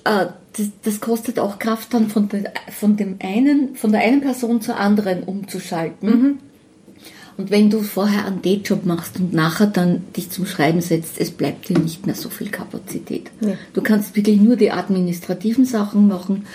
äh, 0.05 0.27
das, 0.57 0.71
das, 0.83 1.01
kostet 1.01 1.39
auch 1.39 1.59
Kraft, 1.59 1.95
dann 1.95 2.09
von, 2.09 2.29
der, 2.29 2.53
von, 2.71 2.97
dem 2.97 3.17
einen, 3.23 3.77
von 3.77 3.93
der 3.93 4.01
einen 4.01 4.21
Person 4.21 4.61
zur 4.61 4.77
anderen 4.77 5.23
umzuschalten. 5.23 6.09
Mhm. 6.09 6.39
Und 7.37 7.51
wenn 7.51 7.69
du 7.69 7.83
vorher 7.83 8.25
einen 8.25 8.41
Dayjob 8.41 8.87
machst 8.87 9.21
und 9.21 9.35
nachher 9.35 9.67
dann 9.67 10.05
dich 10.17 10.31
zum 10.31 10.47
Schreiben 10.47 10.81
setzt, 10.81 11.21
es 11.21 11.31
bleibt 11.31 11.69
dir 11.69 11.79
nicht 11.79 12.07
mehr 12.07 12.15
so 12.15 12.31
viel 12.31 12.49
Kapazität. 12.49 13.31
Ja. 13.41 13.55
Du 13.75 13.83
kannst 13.83 14.17
wirklich 14.17 14.41
nur 14.41 14.57
die 14.57 14.73
administrativen 14.73 15.67
Sachen 15.67 16.09
machen. 16.09 16.47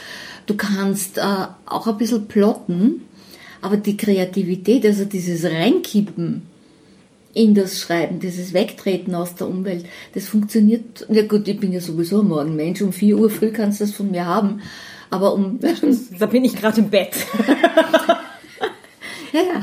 Du 0.47 0.55
kannst 0.55 1.19
äh, 1.19 1.21
auch 1.65 1.88
ein 1.88 1.97
bisschen 1.97 2.27
plotten, 2.27 3.01
aber 3.62 3.78
die 3.78 3.97
Kreativität, 3.97 4.86
also 4.86 5.05
dieses 5.05 5.43
Reinkippen, 5.45 6.43
in 7.34 7.55
das 7.55 7.80
Schreiben, 7.80 8.20
dieses 8.20 8.53
Wegtreten 8.53 9.16
aus 9.16 9.36
der 9.36 9.47
Umwelt, 9.47 9.86
das 10.14 10.28
funktioniert, 10.28 11.05
ja 11.09 11.24
gut, 11.24 11.47
ich 11.47 11.59
bin 11.59 11.72
ja 11.72 11.80
sowieso 11.80 12.22
ein 12.22 12.28
Morgenmensch, 12.28 12.82
um 12.82 12.91
4 12.91 13.18
Uhr 13.18 13.30
früh 13.30 13.51
kannst 13.51 13.80
du 13.80 13.86
das 13.86 13.93
von 13.93 14.12
mir 14.12 14.26
haben, 14.26 14.62
aber 15.09 15.34
um... 15.34 15.59
da 16.20 16.26
bin 16.26 16.43
ich 16.43 16.55
gerade 16.55 16.82
im 16.82 16.89
Bett. 16.89 17.14
ja, 19.32 19.41
ja. 19.41 19.62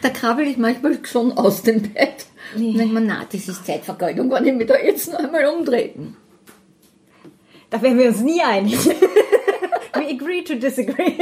Da 0.00 0.10
krabbel 0.10 0.46
ich 0.46 0.56
manchmal 0.56 0.98
schon 1.04 1.32
aus 1.32 1.62
dem 1.62 1.82
Bett. 1.82 2.26
Nee. 2.56 2.68
Und 2.68 2.78
denke 2.78 2.94
mir, 2.94 3.00
na, 3.00 3.26
das 3.30 3.48
ist 3.48 3.66
Zeitvergeudung, 3.66 4.30
wenn 4.30 4.46
ich 4.46 4.54
mich 4.54 4.66
da 4.66 4.76
jetzt 4.76 5.12
noch 5.12 5.18
einmal 5.18 5.46
umtreten. 5.46 6.16
Da 7.70 7.82
werden 7.82 7.98
wir 7.98 8.08
uns 8.08 8.20
nie 8.20 8.40
einig. 8.40 8.78
We 9.94 10.08
agree 10.10 10.42
to 10.42 10.54
disagree. 10.54 11.14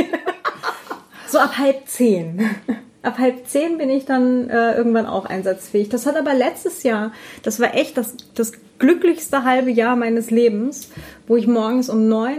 So 1.28 1.38
ab 1.38 1.58
halb 1.58 1.86
zehn 1.86 2.50
ab 3.06 3.18
halb 3.18 3.46
zehn 3.46 3.78
bin 3.78 3.88
ich 3.88 4.04
dann 4.04 4.50
äh, 4.50 4.76
irgendwann 4.76 5.06
auch 5.06 5.26
einsatzfähig. 5.26 5.88
Das 5.88 6.06
hat 6.06 6.16
aber 6.16 6.34
letztes 6.34 6.82
Jahr, 6.82 7.12
das 7.42 7.60
war 7.60 7.74
echt 7.74 7.96
das, 7.96 8.16
das 8.34 8.52
glücklichste 8.78 9.44
halbe 9.44 9.70
Jahr 9.70 9.96
meines 9.96 10.30
Lebens, 10.30 10.90
wo 11.26 11.36
ich 11.36 11.46
morgens 11.46 11.88
um 11.88 12.08
neun 12.08 12.38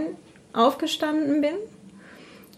aufgestanden 0.52 1.40
bin 1.40 1.54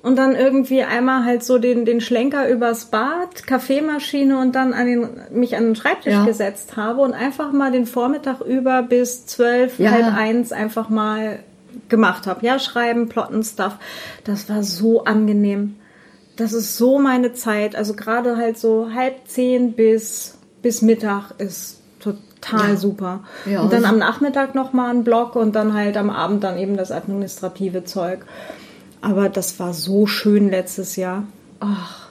und 0.02 0.16
dann 0.16 0.34
irgendwie 0.34 0.82
einmal 0.82 1.24
halt 1.24 1.44
so 1.44 1.58
den, 1.58 1.84
den 1.84 2.00
Schlenker 2.00 2.48
übers 2.48 2.86
Bad, 2.86 3.46
Kaffeemaschine 3.46 4.38
und 4.38 4.54
dann 4.54 4.72
an 4.72 4.86
den, 4.86 5.08
mich 5.30 5.56
an 5.56 5.64
den 5.64 5.76
Schreibtisch 5.76 6.12
ja. 6.12 6.24
gesetzt 6.24 6.76
habe 6.76 7.02
und 7.02 7.14
einfach 7.14 7.52
mal 7.52 7.70
den 7.70 7.86
Vormittag 7.86 8.40
über 8.40 8.82
bis 8.82 9.26
zwölf, 9.26 9.78
ja. 9.78 9.92
halb 9.92 10.14
eins 10.16 10.52
einfach 10.52 10.88
mal 10.88 11.40
gemacht 11.88 12.26
habe. 12.26 12.44
Ja, 12.44 12.58
schreiben, 12.58 13.08
plotten, 13.08 13.42
Stuff. 13.42 13.76
Das 14.24 14.48
war 14.48 14.62
so 14.62 15.04
angenehm 15.04 15.76
das 16.40 16.54
ist 16.54 16.76
so 16.76 16.98
meine 16.98 17.34
Zeit. 17.34 17.76
Also 17.76 17.94
gerade 17.94 18.36
halt 18.36 18.58
so 18.58 18.88
halb 18.94 19.28
zehn 19.28 19.74
bis, 19.74 20.38
bis 20.62 20.80
Mittag 20.80 21.32
ist 21.38 21.80
total 22.00 22.70
ja. 22.70 22.76
super. 22.76 23.24
Ja, 23.44 23.60
und 23.60 23.72
dann 23.72 23.84
also 23.84 23.94
am 23.94 23.98
Nachmittag 23.98 24.54
nochmal 24.54 24.94
ein 24.94 25.04
Block 25.04 25.36
und 25.36 25.54
dann 25.54 25.74
halt 25.74 25.96
am 25.96 26.08
Abend 26.08 26.42
dann 26.42 26.58
eben 26.58 26.76
das 26.76 26.92
administrative 26.92 27.84
Zeug. 27.84 28.24
Aber 29.02 29.28
das 29.28 29.60
war 29.60 29.74
so 29.74 30.06
schön 30.06 30.50
letztes 30.50 30.96
Jahr. 30.96 31.24
Ach, 31.60 32.10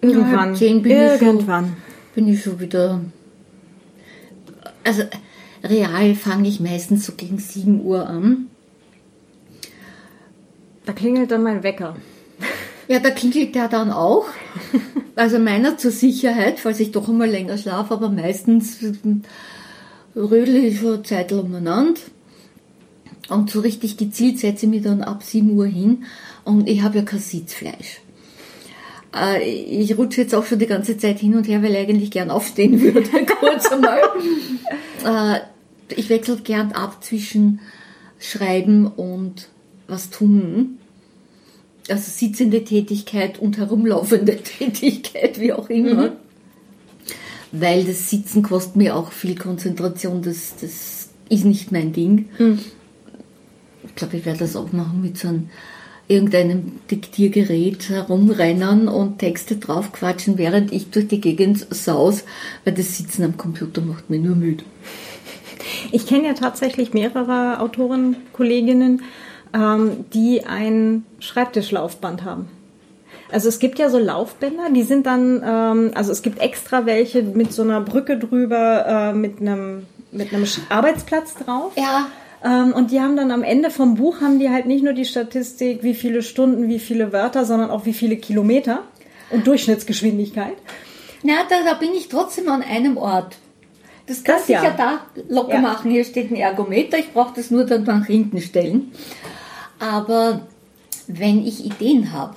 irgendwann. 0.00 0.54
Ja, 0.54 0.68
bin 0.68 0.86
irgendwann. 0.86 1.64
Ich 1.64 1.70
schon, 1.70 1.76
bin 2.14 2.28
ich 2.28 2.42
schon 2.42 2.60
wieder. 2.60 3.00
Also 4.84 5.02
real 5.62 6.14
fange 6.14 6.48
ich 6.48 6.60
meistens 6.60 7.04
so 7.04 7.12
gegen 7.12 7.38
7 7.38 7.84
Uhr 7.84 8.06
an. 8.06 8.48
Da 10.86 10.92
klingelt 10.92 11.30
dann 11.30 11.42
mein 11.42 11.62
Wecker. 11.62 11.96
Ja, 12.88 12.98
da 12.98 13.10
klingelt 13.10 13.54
der 13.54 13.68
dann 13.68 13.90
auch. 13.90 14.26
Also 15.14 15.38
meiner 15.38 15.76
zur 15.76 15.90
Sicherheit, 15.90 16.58
falls 16.58 16.80
ich 16.80 16.90
doch 16.90 17.08
einmal 17.08 17.28
länger 17.28 17.58
schlafe, 17.58 17.94
aber 17.94 18.08
meistens 18.08 18.78
rödel 20.16 20.56
ich 20.56 20.80
schon 20.80 21.04
Zeit 21.04 21.32
umeinander. 21.32 22.00
Und 23.28 23.50
so 23.50 23.60
richtig 23.60 23.96
gezielt 23.96 24.38
setze 24.38 24.66
ich 24.66 24.70
mich 24.70 24.82
dann 24.82 25.02
ab 25.02 25.22
7 25.22 25.50
Uhr 25.56 25.66
hin 25.66 26.04
und 26.44 26.68
ich 26.68 26.82
habe 26.82 26.98
ja 26.98 27.04
kein 27.04 27.20
Sitzfleisch. 27.20 28.00
Äh, 29.14 29.42
ich 29.42 29.96
rutsche 29.96 30.22
jetzt 30.22 30.34
auch 30.34 30.44
schon 30.44 30.58
die 30.58 30.66
ganze 30.66 30.98
Zeit 30.98 31.20
hin 31.20 31.36
und 31.36 31.46
her, 31.46 31.62
weil 31.62 31.72
ich 31.72 31.78
eigentlich 31.78 32.10
gern 32.10 32.30
aufstehen 32.30 32.80
würde, 32.80 33.08
kurz 33.40 33.70
einmal. 33.70 34.00
Äh, 35.04 35.40
ich 35.94 36.08
wechsle 36.08 36.36
gern 36.38 36.72
ab 36.72 37.02
zwischen 37.02 37.60
Schreiben 38.18 38.86
und 38.86 39.48
was 39.86 40.10
tun 40.10 40.78
also 41.88 42.10
sitzende 42.10 42.64
Tätigkeit 42.64 43.38
und 43.38 43.58
herumlaufende 43.58 44.36
Tätigkeit, 44.42 45.40
wie 45.40 45.52
auch 45.52 45.68
immer. 45.68 46.08
Mhm. 46.08 46.12
Weil 47.52 47.84
das 47.84 48.08
Sitzen 48.08 48.42
kostet 48.42 48.76
mir 48.76 48.96
auch 48.96 49.12
viel 49.12 49.36
Konzentration, 49.36 50.22
das, 50.22 50.54
das 50.60 51.10
ist 51.28 51.44
nicht 51.44 51.72
mein 51.72 51.92
Ding. 51.92 52.28
Mhm. 52.38 52.58
Ich 53.84 53.94
glaube, 53.94 54.16
ich 54.16 54.24
werde 54.24 54.40
das 54.40 54.56
auch 54.56 54.72
machen 54.72 55.02
mit 55.02 55.18
so 55.18 55.28
einem 55.28 55.50
irgendeinem 56.08 56.80
Diktiergerät 56.90 57.88
herumrennen 57.88 58.88
und 58.88 59.18
Texte 59.18 59.56
draufquatschen, 59.56 60.36
während 60.38 60.72
ich 60.72 60.90
durch 60.90 61.08
die 61.08 61.20
Gegend 61.20 61.66
saus, 61.74 62.24
weil 62.64 62.74
das 62.74 62.96
Sitzen 62.96 63.24
am 63.24 63.36
Computer 63.36 63.80
macht 63.80 64.10
mir 64.10 64.18
nur 64.18 64.36
müde. 64.36 64.64
Ich 65.90 66.06
kenne 66.06 66.26
ja 66.26 66.34
tatsächlich 66.34 66.92
mehrere 66.92 67.60
Autoren, 67.60 68.16
Kolleginnen, 68.32 69.02
ähm, 69.54 70.04
die 70.12 70.44
ein 70.44 71.04
Schreibtischlaufband 71.20 72.24
haben. 72.24 72.48
Also 73.30 73.48
es 73.48 73.58
gibt 73.58 73.78
ja 73.78 73.88
so 73.88 73.98
Laufbänder, 73.98 74.68
die 74.70 74.82
sind 74.82 75.06
dann, 75.06 75.42
ähm, 75.44 75.90
also 75.94 76.12
es 76.12 76.22
gibt 76.22 76.40
extra 76.40 76.84
welche 76.84 77.22
mit 77.22 77.52
so 77.52 77.62
einer 77.62 77.80
Brücke 77.80 78.18
drüber, 78.18 78.84
äh, 78.86 79.12
mit 79.14 79.40
einem 79.40 79.86
mit 80.12 80.32
einem 80.32 80.46
Arbeitsplatz 80.68 81.34
drauf. 81.34 81.72
Ja. 81.76 82.08
Ähm, 82.44 82.72
und 82.74 82.90
die 82.90 83.00
haben 83.00 83.16
dann 83.16 83.30
am 83.30 83.42
Ende 83.42 83.70
vom 83.70 83.94
Buch 83.94 84.20
haben 84.20 84.38
die 84.38 84.50
halt 84.50 84.66
nicht 84.66 84.84
nur 84.84 84.92
die 84.92 85.04
Statistik, 85.04 85.82
wie 85.82 85.94
viele 85.94 86.22
Stunden, 86.22 86.68
wie 86.68 86.78
viele 86.78 87.12
Wörter, 87.12 87.44
sondern 87.44 87.70
auch 87.70 87.86
wie 87.86 87.94
viele 87.94 88.16
Kilometer 88.16 88.82
und 89.30 89.46
Durchschnittsgeschwindigkeit. 89.46 90.56
Na, 91.22 91.34
da, 91.48 91.56
da 91.64 91.74
bin 91.74 91.94
ich 91.94 92.08
trotzdem 92.08 92.48
an 92.48 92.62
einem 92.62 92.96
Ort. 92.96 93.36
Das 94.06 94.24
kann 94.24 94.36
das 94.36 94.48
ich 94.48 94.54
ja. 94.54 94.64
ja 94.64 94.74
da 94.76 95.00
locker 95.28 95.54
ja. 95.54 95.60
machen. 95.60 95.90
Hier 95.90 96.04
steht 96.04 96.30
ein 96.30 96.36
Ergometer, 96.36 96.98
ich 96.98 97.12
brauche 97.12 97.34
das 97.36 97.50
nur 97.50 97.64
dann 97.64 97.84
nach 97.84 98.06
hinten 98.06 98.40
stellen. 98.40 98.92
Aber 99.82 100.46
wenn 101.08 101.44
ich 101.44 101.64
Ideen 101.64 102.12
habe, 102.12 102.36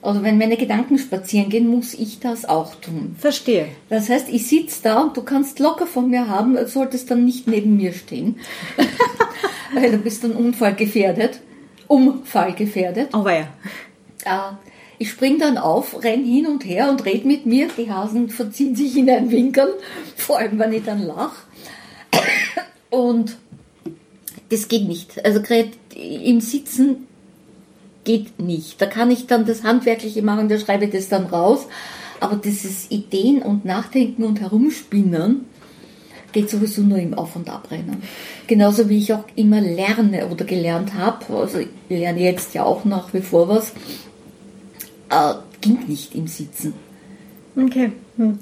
oder 0.00 0.22
wenn 0.22 0.38
meine 0.38 0.56
Gedanken 0.56 0.96
spazieren 0.96 1.48
gehen, 1.50 1.66
muss 1.66 1.92
ich 1.92 2.20
das 2.20 2.44
auch 2.44 2.76
tun. 2.76 3.16
Verstehe. 3.18 3.66
Das 3.88 4.08
heißt, 4.08 4.28
ich 4.28 4.46
sitze 4.46 4.84
da 4.84 5.00
und 5.02 5.16
du 5.16 5.22
kannst 5.22 5.58
locker 5.58 5.88
von 5.88 6.08
mir 6.08 6.28
haben, 6.28 6.56
solltest 6.68 7.10
dann 7.10 7.24
nicht 7.24 7.48
neben 7.48 7.76
mir 7.76 7.92
stehen. 7.92 8.38
Weil 9.74 9.90
du 9.90 9.98
bist 9.98 10.22
dann 10.22 10.36
unfallgefährdet. 10.36 11.40
Unfallgefährdet. 11.88 13.12
Oh 13.12 13.26
ja. 13.26 13.48
Äh, 14.24 14.54
ich 14.98 15.10
spring 15.10 15.40
dann 15.40 15.58
auf, 15.58 16.04
renn 16.04 16.24
hin 16.24 16.46
und 16.46 16.64
her 16.64 16.90
und 16.90 17.04
red 17.04 17.24
mit 17.24 17.44
mir. 17.44 17.68
Die 17.76 17.90
Hasen 17.90 18.30
verziehen 18.30 18.76
sich 18.76 18.96
in 18.96 19.10
einen 19.10 19.32
Winkel, 19.32 19.74
vor 20.16 20.38
allem 20.38 20.60
wenn 20.60 20.72
ich 20.72 20.84
dann 20.84 21.02
lach. 21.02 21.34
Und 22.88 23.36
das 24.50 24.68
geht 24.68 24.88
nicht. 24.88 25.24
Also 25.24 25.42
gerade 25.42 25.70
im 25.94 26.40
Sitzen 26.40 27.06
geht 28.04 28.38
nicht. 28.40 28.80
Da 28.80 28.86
kann 28.86 29.10
ich 29.10 29.26
dann 29.26 29.44
das 29.44 29.62
Handwerkliche 29.62 30.22
machen, 30.22 30.48
da 30.48 30.58
schreibe 30.58 30.86
ich 30.86 30.92
das 30.92 31.08
dann 31.08 31.26
raus. 31.26 31.66
Aber 32.20 32.36
dieses 32.36 32.90
Ideen 32.90 33.42
und 33.42 33.64
Nachdenken 33.64 34.24
und 34.24 34.40
Herumspinnen 34.40 35.46
geht 36.32 36.50
sowieso 36.50 36.82
nur 36.82 36.98
im 36.98 37.14
Auf- 37.14 37.36
und 37.36 37.48
Abrennen. 37.48 38.02
Genauso 38.46 38.88
wie 38.88 38.98
ich 38.98 39.12
auch 39.12 39.24
immer 39.36 39.60
lerne 39.60 40.28
oder 40.28 40.44
gelernt 40.44 40.94
habe. 40.94 41.26
Also 41.36 41.58
ich 41.58 41.68
lerne 41.88 42.20
jetzt 42.20 42.54
ja 42.54 42.64
auch 42.64 42.84
nach 42.84 43.12
wie 43.14 43.20
vor 43.20 43.48
was. 43.48 43.72
Äh, 45.10 45.34
ging 45.60 45.78
nicht 45.86 46.14
im 46.14 46.26
Sitzen. 46.26 46.74
Okay. 47.56 47.92
Hm. 48.16 48.38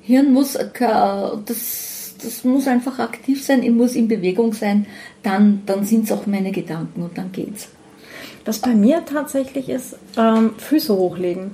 Hirn 0.00 0.32
muss, 0.32 0.54
äh, 0.54 0.68
das, 0.78 1.95
das 2.22 2.44
muss 2.44 2.66
einfach 2.68 2.98
aktiv 2.98 3.44
sein, 3.44 3.62
ich 3.62 3.70
muss 3.70 3.94
in 3.94 4.08
Bewegung 4.08 4.52
sein, 4.52 4.86
dann, 5.22 5.62
dann 5.66 5.84
sind 5.84 6.04
es 6.04 6.12
auch 6.12 6.26
meine 6.26 6.52
Gedanken 6.52 7.02
und 7.02 7.16
dann 7.18 7.32
geht's. 7.32 7.68
Was 8.44 8.60
bei 8.60 8.74
mir 8.74 9.04
tatsächlich 9.04 9.68
ist, 9.68 9.96
ähm, 10.16 10.54
Füße 10.56 10.94
hochlegen. 10.94 11.50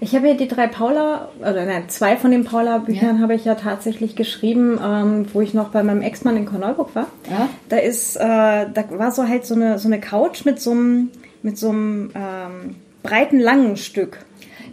Ich 0.00 0.16
habe 0.16 0.28
ja 0.28 0.34
die 0.34 0.48
drei 0.48 0.66
Paula, 0.66 1.28
oder 1.40 1.64
nein, 1.64 1.88
zwei 1.88 2.16
von 2.16 2.32
den 2.32 2.44
Paula-Büchern 2.44 3.16
ja. 3.16 3.22
habe 3.22 3.34
ich 3.34 3.44
ja 3.44 3.54
tatsächlich 3.54 4.16
geschrieben, 4.16 4.80
ähm, 4.84 5.26
wo 5.32 5.40
ich 5.40 5.54
noch 5.54 5.68
bei 5.68 5.84
meinem 5.84 6.02
Ex-Mann 6.02 6.36
in 6.36 6.46
Korneuburg 6.46 6.94
war. 6.94 7.06
Ja. 7.30 7.48
Da 7.68 7.76
ist, 7.76 8.16
äh, 8.16 8.20
da 8.20 8.84
war 8.90 9.12
so 9.12 9.28
halt 9.28 9.46
so 9.46 9.54
eine, 9.54 9.78
so 9.78 9.86
eine 9.86 10.00
Couch 10.00 10.44
mit 10.44 10.60
so 10.60 10.72
einem, 10.72 11.10
mit 11.42 11.56
so 11.56 11.68
einem 11.68 12.10
ähm, 12.16 12.76
breiten, 13.04 13.38
langen 13.38 13.76
Stück. 13.76 14.18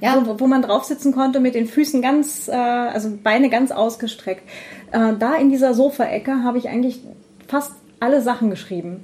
Ja. 0.01 0.21
Wo, 0.25 0.39
wo 0.39 0.47
man 0.47 0.61
drauf 0.61 0.83
sitzen 0.83 1.13
konnte 1.13 1.39
mit 1.39 1.55
den 1.55 1.67
Füßen 1.67 2.01
ganz, 2.01 2.47
äh, 2.47 2.53
also 2.53 3.09
Beine 3.23 3.49
ganz 3.49 3.71
ausgestreckt. 3.71 4.43
Äh, 4.91 5.13
da 5.19 5.35
in 5.35 5.49
dieser 5.49 5.73
Sofaecke 5.73 6.43
habe 6.43 6.57
ich 6.57 6.69
eigentlich 6.69 7.01
fast 7.47 7.73
alle 7.99 8.21
Sachen 8.21 8.49
geschrieben. 8.49 9.03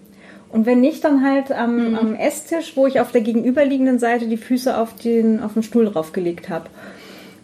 Und 0.50 0.66
wenn 0.66 0.80
nicht, 0.80 1.04
dann 1.04 1.26
halt 1.26 1.52
am, 1.52 1.90
mhm. 1.90 1.96
am 1.96 2.16
Esstisch, 2.16 2.78
wo 2.78 2.88
ich 2.88 3.00
auf 3.02 3.12
der 3.12 3.22
gegenüberliegenden 3.22 4.00
Seite 4.00 4.28
die 4.28 4.38
Füße 4.38 4.78
auf 4.78 4.96
den, 4.96 5.42
auf 5.42 5.54
den 5.54 5.64
Stuhl 5.64 5.86
draufgelegt 5.86 6.50
habe. 6.50 6.70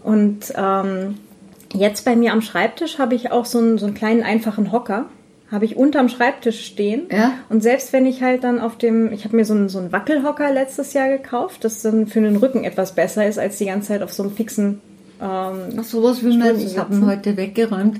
Und 0.04 0.54
ähm, 0.56 1.16
jetzt 1.74 2.06
bei 2.06 2.16
mir 2.16 2.32
am 2.32 2.42
Schreibtisch 2.42 3.00
habe 3.00 3.16
ich 3.16 3.32
auch 3.32 3.46
so 3.46 3.60
einen, 3.60 3.78
so 3.78 3.86
einen 3.86 3.96
kleinen 3.96 4.24
einfachen 4.24 4.72
Hocker. 4.72 5.08
Habe 5.52 5.66
ich 5.66 5.76
unterm 5.76 6.08
Schreibtisch 6.08 6.66
stehen. 6.66 7.08
Ja. 7.12 7.34
Und 7.50 7.62
selbst 7.62 7.92
wenn 7.92 8.06
ich 8.06 8.24
halt 8.24 8.44
dann 8.44 8.60
auf 8.60 8.78
dem, 8.78 9.12
ich 9.12 9.26
habe 9.26 9.36
mir 9.36 9.44
so 9.44 9.54
einen, 9.54 9.68
so 9.68 9.80
einen 9.80 9.92
Wackelhocker 9.92 10.52
letztes 10.52 10.94
Jahr 10.94 11.10
gekauft, 11.10 11.64
das 11.66 11.82
dann 11.82 12.08
für 12.08 12.22
den 12.22 12.38
Rücken 12.38 12.64
etwas 12.64 12.96
besser 12.96 13.28
ist, 13.28 13.38
als 13.38 13.58
die 13.58 13.66
ganze 13.66 13.90
Zeit 13.90 14.02
auf 14.02 14.14
so 14.14 14.24
einem 14.24 14.32
fixen 14.32 14.82
ähm, 15.22 15.78
Ach, 15.78 15.84
sowas 15.84 16.24
wie 16.24 16.36
man, 16.38 16.60
ich 16.60 16.78
habe 16.78 16.96
ihn 16.96 17.06
heute 17.06 17.38
weggeräumt 17.38 17.98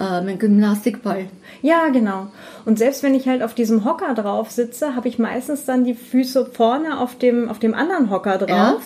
äh, 0.00 0.22
mein 0.22 0.38
Gymnastikball. 0.38 1.26
Ja, 1.62 1.88
genau. 1.88 2.28
Und 2.64 2.78
selbst 2.78 3.02
wenn 3.02 3.14
ich 3.14 3.28
halt 3.28 3.42
auf 3.42 3.54
diesem 3.54 3.84
Hocker 3.84 4.14
drauf 4.14 4.50
sitze, 4.50 4.96
habe 4.96 5.08
ich 5.08 5.18
meistens 5.18 5.64
dann 5.64 5.84
die 5.84 5.94
Füße 5.94 6.46
vorne 6.46 6.98
auf 6.98 7.16
dem, 7.16 7.48
auf 7.48 7.58
dem 7.58 7.74
anderen 7.74 8.10
Hocker 8.10 8.38
drauf. 8.38 8.82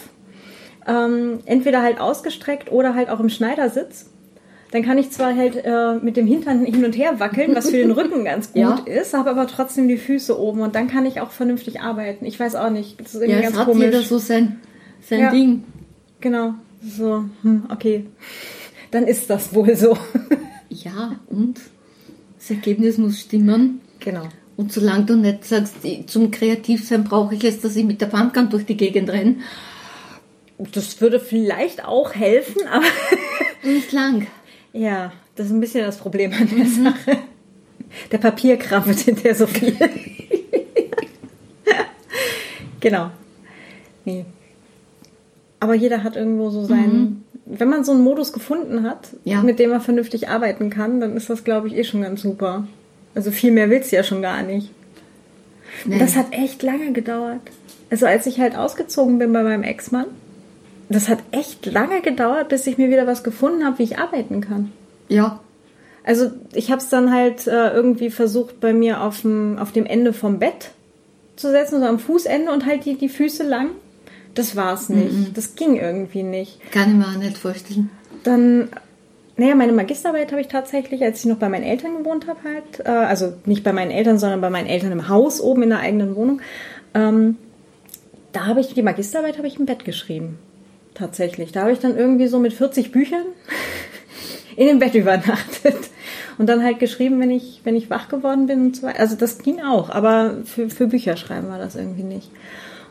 ähm, 0.87 1.41
entweder 1.45 1.83
halt 1.83 2.01
ausgestreckt 2.01 2.73
oder 2.73 2.95
halt 2.95 3.11
auch 3.11 3.21
im 3.21 3.29
Schneidersitz. 3.29 4.07
Dann 4.71 4.83
kann 4.83 4.99
ich 4.99 5.11
zwar 5.11 5.35
halt 5.35 5.57
äh, 5.65 5.95
mit 5.95 6.17
dem 6.17 6.27
Hintern 6.27 6.65
hin 6.65 6.85
und 6.85 6.97
her 6.97 7.19
wackeln, 7.19 7.55
was 7.55 7.71
für 7.71 7.79
den 7.79 7.91
Rücken 7.93 8.25
ganz 8.25 8.53
gut 8.53 8.61
ja. 8.61 8.79
ist, 8.85 9.15
habe 9.15 9.31
aber 9.31 9.47
trotzdem 9.47 9.89
die 9.89 9.97
Füße 9.97 10.39
oben 10.39 10.61
und 10.61 10.75
dann 10.75 10.89
kann 10.89 11.07
ich 11.07 11.21
auch 11.21 11.31
vernünftig 11.31 11.81
arbeiten. 11.81 12.27
Ich 12.27 12.39
weiß 12.39 12.55
auch 12.55 12.71
nicht, 12.71 13.01
das 13.01 13.15
ist 13.15 13.23
irgendwie 13.23 13.33
ja, 13.33 13.41
ganz 13.41 13.57
hat 13.57 13.67
komisch. 13.67 13.85
jeder 13.85 14.03
so 14.03 14.19
sein, 14.19 14.61
sein 15.01 15.21
ja, 15.21 15.31
Ding. 15.31 15.65
Genau, 16.21 16.55
so, 16.83 17.25
hm, 17.43 17.65
okay. 17.71 18.07
Dann 18.91 19.05
ist 19.05 19.31
das 19.31 19.55
wohl 19.55 19.75
so. 19.75 19.97
ja, 20.69 21.19
und 21.29 21.61
das 22.39 22.51
Ergebnis 22.51 22.99
muss 22.99 23.21
stimmen. 23.21 23.81
Genau. 24.01 24.29
Und 24.57 24.73
solange 24.73 25.05
du 25.05 25.17
nicht 25.17 25.45
sagst, 25.45 25.77
zum 26.07 26.31
Kreativsein 26.31 27.05
brauche 27.05 27.35
ich 27.35 27.45
es, 27.45 27.61
dass 27.61 27.77
ich 27.77 27.85
mit 27.85 28.01
der 28.01 28.07
Pumpgun 28.07 28.51
durch 28.51 28.67
die 28.67 28.77
Gegend 28.77 29.09
renne. 29.09 29.37
Das 30.73 31.01
würde 31.01 31.21
vielleicht 31.21 31.85
auch 31.85 32.15
helfen, 32.15 32.67
aber. 32.69 32.85
Nicht 33.63 33.93
lang. 33.93 34.27
Ja, 34.79 35.13
das 35.35 35.47
ist 35.47 35.53
ein 35.53 35.61
bisschen 35.61 35.85
das 35.85 35.97
Problem 35.97 36.33
an 36.33 36.49
der 36.49 36.65
mhm. 36.65 36.85
Sache. 36.85 37.19
Der 38.13 38.19
Papierkram 38.19 38.87
wird 38.87 39.01
hinterher 39.01 39.35
so 39.35 39.47
viel. 39.47 39.77
genau. 42.81 43.11
Nee. 44.05 44.25
Aber 45.59 45.75
jeder 45.75 46.05
hat 46.05 46.15
irgendwo 46.15 46.51
so 46.51 46.65
seinen. 46.65 47.01
Mhm. 47.01 47.25
Wenn 47.47 47.69
man 47.69 47.83
so 47.83 47.93
einen 47.93 48.03
Modus 48.03 48.33
gefunden 48.33 48.85
hat, 48.85 49.09
ja. 49.25 49.43
mit 49.43 49.59
dem 49.59 49.71
man 49.71 49.81
vernünftig 49.81 50.29
arbeiten 50.29 50.71
kann, 50.71 51.01
dann 51.01 51.17
ist 51.17 51.29
das, 51.29 51.43
glaube 51.43 51.67
ich, 51.67 51.77
eh 51.77 51.83
schon 51.83 52.03
ganz 52.03 52.23
super. 52.23 52.69
Also 53.15 53.31
viel 53.33 53.51
mehr 53.51 53.71
willst 53.71 53.91
du 53.91 53.97
ja 53.97 54.05
schon 54.05 54.23
gar 54.23 54.43
nicht. 54.43 54.71
Nee. 55.87 55.99
Das 55.99 56.15
hat 56.15 56.27
echt 56.31 56.63
lange 56.63 56.93
gedauert. 56.93 57.41
Also 57.91 58.07
als 58.07 58.27
ich 58.27 58.39
halt 58.39 58.55
ausgezogen 58.55 59.19
bin 59.19 59.33
bei 59.33 59.43
meinem 59.43 59.63
Ex-Mann, 59.63 60.07
das 60.89 61.09
hat 61.09 61.19
echt 61.33 61.67
lange 61.67 62.01
gedauert, 62.01 62.49
bis 62.49 62.67
ich 62.67 62.79
mir 62.79 62.89
wieder 62.89 63.07
was 63.07 63.23
gefunden 63.23 63.65
habe, 63.65 63.79
wie 63.79 63.85
ich 63.85 63.99
arbeiten 63.99 64.41
kann. 64.41 64.73
Ja. 65.09 65.41
Also 66.05 66.31
ich 66.55 66.71
habe 66.71 66.81
es 66.81 66.89
dann 66.89 67.13
halt 67.13 67.47
äh, 67.47 67.71
irgendwie 67.71 68.11
versucht, 68.11 68.61
bei 68.61 68.73
mir 68.73 69.03
auf 69.03 69.21
dem, 69.21 69.59
auf 69.59 69.73
dem 69.73 69.85
Ende 69.85 70.13
vom 70.13 70.39
Bett 70.39 70.71
zu 71.37 71.51
setzen, 71.51 71.81
so 71.81 71.87
am 71.87 71.99
Fußende 71.99 72.51
und 72.51 72.65
halt 72.65 72.87
die, 72.87 72.97
die 72.97 73.11
Füße 73.11 73.43
lang. 73.43 73.71
Das 74.35 74.57
war's 74.57 74.89
nicht. 74.89 75.13
Mhm. 75.13 75.35
Das 75.35 75.55
ging 75.57 75.77
irgendwie 75.77 76.23
nicht. 76.23 76.61
Kann 76.73 76.91
ich 76.91 76.97
mir 76.97 77.05
auch 77.05 77.19
nicht 77.19 77.37
vorstellen. 77.37 77.91
Dann, 78.23 78.69
naja, 79.37 79.55
meine 79.55 79.73
Magisterarbeit 79.73 80.31
habe 80.31 80.41
ich 80.41 80.49
tatsächlich, 80.49 81.03
als 81.03 81.21
ich 81.21 81.27
noch 81.27 81.37
bei 81.37 81.49
meinen 81.49 81.65
Eltern 81.65 81.99
gewohnt 81.99 82.27
habe, 82.27 82.39
halt, 82.45 82.87
äh, 82.87 82.91
also 82.91 83.35
nicht 83.45 83.63
bei 83.63 83.75
meinen 83.75 83.91
Eltern, 83.91 84.19
sondern 84.19 84.41
bei 84.41 84.51
meinen 84.51 84.67
Eltern 84.67 84.93
im 84.93 85.09
Haus 85.09 85.41
oben 85.41 85.65
in 85.65 85.71
der 85.71 85.81
eigenen 85.81 86.17
Wohnung. 86.17 86.41
Ähm, 86.95 87.37
da 88.33 88.47
habe 88.47 88.61
ich 88.61 88.73
die 88.73 88.83
Magisterarbeit 88.83 89.37
habe 89.37 89.49
ich 89.49 89.59
im 89.59 89.67
Bett 89.67 89.85
geschrieben 89.85 90.39
tatsächlich. 90.99 91.53
Da 91.53 91.63
habe 91.63 91.73
ich 91.73 91.79
dann 91.79 91.97
irgendwie 91.97 92.29
so 92.29 92.39
mit 92.39 92.53
40 92.53 92.93
Büchern 92.93 93.25
in 94.57 94.67
dem 94.67 94.79
Bett 94.79 94.95
übernachtet 94.95 95.91
und 96.39 96.49
dann 96.49 96.63
halt 96.63 96.79
geschrieben, 96.79 97.21
wenn 97.21 97.31
ich, 97.31 97.61
wenn 97.65 97.77
ich 97.77 97.91
wach 97.91 98.09
geworden 98.09 98.47
bin 98.47 98.67
und 98.67 98.77
so 98.77 98.87
weiter. 98.87 99.01
Also 99.01 99.17
das 99.17 99.39
ging 99.39 99.61
auch, 99.61 99.91
aber 99.91 100.37
für, 100.45 100.71
für 100.71 100.87
Bücher 100.87 101.17
schreiben 101.17 101.49
war 101.49 101.59
das 101.59 101.77
irgendwie 101.77 102.05
nicht. 102.05 102.31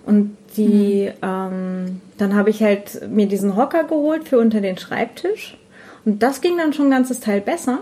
Und 0.06 0.38
die, 0.56 1.10
mhm. 1.10 1.28
ähm, 1.28 2.02
dann 2.18 2.36
habe 2.36 2.50
ich 2.50 2.64
halt 2.64 3.10
mir 3.10 3.28
diesen 3.28 3.56
Hocker 3.56 3.84
geholt 3.84 4.28
für 4.28 4.40
unter 4.40 4.62
den 4.62 4.78
Schreibtisch. 4.78 5.58
Und 6.06 6.24
das 6.24 6.40
ging 6.40 6.58
dann 6.58 6.72
schon 6.72 6.88
ein 6.88 6.92
ganzes 6.92 7.20
Teil 7.20 7.42
besser. 7.42 7.80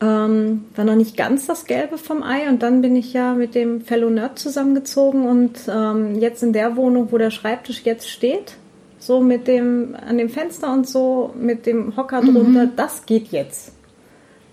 Ähm, 0.00 0.64
war 0.74 0.84
noch 0.84 0.96
nicht 0.96 1.16
ganz 1.16 1.46
das 1.46 1.66
Gelbe 1.66 1.98
vom 1.98 2.24
Ei 2.24 2.48
und 2.48 2.62
dann 2.64 2.82
bin 2.82 2.96
ich 2.96 3.12
ja 3.12 3.34
mit 3.34 3.54
dem 3.54 3.80
Fellow 3.82 4.10
Nerd 4.10 4.38
zusammengezogen 4.38 5.26
und 5.26 5.60
ähm, 5.68 6.18
jetzt 6.18 6.42
in 6.42 6.52
der 6.52 6.76
Wohnung, 6.76 7.12
wo 7.12 7.18
der 7.18 7.30
Schreibtisch 7.30 7.82
jetzt 7.84 8.10
steht, 8.10 8.56
so 9.04 9.20
mit 9.20 9.46
dem, 9.46 9.94
an 9.94 10.16
dem 10.16 10.30
Fenster 10.30 10.72
und 10.72 10.88
so, 10.88 11.34
mit 11.38 11.66
dem 11.66 11.94
Hocker 11.96 12.22
drunter, 12.22 12.66
mhm. 12.66 12.76
das 12.76 13.04
geht 13.04 13.28
jetzt. 13.28 13.72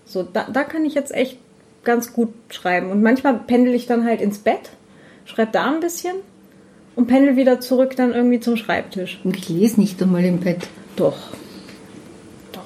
So, 0.04 0.22
da, 0.22 0.46
da 0.52 0.62
kann 0.62 0.84
ich 0.84 0.94
jetzt 0.94 1.14
echt 1.14 1.38
ganz 1.84 2.12
gut 2.12 2.34
schreiben. 2.50 2.90
Und 2.90 3.02
manchmal 3.02 3.38
pendel 3.38 3.74
ich 3.74 3.86
dann 3.86 4.04
halt 4.04 4.20
ins 4.20 4.38
Bett, 4.38 4.70
schreibe 5.24 5.52
da 5.52 5.70
ein 5.70 5.80
bisschen 5.80 6.16
und 6.96 7.06
pendel 7.06 7.36
wieder 7.36 7.60
zurück 7.60 7.96
dann 7.96 8.12
irgendwie 8.12 8.40
zum 8.40 8.58
Schreibtisch. 8.58 9.20
Und 9.24 9.38
ich 9.38 9.48
lese 9.48 9.80
nicht 9.80 10.02
einmal 10.02 10.24
im 10.24 10.40
Bett. 10.40 10.68
Doch. 10.96 11.16
Doch. 12.52 12.62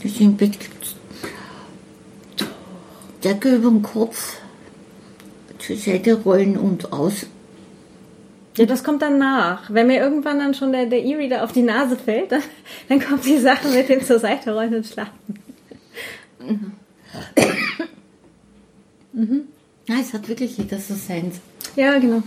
Das 0.00 0.20
im 0.20 0.36
Bett 0.36 0.52
gibt's. 0.52 0.94
Doch. 2.36 2.46
Decke 3.24 3.56
über 3.56 3.70
dem 3.70 3.82
Kopf, 3.82 4.36
zur 5.58 5.76
Seite 5.76 6.22
rollen 6.22 6.56
und 6.56 6.92
aus. 6.92 7.26
Ja, 8.58 8.66
das 8.66 8.84
kommt 8.84 9.02
dann 9.02 9.18
nach. 9.18 9.72
Wenn 9.72 9.86
mir 9.86 9.98
irgendwann 9.98 10.38
dann 10.38 10.54
schon 10.54 10.72
der, 10.72 10.86
der 10.86 11.04
E-Reader 11.04 11.44
auf 11.44 11.52
die 11.52 11.62
Nase 11.62 11.96
fällt, 11.96 12.32
dann, 12.32 12.42
dann 12.88 13.00
kommt 13.00 13.24
die 13.24 13.38
Sache 13.38 13.68
mit 13.68 13.88
dem 13.88 14.04
zur 14.04 14.18
Seite 14.18 14.52
rollen 14.52 14.74
und 14.74 14.86
schlafen. 14.86 15.12
Mhm. 16.40 16.72
mhm. 19.12 19.40
Ja, 19.86 19.94
es 20.00 20.12
hat 20.12 20.28
wirklich 20.28 20.58
jeder 20.58 20.78
so 20.78 20.94
seins. 20.94 21.36
Ja, 21.76 21.98
genau. 21.98 22.22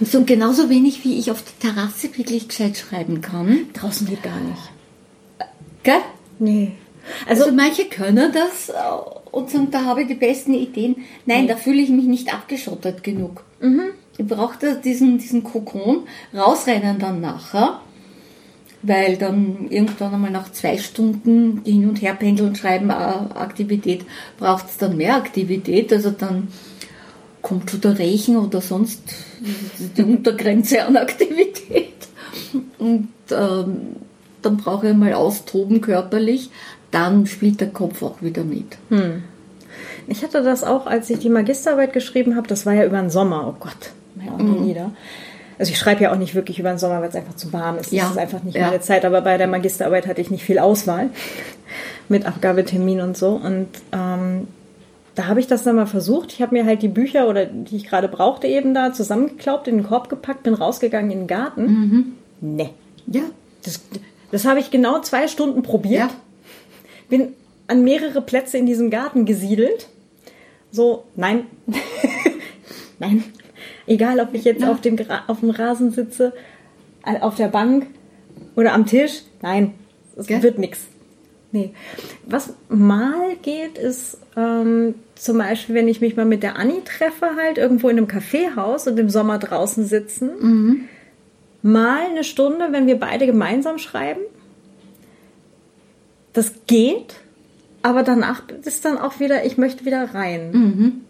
So 0.00 0.24
genauso 0.24 0.70
wenig 0.70 1.04
wie 1.04 1.18
ich 1.18 1.30
auf 1.30 1.42
der 1.42 1.70
Terrasse 1.70 2.16
wirklich 2.16 2.48
gescheit 2.48 2.76
schreiben 2.76 3.20
kann. 3.20 3.66
Draußen 3.74 4.06
geht 4.06 4.22
gar 4.22 4.40
nicht. 4.40 4.70
Gell? 5.82 6.00
Nee. 6.38 6.72
Also, 7.28 7.44
also 7.44 7.54
manche 7.54 7.86
können 7.86 8.32
das 8.32 8.68
äh, 8.68 8.72
und 9.30 9.50
sagen, 9.50 9.70
da 9.70 9.84
habe 9.84 10.02
ich 10.02 10.08
die 10.08 10.14
besten 10.14 10.54
Ideen. 10.54 10.96
Nein, 11.26 11.42
nee. 11.42 11.48
da 11.48 11.56
fühle 11.56 11.82
ich 11.82 11.88
mich 11.88 12.04
nicht 12.04 12.32
abgeschottet 12.32 13.02
genug. 13.02 13.44
Mhm. 13.60 13.90
Ich 14.18 14.26
brauchte 14.26 14.76
diesen, 14.76 15.18
diesen 15.18 15.42
Kokon, 15.42 16.02
rausrennen 16.34 16.98
dann 16.98 17.20
nachher, 17.20 17.80
weil 18.82 19.16
dann 19.16 19.68
irgendwann 19.70 20.14
einmal 20.14 20.30
nach 20.30 20.52
zwei 20.52 20.76
Stunden 20.76 21.62
Hin- 21.64 21.88
und 21.88 22.02
Herpendeln, 22.02 22.54
Schreiben, 22.54 22.90
äh, 22.90 22.92
Aktivität, 22.92 24.04
braucht 24.38 24.66
es 24.68 24.76
dann 24.76 24.96
mehr 24.96 25.16
Aktivität, 25.16 25.92
also 25.92 26.10
dann 26.10 26.48
kommt 27.40 27.70
schon 27.70 27.80
der 27.80 27.98
Rechen 27.98 28.36
oder 28.36 28.60
sonst 28.60 29.02
die 29.96 30.02
Untergrenze 30.02 30.84
an 30.84 30.96
Aktivität. 30.96 31.92
Und 32.78 33.08
ähm, 33.30 33.96
dann 34.42 34.56
brauche 34.58 34.90
ich 34.90 34.94
mal 34.94 35.14
austoben 35.14 35.80
körperlich, 35.80 36.50
dann 36.90 37.26
spielt 37.26 37.60
der 37.60 37.70
Kopf 37.70 38.02
auch 38.02 38.20
wieder 38.20 38.44
mit. 38.44 38.76
Hm. 38.90 39.22
Ich 40.06 40.22
hatte 40.22 40.42
das 40.42 40.64
auch, 40.64 40.86
als 40.86 41.08
ich 41.08 41.20
die 41.20 41.30
Magisterarbeit 41.30 41.92
geschrieben 41.92 42.36
habe, 42.36 42.48
das 42.48 42.66
war 42.66 42.74
ja 42.74 42.84
über 42.84 43.00
den 43.00 43.08
Sommer, 43.08 43.46
oh 43.48 43.56
Gott 43.58 43.92
ja, 44.24 44.32
mhm. 44.32 44.64
nieder. 44.64 44.90
Also 45.58 45.70
ich 45.70 45.78
schreibe 45.78 46.02
ja 46.02 46.12
auch 46.12 46.16
nicht 46.16 46.34
wirklich 46.34 46.58
über 46.58 46.70
den 46.70 46.78
Sommer, 46.78 47.00
weil 47.00 47.08
es 47.08 47.14
einfach 47.14 47.36
zu 47.36 47.52
warm 47.52 47.78
ist. 47.78 47.92
Ja. 47.92 48.04
Das 48.04 48.12
ist 48.12 48.18
einfach 48.18 48.42
nicht 48.42 48.56
ja. 48.56 48.66
meine 48.66 48.80
Zeit. 48.80 49.04
Aber 49.04 49.20
bei 49.20 49.36
der 49.36 49.46
Magisterarbeit 49.46 50.06
hatte 50.06 50.20
ich 50.20 50.30
nicht 50.30 50.44
viel 50.44 50.58
Auswahl 50.58 51.10
mit 52.08 52.26
Abgabetermin 52.26 53.00
und 53.00 53.16
so. 53.16 53.30
Und 53.30 53.68
ähm, 53.92 54.48
da 55.14 55.26
habe 55.26 55.40
ich 55.40 55.46
das 55.46 55.62
dann 55.62 55.76
mal 55.76 55.86
versucht. 55.86 56.32
Ich 56.32 56.42
habe 56.42 56.54
mir 56.54 56.64
halt 56.64 56.82
die 56.82 56.88
Bücher 56.88 57.28
oder 57.28 57.44
die 57.46 57.76
ich 57.76 57.86
gerade 57.86 58.08
brauchte 58.08 58.46
eben 58.46 58.74
da 58.74 58.92
zusammengeklaubt, 58.92 59.68
in 59.68 59.78
den 59.78 59.86
Korb 59.86 60.08
gepackt, 60.08 60.42
bin 60.42 60.54
rausgegangen 60.54 61.10
in 61.10 61.18
den 61.20 61.26
Garten. 61.26 61.64
Mhm. 61.64 62.12
Ne. 62.40 62.70
Ja. 63.06 63.22
Das, 63.62 63.80
das 64.30 64.44
habe 64.44 64.58
ich 64.60 64.70
genau 64.70 65.00
zwei 65.00 65.28
Stunden 65.28 65.62
probiert. 65.62 66.10
Ja. 66.10 66.16
Bin 67.08 67.34
an 67.68 67.84
mehrere 67.84 68.22
Plätze 68.22 68.58
in 68.58 68.66
diesem 68.66 68.90
Garten 68.90 69.26
gesiedelt. 69.26 69.86
So, 70.70 71.04
nein. 71.14 71.46
nein. 72.98 73.24
Egal, 73.86 74.20
ob 74.20 74.34
ich 74.34 74.44
jetzt 74.44 74.62
ja. 74.62 74.70
auf, 74.70 74.80
dem, 74.80 74.96
auf 75.26 75.40
dem 75.40 75.50
Rasen 75.50 75.90
sitze, 75.90 76.32
äh, 77.04 77.20
auf 77.20 77.36
der 77.36 77.48
Bank 77.48 77.86
oder 78.56 78.72
am 78.72 78.86
Tisch. 78.86 79.22
Nein, 79.40 79.74
es 80.16 80.26
Gell? 80.26 80.42
wird 80.42 80.58
nichts. 80.58 80.86
Nee. 81.52 81.72
Was 82.24 82.54
mal 82.68 83.36
geht, 83.42 83.76
ist 83.76 84.18
ähm, 84.36 84.94
zum 85.14 85.38
Beispiel, 85.38 85.74
wenn 85.74 85.88
ich 85.88 86.00
mich 86.00 86.16
mal 86.16 86.24
mit 86.24 86.42
der 86.42 86.56
Anni 86.56 86.80
treffe, 86.84 87.36
halt 87.36 87.58
irgendwo 87.58 87.88
in 87.90 87.98
einem 87.98 88.08
Kaffeehaus 88.08 88.86
und 88.86 88.98
im 88.98 89.10
Sommer 89.10 89.38
draußen 89.38 89.84
sitzen. 89.84 90.30
Mhm. 90.40 90.88
Mal 91.62 92.06
eine 92.10 92.24
Stunde, 92.24 92.68
wenn 92.70 92.86
wir 92.86 92.98
beide 92.98 93.26
gemeinsam 93.26 93.78
schreiben. 93.78 94.22
Das 96.32 96.52
geht, 96.66 97.16
aber 97.82 98.02
danach 98.02 98.44
ist 98.64 98.86
dann 98.86 98.96
auch 98.96 99.20
wieder, 99.20 99.44
ich 99.44 99.58
möchte 99.58 99.84
wieder 99.84 100.14
rein. 100.14 100.50
Mhm. 100.52 101.00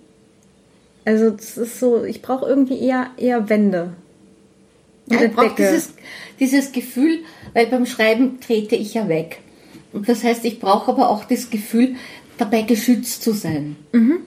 Also 1.04 1.30
das 1.30 1.56
ist 1.56 1.80
so, 1.80 2.04
ich 2.04 2.22
brauche 2.22 2.46
irgendwie 2.46 2.78
eher, 2.80 3.10
eher 3.16 3.48
Wände. 3.48 3.94
Ja, 5.06 5.22
ich 5.22 5.32
brauche 5.32 5.54
dieses, 5.56 5.94
dieses 6.38 6.72
Gefühl, 6.72 7.20
weil 7.54 7.66
beim 7.66 7.86
Schreiben 7.86 8.40
trete 8.40 8.76
ich 8.76 8.94
ja 8.94 9.08
weg. 9.08 9.40
Und 9.92 10.08
das 10.08 10.22
heißt, 10.24 10.44
ich 10.44 10.60
brauche 10.60 10.92
aber 10.92 11.10
auch 11.10 11.24
das 11.24 11.50
Gefühl, 11.50 11.96
dabei 12.38 12.62
geschützt 12.62 13.22
zu 13.22 13.32
sein. 13.32 13.76
Mhm. 13.92 14.18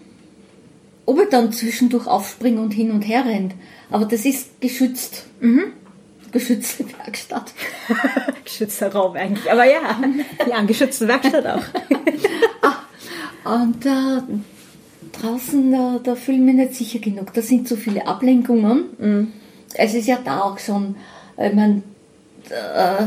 Ob 1.05 1.19
er 1.19 1.25
dann 1.27 1.51
zwischendurch 1.51 2.07
aufspringt 2.07 2.59
und 2.59 2.71
hin 2.71 2.91
und 2.91 3.01
her 3.03 3.25
rennt, 3.25 3.53
aber 3.89 4.05
das 4.05 4.25
ist 4.25 4.59
geschützt. 4.59 5.25
Mhm. 5.39 5.73
Geschützte 6.31 6.85
Werkstatt. 6.97 7.53
Geschützter 8.43 8.91
Raum 8.91 9.15
eigentlich, 9.15 9.49
aber 9.49 9.65
ja, 9.65 10.01
ja, 10.49 10.61
geschützte 10.63 11.07
Werkstatt 11.07 11.47
auch. 11.47 11.63
ah, 13.45 13.61
und 13.63 13.85
äh, 13.85 14.21
draußen, 15.21 15.71
da, 15.71 15.99
da 16.03 16.15
fühle 16.15 16.37
ich 16.37 16.43
mich 16.43 16.55
nicht 16.55 16.75
sicher 16.75 16.99
genug. 16.99 17.33
Da 17.33 17.41
sind 17.41 17.67
so 17.67 17.75
viele 17.75 18.07
Ablenkungen. 18.07 18.85
Mhm. 18.97 19.27
Es 19.73 19.93
ist 19.93 20.07
ja 20.07 20.19
da 20.23 20.41
auch 20.41 20.59
schon, 20.59 20.95
ich 21.37 21.53
meine, 21.53 21.81
äh, 22.49 23.05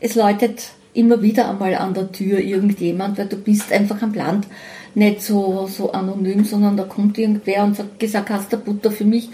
es 0.00 0.14
läutet 0.14 0.70
immer 0.92 1.22
wieder 1.22 1.50
einmal 1.50 1.74
an 1.74 1.94
der 1.94 2.12
Tür 2.12 2.38
irgendjemand, 2.38 3.18
weil 3.18 3.26
du 3.26 3.36
bist 3.36 3.72
einfach 3.72 4.00
am 4.02 4.14
Land 4.14 4.46
nicht 4.94 5.22
so, 5.22 5.66
so 5.66 5.92
anonym, 5.92 6.44
sondern 6.44 6.76
da 6.76 6.84
kommt 6.84 7.18
irgendwer 7.18 7.64
und 7.64 7.76
sagt, 7.76 7.98
gesagt, 7.98 8.30
hast 8.30 8.52
du 8.52 8.58
Butter 8.58 8.90
für 8.90 9.04
mich? 9.04 9.30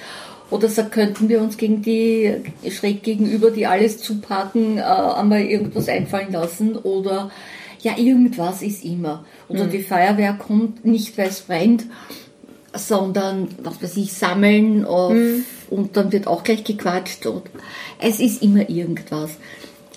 Oder 0.50 0.68
sagt, 0.68 0.92
könnten 0.92 1.28
wir 1.28 1.40
uns 1.40 1.56
gegen 1.56 1.82
die 1.82 2.34
schräg 2.70 3.02
gegenüber, 3.02 3.50
die 3.50 3.66
alles 3.66 3.98
zupacken, 3.98 4.78
äh, 4.78 4.80
einmal 4.80 5.42
irgendwas 5.42 5.88
einfallen 5.88 6.32
lassen? 6.32 6.76
Oder 6.76 7.30
ja, 7.82 7.96
irgendwas 7.96 8.62
ist 8.62 8.84
immer. 8.84 9.24
Oder 9.48 9.64
mhm. 9.64 9.70
die 9.70 9.82
Feuerwehr 9.82 10.34
kommt 10.34 10.84
nicht, 10.84 11.16
weil 11.18 11.28
es 11.28 11.40
brennt, 11.40 11.86
sondern, 12.74 13.48
was 13.62 13.82
weiß 13.82 13.96
ich, 13.96 14.12
sammeln 14.12 14.84
auf, 14.84 15.12
mhm. 15.12 15.44
und 15.70 15.96
dann 15.96 16.12
wird 16.12 16.26
auch 16.26 16.44
gleich 16.44 16.64
gequatscht. 16.64 17.26
Und 17.26 17.42
es 17.98 18.20
ist 18.20 18.42
immer 18.42 18.68
irgendwas. 18.68 19.30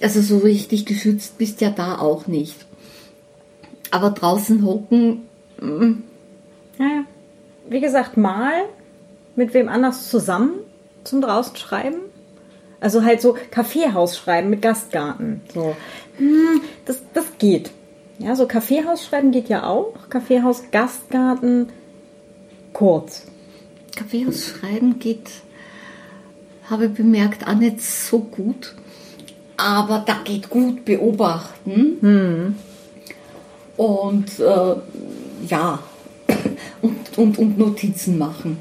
Also 0.01 0.21
so 0.21 0.39
richtig 0.39 0.85
geschützt 0.85 1.37
bist 1.37 1.61
ja 1.61 1.69
da 1.69 1.99
auch 1.99 2.27
nicht. 2.27 2.55
Aber 3.91 4.09
draußen 4.09 4.65
hocken. 4.65 5.21
Mm. 5.61 6.01
Ja, 6.79 7.05
wie 7.69 7.79
gesagt, 7.79 8.17
mal 8.17 8.63
mit 9.35 9.53
wem 9.53 9.69
anders 9.69 10.09
zusammen 10.09 10.55
zum 11.03 11.21
draußen 11.21 11.55
schreiben. 11.55 11.97
Also 12.79 13.03
halt 13.03 13.21
so 13.21 13.37
Kaffeehaus 13.51 14.17
schreiben 14.17 14.49
mit 14.49 14.61
Gastgarten. 14.61 15.41
So. 15.53 15.75
Hm, 16.17 16.61
das, 16.85 17.01
das 17.13 17.25
geht. 17.37 17.71
Ja, 18.19 18.35
so 18.35 18.47
Kaffeehaus 18.47 19.05
schreiben 19.05 19.31
geht 19.31 19.49
ja 19.49 19.67
auch. 19.67 19.93
Kaffeehaus, 20.09 20.63
Gastgarten, 20.71 21.69
kurz. 22.71 23.25
Kaffeehaus 23.95 24.45
schreiben 24.45 24.99
geht, 24.99 25.29
habe 26.69 26.85
ich 26.85 26.93
bemerkt, 26.93 27.47
auch 27.47 27.55
nicht 27.55 27.81
so 27.81 28.19
gut 28.19 28.75
aber 29.57 30.03
da 30.05 30.17
geht 30.23 30.49
gut 30.49 30.85
beobachten. 30.85 31.97
Hm. 32.01 32.55
Und 33.77 34.39
äh, 34.39 34.75
ja, 35.47 35.79
und, 36.81 37.17
und, 37.17 37.37
und 37.37 37.57
Notizen 37.57 38.17
machen. 38.17 38.57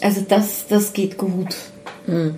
Also 0.00 0.22
das, 0.28 0.66
das 0.68 0.92
geht 0.92 1.16
gut. 1.16 1.54
Hm. 2.06 2.36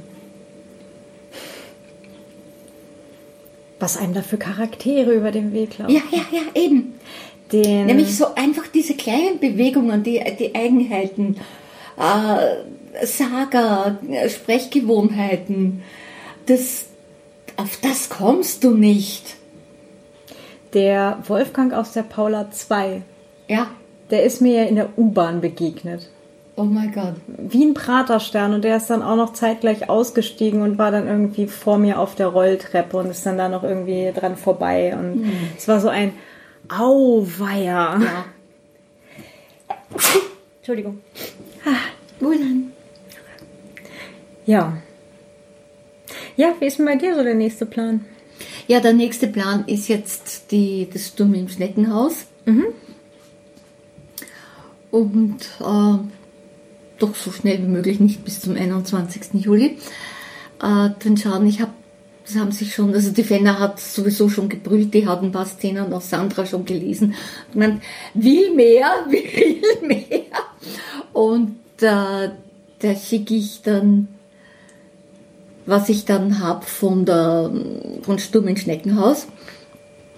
Was 3.86 3.96
einem 3.96 4.14
da 4.14 4.22
für 4.22 4.36
Charaktere 4.36 5.12
über 5.12 5.30
den 5.30 5.52
Weg 5.52 5.78
laufen. 5.78 5.94
Ja, 5.94 6.02
ja, 6.10 6.24
ja, 6.32 6.40
eben. 6.60 6.94
Den 7.52 7.86
Nämlich 7.86 8.16
so 8.16 8.34
einfach 8.34 8.66
diese 8.66 8.96
kleinen 8.96 9.38
Bewegungen, 9.38 10.02
die, 10.02 10.20
die 10.40 10.56
Eigenheiten, 10.56 11.36
äh, 11.96 13.06
Saga, 13.06 13.96
Sprechgewohnheiten, 14.28 15.84
das, 16.46 16.86
auf 17.56 17.78
das 17.80 18.08
kommst 18.08 18.64
du 18.64 18.72
nicht. 18.72 19.36
Der 20.74 21.22
Wolfgang 21.28 21.72
aus 21.72 21.92
der 21.92 22.02
Paula 22.02 22.50
2. 22.50 23.02
Ja. 23.46 23.68
Der 24.10 24.24
ist 24.24 24.42
mir 24.42 24.64
ja 24.64 24.64
in 24.64 24.74
der 24.74 24.98
U-Bahn 24.98 25.40
begegnet. 25.40 26.10
Oh 26.58 26.64
mein 26.64 26.90
Gott. 26.90 27.14
Wie 27.26 27.64
ein 27.64 27.74
Praterstern 27.74 28.54
und 28.54 28.64
der 28.64 28.78
ist 28.78 28.88
dann 28.88 29.02
auch 29.02 29.16
noch 29.16 29.34
zeitgleich 29.34 29.90
ausgestiegen 29.90 30.62
und 30.62 30.78
war 30.78 30.90
dann 30.90 31.06
irgendwie 31.06 31.46
vor 31.48 31.76
mir 31.76 32.00
auf 32.00 32.14
der 32.14 32.28
Rolltreppe 32.28 32.96
und 32.96 33.10
ist 33.10 33.26
dann 33.26 33.36
da 33.36 33.50
noch 33.50 33.62
irgendwie 33.62 34.10
dran 34.14 34.36
vorbei 34.36 34.96
und 34.96 35.24
hm. 35.24 35.32
es 35.56 35.68
war 35.68 35.80
so 35.80 35.88
ein 35.88 36.12
Auweia. 36.68 38.00
Ja. 38.00 38.24
Entschuldigung. 40.58 41.00
Ah, 41.66 41.76
Wohlan. 42.20 42.72
Ja. 44.46 44.78
Ja, 46.36 46.54
wie 46.58 46.66
ist 46.66 46.78
denn 46.78 46.86
bei 46.86 46.96
dir 46.96 47.14
so 47.14 47.22
der 47.22 47.34
nächste 47.34 47.66
Plan? 47.66 48.04
Ja, 48.66 48.80
der 48.80 48.94
nächste 48.94 49.26
Plan 49.28 49.64
ist 49.66 49.88
jetzt 49.88 50.50
die, 50.50 50.88
das 50.92 51.08
Sturm 51.08 51.34
im 51.34 51.48
Schneckenhaus. 51.48 52.26
Mhm. 52.46 52.66
Und 54.90 55.42
äh, 55.60 55.98
doch 56.98 57.14
so 57.14 57.30
schnell 57.30 57.58
wie 57.58 57.68
möglich, 57.68 58.00
nicht 58.00 58.24
bis 58.24 58.40
zum 58.40 58.56
21. 58.56 59.34
Juli. 59.34 59.78
Äh, 60.62 60.90
dann 60.98 61.16
schauen, 61.16 61.46
ich 61.46 61.60
habe, 61.60 61.72
das 62.24 62.36
haben 62.36 62.52
sich 62.52 62.74
schon, 62.74 62.94
also 62.94 63.10
die 63.10 63.22
Fenner 63.22 63.58
hat 63.58 63.78
sowieso 63.80 64.28
schon 64.28 64.48
gebrüllt, 64.48 64.94
die 64.94 65.06
hat 65.06 65.22
ein 65.22 65.32
paar 65.32 65.46
Szenen 65.46 65.92
aus 65.92 66.10
Sandra 66.10 66.46
schon 66.46 66.64
gelesen. 66.64 67.14
Man 67.54 67.80
will 68.14 68.54
mehr, 68.54 68.90
will 69.08 69.60
mehr. 69.82 70.22
Und 71.12 71.56
äh, 71.80 72.30
da 72.78 72.94
schicke 72.96 73.34
ich 73.34 73.62
dann 73.62 74.08
was 75.66 75.88
ich 75.88 76.04
dann 76.04 76.38
habe 76.38 76.64
von 76.64 77.04
der 77.04 77.50
von 78.02 78.18
Sturm 78.18 78.48
in 78.48 78.56
Schneckenhaus, 78.56 79.26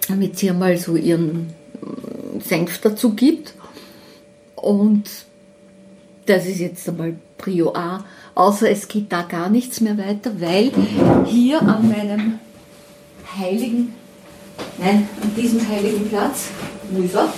damit 0.07 0.37
sie 0.37 0.49
einmal 0.49 0.77
so 0.77 0.95
ihren 0.95 1.53
äh, 1.81 2.39
Senf 2.39 2.79
dazu 2.79 3.15
gibt. 3.15 3.55
Und 4.55 5.09
das 6.29 6.45
ist 6.45 6.59
jetzt 6.59 6.87
einmal 6.87 7.15
Prio 7.39 7.73
A, 7.73 8.05
außer 8.35 8.69
es 8.69 8.87
geht 8.87 9.11
da 9.11 9.23
gar 9.23 9.49
nichts 9.49 9.81
mehr 9.81 9.97
weiter, 9.97 10.39
weil 10.39 10.71
hier 11.25 11.59
an 11.61 11.89
meinem 11.89 12.39
heiligen, 13.35 13.95
nein, 14.77 15.09
an 15.21 15.35
diesem 15.35 15.67
heiligen 15.67 16.07
Platz, 16.07 16.49
wo 16.91 17.01
ist 17.01 17.15
er? 17.15 17.33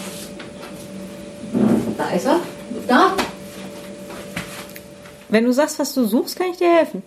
Da 1.98 2.10
ist 2.10 2.26
er, 2.26 2.42
da. 2.88 3.16
Wenn 5.30 5.46
du 5.46 5.54
sagst, 5.54 5.80
was 5.80 5.94
du 5.94 6.06
suchst, 6.06 6.38
kann 6.38 6.48
ich 6.52 6.58
dir 6.58 6.76
helfen. 6.76 7.02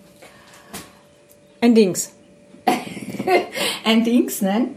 Ein 1.61 1.75
Dings. 1.75 2.13
ein 3.85 4.05
Dings, 4.05 4.41
nein. 4.41 4.77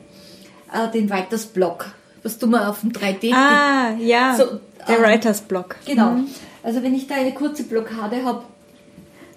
Äh, 0.74 0.92
den 0.92 1.10
Writers 1.10 1.46
Block, 1.46 1.86
was 2.24 2.38
du 2.38 2.48
mal 2.48 2.68
auf 2.68 2.82
dem 2.82 2.92
3D. 2.92 3.34
Ah, 3.34 3.94
ja. 3.98 4.36
So, 4.36 4.60
der 4.88 4.98
ähm, 4.98 5.04
Writers 5.04 5.42
Block. 5.42 5.76
Genau. 5.86 6.12
Mhm. 6.12 6.28
Also 6.64 6.84
wenn 6.84 6.96
ich 6.96 7.08
da 7.08 7.16
eine 7.16 7.34
kurze 7.34 7.64
Blockade 7.64 8.24
habe. 8.24 8.44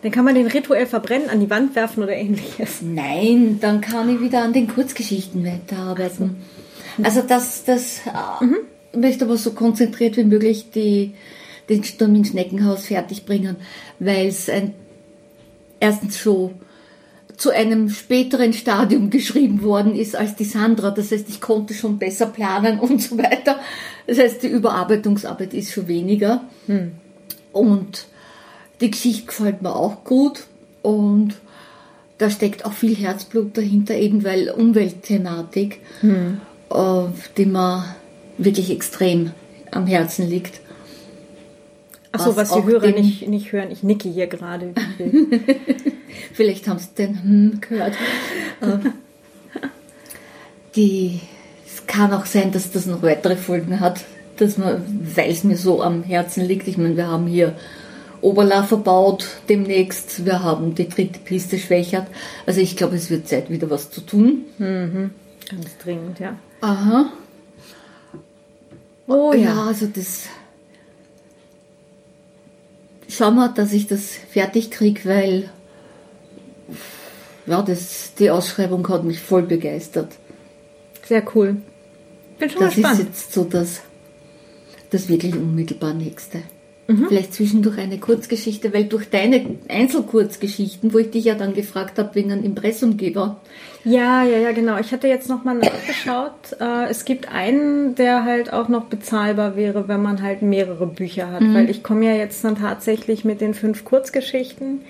Dann 0.02 0.10
kann 0.10 0.24
man 0.24 0.34
den 0.34 0.46
rituell 0.46 0.86
verbrennen, 0.86 1.28
an 1.28 1.40
die 1.40 1.50
Wand 1.50 1.74
werfen 1.74 2.02
oder 2.02 2.14
ähnliches. 2.14 2.80
Nein, 2.80 3.58
dann 3.60 3.82
kann 3.82 4.08
ich 4.08 4.20
wieder 4.20 4.42
an 4.42 4.54
den 4.54 4.66
Kurzgeschichten 4.66 5.44
weiterarbeiten. 5.44 6.36
Also 7.02 7.22
das, 7.22 7.64
das 7.64 8.00
äh, 8.06 8.44
mhm. 8.44 8.56
möchte 8.94 9.26
aber 9.26 9.36
so 9.36 9.52
konzentriert 9.52 10.16
wie 10.16 10.24
möglich 10.24 10.70
die, 10.74 11.14
den 11.68 11.84
Sturm 11.84 12.14
ins 12.14 12.30
Schneckenhaus 12.30 12.86
fertigbringen, 12.86 13.56
weil 13.98 14.28
es 14.28 14.48
ein 14.48 14.74
erstens 15.80 16.22
so 16.22 16.52
zu 17.40 17.48
einem 17.48 17.88
späteren 17.88 18.52
Stadium 18.52 19.08
geschrieben 19.08 19.62
worden 19.62 19.94
ist 19.94 20.14
als 20.14 20.36
die 20.36 20.44
Sandra. 20.44 20.90
Das 20.90 21.10
heißt, 21.10 21.26
ich 21.30 21.40
konnte 21.40 21.72
schon 21.72 21.98
besser 21.98 22.26
planen 22.26 22.78
und 22.78 23.00
so 23.00 23.16
weiter. 23.16 23.58
Das 24.06 24.18
heißt, 24.18 24.42
die 24.42 24.48
Überarbeitungsarbeit 24.48 25.54
ist 25.54 25.72
schon 25.72 25.88
weniger. 25.88 26.44
Hm. 26.66 26.92
Und 27.52 28.04
die 28.82 28.90
Geschichte 28.90 29.28
gefällt 29.28 29.62
mir 29.62 29.74
auch 29.74 30.04
gut. 30.04 30.44
Und 30.82 31.36
da 32.18 32.28
steckt 32.28 32.66
auch 32.66 32.74
viel 32.74 32.94
Herzblut 32.94 33.56
dahinter, 33.56 33.94
eben 33.94 34.22
weil 34.22 34.50
Umweltthematik, 34.50 35.80
hm. 36.02 36.42
äh, 36.70 37.02
die 37.38 37.46
mir 37.46 37.86
wirklich 38.36 38.70
extrem 38.70 39.30
am 39.70 39.86
Herzen 39.86 40.28
liegt. 40.28 40.60
Achso, 42.12 42.36
was, 42.36 42.50
was 42.50 42.62
die 42.62 42.64
Hörer 42.64 42.90
nicht, 42.90 43.28
nicht 43.28 43.52
hören, 43.52 43.70
ich 43.70 43.82
nicke 43.82 44.08
hier 44.08 44.26
gerade. 44.26 44.74
Vielleicht 46.32 46.66
haben 46.66 46.78
sie 46.78 46.94
den 46.98 47.22
hm 47.22 47.60
gehört. 47.60 47.94
Die, 50.76 51.20
es 51.66 51.86
kann 51.86 52.12
auch 52.12 52.26
sein, 52.26 52.52
dass 52.52 52.70
das 52.70 52.86
noch 52.86 53.02
weitere 53.02 53.36
Folgen 53.36 53.80
hat, 53.80 54.04
dass 54.36 54.56
man, 54.56 54.84
weil 55.16 55.30
es 55.30 55.42
mir 55.42 55.56
so 55.56 55.82
am 55.82 56.02
Herzen 56.04 56.44
liegt. 56.44 56.68
Ich 56.68 56.78
meine, 56.78 56.96
wir 56.96 57.08
haben 57.08 57.26
hier 57.26 57.56
Oberla 58.20 58.62
verbaut 58.62 59.26
demnächst. 59.48 60.24
Wir 60.24 60.42
haben 60.42 60.74
die 60.74 60.88
dritte 60.88 61.18
Piste 61.20 61.58
schwächert. 61.58 62.06
Also 62.46 62.60
ich 62.60 62.76
glaube, 62.76 62.96
es 62.96 63.10
wird 63.10 63.28
Zeit, 63.28 63.50
wieder 63.50 63.70
was 63.70 63.90
zu 63.90 64.00
tun. 64.00 64.44
Mhm. 64.58 65.10
Ganz 65.48 65.78
dringend, 65.78 66.20
ja. 66.20 66.36
Aha. 66.60 67.12
Oh 69.08 69.32
ja, 69.32 69.40
ja 69.40 69.62
also 69.64 69.86
das 69.86 70.26
schau 73.16 73.30
mal, 73.30 73.48
dass 73.48 73.72
ich 73.72 73.86
das 73.86 74.10
fertig 74.30 74.70
kriege, 74.70 75.04
weil 75.04 75.50
ja, 77.46 77.62
das, 77.62 78.14
die 78.18 78.30
Ausschreibung 78.30 78.86
hat 78.88 79.04
mich 79.04 79.20
voll 79.20 79.42
begeistert. 79.42 80.12
Sehr 81.06 81.24
cool. 81.34 81.56
Bin 82.38 82.50
schon 82.50 82.60
das 82.60 82.74
gespannt. 82.74 82.98
Das 82.98 83.00
ist 83.00 83.06
jetzt 83.06 83.32
so 83.32 83.44
das, 83.44 83.80
das 84.90 85.08
wirklich 85.08 85.34
unmittelbar 85.34 85.94
nächste. 85.94 86.42
Mhm. 86.90 87.06
Vielleicht 87.08 87.34
zwischendurch 87.34 87.78
eine 87.78 87.98
Kurzgeschichte, 87.98 88.74
weil 88.74 88.84
durch 88.84 89.08
deine 89.10 89.58
Einzelkurzgeschichten, 89.68 90.92
wo 90.92 90.98
ich 90.98 91.10
dich 91.10 91.24
ja 91.24 91.34
dann 91.34 91.54
gefragt 91.54 91.98
habe 91.98 92.14
wegen 92.14 92.32
einem 92.32 92.44
Impressumgeber. 92.44 93.40
Ja, 93.84 94.24
ja, 94.24 94.38
ja, 94.38 94.52
genau. 94.52 94.78
Ich 94.78 94.92
hatte 94.92 95.06
jetzt 95.06 95.28
nochmal 95.28 95.56
nachgeschaut. 95.56 96.56
Äh, 96.60 96.90
es 96.90 97.04
gibt 97.04 97.32
einen, 97.32 97.94
der 97.94 98.24
halt 98.24 98.52
auch 98.52 98.68
noch 98.68 98.86
bezahlbar 98.86 99.56
wäre, 99.56 99.88
wenn 99.88 100.02
man 100.02 100.20
halt 100.20 100.42
mehrere 100.42 100.86
Bücher 100.86 101.30
hat. 101.30 101.42
Mhm. 101.42 101.54
Weil 101.54 101.70
ich 101.70 101.82
komme 101.82 102.06
ja 102.06 102.14
jetzt 102.14 102.44
dann 102.44 102.56
tatsächlich 102.56 103.24
mit 103.24 103.40
den 103.40 103.54
fünf 103.54 103.84
Kurzgeschichten 103.84 104.80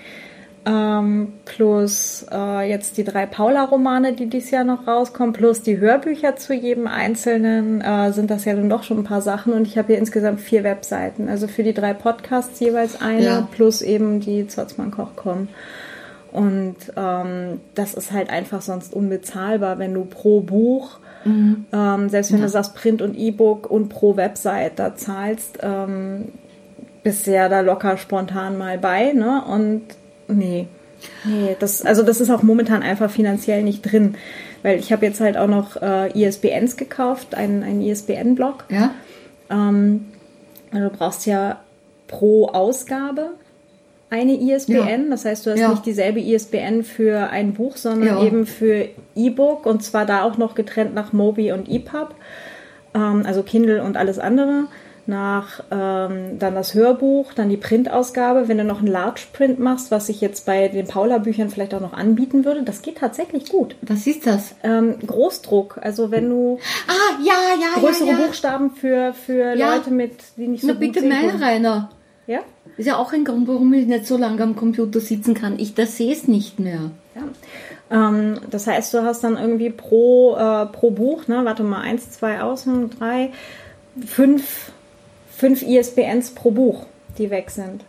ähm, 0.65 1.33
plus 1.45 2.25
äh, 2.31 2.69
jetzt 2.69 2.97
die 2.97 3.03
drei 3.03 3.25
Paula-Romane, 3.25 4.13
die 4.13 4.27
dieses 4.27 4.51
Jahr 4.51 4.63
noch 4.63 4.87
rauskommen, 4.87 5.33
plus 5.33 5.63
die 5.63 5.79
Hörbücher 5.79 6.35
zu 6.35 6.53
jedem 6.53 6.87
einzelnen, 6.87 7.81
äh, 7.81 8.11
sind 8.11 8.29
das 8.29 8.45
ja 8.45 8.53
dann 8.53 8.69
doch 8.69 8.83
schon 8.83 8.99
ein 8.99 9.03
paar 9.03 9.21
Sachen. 9.21 9.53
Und 9.53 9.67
ich 9.67 9.77
habe 9.77 9.87
hier 9.87 9.97
insgesamt 9.97 10.39
vier 10.39 10.63
Webseiten. 10.63 11.29
Also 11.29 11.47
für 11.47 11.63
die 11.63 11.73
drei 11.73 11.93
Podcasts 11.93 12.59
jeweils 12.59 13.01
eine, 13.01 13.23
ja. 13.23 13.47
plus 13.51 13.81
eben 13.81 14.19
die 14.19 14.47
Zotzmann 14.47 14.91
Koch.com. 14.91 15.47
Und 16.31 16.75
ähm, 16.95 17.59
das 17.75 17.93
ist 17.93 18.11
halt 18.11 18.29
einfach 18.29 18.61
sonst 18.61 18.93
unbezahlbar, 18.93 19.79
wenn 19.79 19.93
du 19.93 20.05
pro 20.05 20.41
Buch, 20.41 20.99
mhm. 21.25 21.65
ähm, 21.73 22.09
selbst 22.09 22.31
wenn 22.31 22.39
ja. 22.39 22.45
du 22.45 22.51
sagst 22.51 22.75
Print 22.75 23.01
und 23.01 23.15
E-Book 23.15 23.69
und 23.69 23.89
pro 23.89 24.15
Website 24.15 24.79
da 24.79 24.95
zahlst, 24.95 25.59
ähm, 25.61 26.29
bist 27.03 27.27
ja 27.27 27.49
da 27.49 27.61
locker 27.61 27.97
spontan 27.97 28.57
mal 28.57 28.77
bei, 28.77 29.11
ne? 29.11 29.43
Und 29.45 29.81
Nee. 30.31 30.67
Nee, 31.23 31.55
das, 31.59 31.83
also 31.83 32.03
das 32.03 32.21
ist 32.21 32.29
auch 32.29 32.43
momentan 32.43 32.83
einfach 32.83 33.09
finanziell 33.09 33.63
nicht 33.63 33.81
drin. 33.81 34.15
Weil 34.63 34.77
ich 34.77 34.91
habe 34.91 35.05
jetzt 35.05 35.19
halt 35.19 35.37
auch 35.37 35.47
noch 35.47 35.81
äh, 35.81 36.11
ISBNs 36.11 36.77
gekauft, 36.77 37.33
einen, 37.33 37.63
einen 37.63 37.81
ISBN-Blog. 37.81 38.65
Ja. 38.69 38.91
Ähm, 39.49 40.05
also 40.71 40.89
du 40.89 40.95
brauchst 40.95 41.25
ja 41.25 41.59
pro 42.07 42.47
Ausgabe 42.47 43.31
eine 44.11 44.33
ISBN. 44.33 44.75
Ja. 44.75 45.09
Das 45.09 45.25
heißt, 45.25 45.45
du 45.45 45.51
hast 45.51 45.59
ja. 45.59 45.69
nicht 45.69 45.85
dieselbe 45.85 46.19
ISBN 46.19 46.83
für 46.83 47.29
ein 47.29 47.53
Buch, 47.53 47.77
sondern 47.77 48.17
ja. 48.17 48.23
eben 48.23 48.45
für 48.45 48.89
E-Book 49.15 49.65
und 49.65 49.83
zwar 49.83 50.05
da 50.05 50.23
auch 50.23 50.37
noch 50.37 50.53
getrennt 50.53 50.93
nach 50.93 51.13
Mobi 51.13 51.53
und 51.53 51.69
EPUB. 51.69 52.13
Ähm, 52.93 53.23
also 53.25 53.41
Kindle 53.41 53.81
und 53.81 53.97
alles 53.97 54.19
andere 54.19 54.65
nach 55.07 55.63
ähm, 55.71 56.39
dann 56.39 56.55
das 56.55 56.73
Hörbuch, 56.73 57.33
dann 57.33 57.49
die 57.49 57.57
Printausgabe. 57.57 58.47
Wenn 58.47 58.57
du 58.57 58.63
noch 58.63 58.79
einen 58.79 58.87
Large 58.87 59.23
Print 59.33 59.59
machst, 59.59 59.91
was 59.91 60.09
ich 60.09 60.21
jetzt 60.21 60.45
bei 60.45 60.67
den 60.67 60.87
Paula-Büchern 60.87 61.49
vielleicht 61.49 61.73
auch 61.73 61.81
noch 61.81 61.93
anbieten 61.93 62.45
würde, 62.45 62.63
das 62.63 62.81
geht 62.81 62.97
tatsächlich 62.97 63.49
gut. 63.49 63.75
Was 63.81 64.07
ist 64.07 64.27
das? 64.27 64.55
Ähm, 64.63 64.99
Großdruck. 65.05 65.79
Also 65.81 66.11
wenn 66.11 66.29
du 66.29 66.59
ah, 66.87 67.23
ja, 67.23 67.33
ja, 67.59 67.79
größere 67.79 68.09
ja, 68.09 68.19
ja. 68.19 68.25
Buchstaben 68.25 68.71
für, 68.71 69.13
für 69.13 69.55
ja. 69.55 69.75
Leute 69.75 69.91
mit, 69.91 70.13
die 70.37 70.47
nicht 70.47 70.61
so 70.61 70.67
Na, 70.67 70.73
bitte 70.73 71.01
mein 71.01 71.29
Rainer. 71.29 71.89
Ja? 72.27 72.39
Ist 72.77 72.85
ja 72.85 72.97
auch 72.97 73.11
ein 73.13 73.25
Grund, 73.25 73.47
warum 73.47 73.73
ich 73.73 73.87
nicht 73.87 74.07
so 74.07 74.17
lange 74.17 74.41
am 74.41 74.55
Computer 74.55 74.99
sitzen 74.99 75.33
kann. 75.33 75.59
Ich 75.59 75.73
das 75.73 75.97
sehe 75.97 76.13
es 76.13 76.27
nicht 76.27 76.59
mehr. 76.59 76.91
Ja. 77.15 77.23
Ähm, 77.91 78.39
das 78.49 78.67
heißt, 78.67 78.93
du 78.93 79.03
hast 79.03 79.23
dann 79.23 79.37
irgendwie 79.37 79.69
pro, 79.69 80.35
äh, 80.37 80.65
pro 80.67 80.91
Buch, 80.91 81.27
ne, 81.27 81.43
warte 81.43 81.63
mal, 81.63 81.81
eins, 81.81 82.11
zwei 82.11 82.41
Außen, 82.41 82.89
drei, 82.91 83.31
fünf 84.05 84.71
fünf 85.41 85.63
ISBNs 85.63 86.35
pro 86.35 86.51
Buch, 86.51 86.85
die 87.17 87.31
weg 87.31 87.49
sind. 87.49 87.83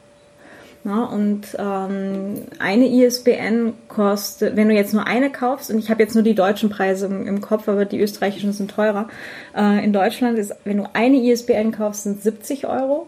Ja, 0.85 1.05
und 1.05 1.43
ähm, 1.59 2.47
eine 2.59 2.87
ISBN 2.89 3.75
kostet, 3.89 4.57
wenn 4.57 4.69
du 4.69 4.75
jetzt 4.75 4.95
nur 4.95 5.07
eine 5.07 5.31
kaufst, 5.31 5.71
und 5.71 5.79
ich 5.79 5.91
habe 5.91 6.03
jetzt 6.03 6.15
nur 6.15 6.25
die 6.25 6.35
deutschen 6.35 6.71
Preise 6.71 7.07
im, 7.07 7.27
im, 7.27 7.41
Kopf, 7.43 7.69
aber 7.69 7.85
die 7.85 8.01
österreichischen 8.01 8.55
sind 8.55 8.71
teurer. 8.71 9.07
Äh, 9.55 9.85
in 9.85 9.93
Deutschland 9.93 10.39
ist, 10.39 10.55
wenn 10.65 10.79
du 10.79 10.89
eine 10.95 11.19
ISBN 11.19 11.73
kaufst, 11.73 12.05
sind 12.05 12.23
70 12.23 12.67
Euro. 12.67 13.07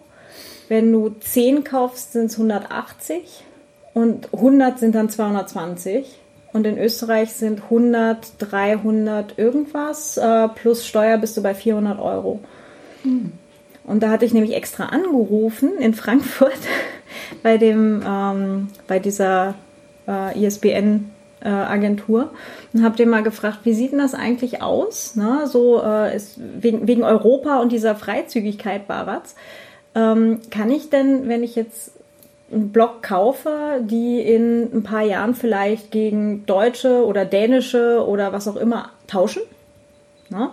Wenn 0.68 0.92
du 0.92 1.08
10 1.08 1.64
kaufst, 1.64 2.12
sind 2.12 2.26
es 2.26 2.34
180 2.34 3.44
und 3.94 4.28
100 4.34 4.78
sind 4.78 4.94
dann 4.94 5.08
220. 5.08 6.18
Und 6.52 6.66
in 6.66 6.78
Österreich 6.78 7.32
sind 7.32 7.64
100, 7.64 8.34
300 8.38 9.38
irgendwas, 9.38 10.18
äh, 10.18 10.48
plus 10.48 10.86
Steuer 10.86 11.16
bist 11.16 11.34
du 11.38 11.42
bei 11.42 11.54
400 11.54 11.98
Euro. 11.98 12.40
Hm. 13.02 13.32
Und 13.84 14.02
da 14.02 14.10
hatte 14.10 14.24
ich 14.24 14.32
nämlich 14.32 14.54
extra 14.54 14.86
angerufen 14.86 15.76
in 15.78 15.94
Frankfurt 15.94 16.58
bei 17.42 17.58
dem, 17.58 18.02
ähm, 18.06 18.68
bei 18.86 18.98
dieser 18.98 19.54
äh, 20.08 20.38
ISBN 20.44 21.10
äh, 21.40 21.48
Agentur 21.48 22.30
und 22.72 22.82
habe 22.82 22.96
den 22.96 23.10
mal 23.10 23.22
gefragt, 23.22 23.60
wie 23.64 23.74
sieht 23.74 23.92
denn 23.92 23.98
das 23.98 24.14
eigentlich 24.14 24.62
aus? 24.62 25.14
Ne? 25.14 25.46
So 25.46 25.82
äh, 25.82 26.16
ist 26.16 26.38
wegen, 26.38 26.88
wegen 26.88 27.04
Europa 27.04 27.60
und 27.60 27.70
dieser 27.70 27.94
Freizügigkeit 27.94 28.88
Barats. 28.88 29.34
Ähm, 29.94 30.40
kann 30.50 30.70
ich 30.70 30.90
denn, 30.90 31.28
wenn 31.28 31.42
ich 31.42 31.54
jetzt 31.54 31.92
einen 32.50 32.70
Blog 32.70 33.02
kaufe, 33.02 33.80
die 33.82 34.20
in 34.20 34.70
ein 34.74 34.82
paar 34.82 35.02
Jahren 35.02 35.34
vielleicht 35.34 35.90
gegen 35.90 36.46
deutsche 36.46 37.04
oder 37.04 37.24
dänische 37.24 38.04
oder 38.06 38.32
was 38.32 38.48
auch 38.48 38.56
immer 38.56 38.90
tauschen? 39.06 39.42
Ne? 40.30 40.50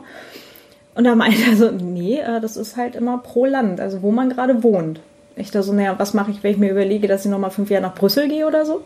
Und 0.94 1.06
da 1.06 1.16
meinte 1.16 1.42
er 1.50 1.56
so, 1.56 1.72
nee, 1.72 2.20
äh, 2.20 2.42
das 2.42 2.58
ist 2.58 2.78
halt 2.78 2.96
immer 2.96 3.18
pro 3.20 3.46
Land, 3.46 3.80
also 3.80 4.02
wo 4.02 4.12
man 4.12 4.30
gerade 4.30 4.64
wohnt. 4.64 5.00
Ich 5.36 5.52
da 5.52 5.64
so, 5.64 5.74
naja, 5.74 5.96
was 5.98 6.14
mache 6.14 6.32
ich, 6.32 6.44
wenn 6.44 6.52
ich 6.52 6.58
mir 6.58 6.72
überlege, 6.72 7.08
dass 7.08 7.26
ich 7.26 7.32
nochmal 7.32 7.52
fünf 7.52 7.70
Jahre 7.70 7.84
nach 7.84 7.96
Brüssel 7.96 8.28
gehe 8.28 8.46
oder 8.46 8.66
so? 8.66 8.82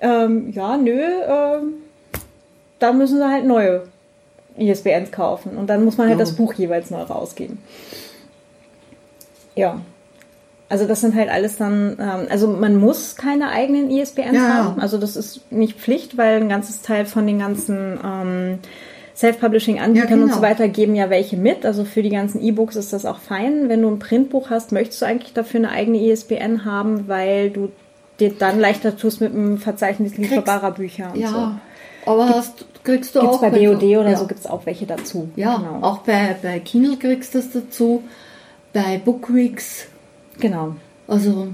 Ähm, 0.00 0.50
ja, 0.52 0.76
nö, 0.76 1.00
äh, 1.00 1.58
da 2.78 2.92
müssen 2.92 3.18
sie 3.18 3.28
halt 3.28 3.44
neue 3.44 3.84
ISBNs 4.56 5.12
kaufen. 5.12 5.56
Und 5.56 5.68
dann 5.68 5.84
muss 5.84 5.96
man 5.98 6.08
halt 6.08 6.18
ja. 6.18 6.24
das 6.24 6.34
Buch 6.34 6.54
jeweils 6.54 6.90
neu 6.90 7.02
rausgeben. 7.02 7.58
Ja. 9.54 9.80
Also 10.68 10.86
das 10.86 11.02
sind 11.02 11.14
halt 11.14 11.28
alles 11.28 11.58
dann, 11.58 11.98
ähm, 12.00 12.26
also 12.30 12.48
man 12.48 12.76
muss 12.76 13.16
keine 13.16 13.50
eigenen 13.50 13.90
ISBNs 13.90 14.32
ja. 14.32 14.54
haben. 14.54 14.80
Also 14.80 14.96
das 14.96 15.16
ist 15.16 15.52
nicht 15.52 15.78
Pflicht, 15.78 16.16
weil 16.16 16.40
ein 16.40 16.48
ganzes 16.48 16.80
Teil 16.80 17.04
von 17.04 17.26
den 17.26 17.38
ganzen 17.38 18.00
ähm, 18.02 18.58
Self-Publishing-Anbietern 19.14 20.08
ja, 20.08 20.14
genau. 20.16 20.26
und 20.26 20.34
so 20.34 20.42
weiter 20.42 20.68
geben 20.68 20.94
ja 20.94 21.10
welche 21.10 21.36
mit. 21.36 21.66
Also 21.66 21.84
für 21.84 22.02
die 22.02 22.10
ganzen 22.10 22.42
E-Books 22.42 22.76
ist 22.76 22.92
das 22.92 23.04
auch 23.04 23.18
fein. 23.18 23.68
Wenn 23.68 23.82
du 23.82 23.88
ein 23.88 23.98
Printbuch 23.98 24.50
hast, 24.50 24.72
möchtest 24.72 25.02
du 25.02 25.06
eigentlich 25.06 25.34
dafür 25.34 25.60
eine 25.60 25.70
eigene 25.70 25.98
ISBN 25.98 26.64
haben, 26.64 27.08
weil 27.08 27.50
du 27.50 27.70
dir 28.20 28.32
dann 28.38 28.60
leichter 28.60 28.96
tust 28.96 29.20
mit 29.20 29.32
dem 29.34 29.58
Verzeichnis 29.58 30.16
lieferbarer 30.16 30.72
Bücher 30.72 31.10
und 31.12 31.20
ja. 31.20 31.28
so. 31.28 32.10
Aber 32.10 32.28
hast, 32.28 32.64
kriegst 32.84 33.14
du 33.14 33.20
gibt's 33.20 33.36
auch. 33.36 33.40
bei 33.40 33.50
BOD 33.50 33.82
oder 33.82 34.10
ja. 34.10 34.16
so 34.16 34.26
gibt 34.26 34.40
es 34.40 34.46
auch 34.46 34.66
welche 34.66 34.86
dazu. 34.86 35.30
Ja, 35.36 35.56
genau. 35.56 35.86
auch 35.86 35.98
bei, 35.98 36.36
bei 36.42 36.58
Kindle 36.58 36.96
kriegst 36.96 37.34
du 37.34 37.38
das 37.38 37.50
dazu, 37.52 38.02
bei 38.72 39.00
Bookweeks. 39.04 39.86
Genau. 40.40 40.74
Also 41.06 41.48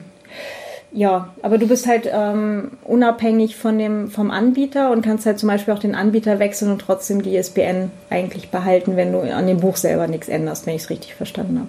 ja, 0.90 1.34
aber 1.42 1.58
du 1.58 1.66
bist 1.68 1.86
halt 1.86 2.08
ähm, 2.10 2.72
unabhängig 2.82 3.56
von 3.56 3.78
dem, 3.78 4.10
vom 4.10 4.30
Anbieter 4.30 4.90
und 4.90 5.02
kannst 5.02 5.26
halt 5.26 5.38
zum 5.38 5.48
Beispiel 5.48 5.74
auch 5.74 5.78
den 5.78 5.94
Anbieter 5.94 6.38
wechseln 6.38 6.72
und 6.72 6.80
trotzdem 6.80 7.20
die 7.22 7.36
ISBN 7.36 7.90
eigentlich 8.08 8.50
behalten, 8.50 8.96
wenn 8.96 9.12
du 9.12 9.20
an 9.20 9.46
dem 9.46 9.60
Buch 9.60 9.76
selber 9.76 10.06
nichts 10.06 10.28
änderst, 10.28 10.66
wenn 10.66 10.74
ich 10.74 10.82
es 10.82 10.90
richtig 10.90 11.14
verstanden 11.14 11.58
habe. 11.58 11.68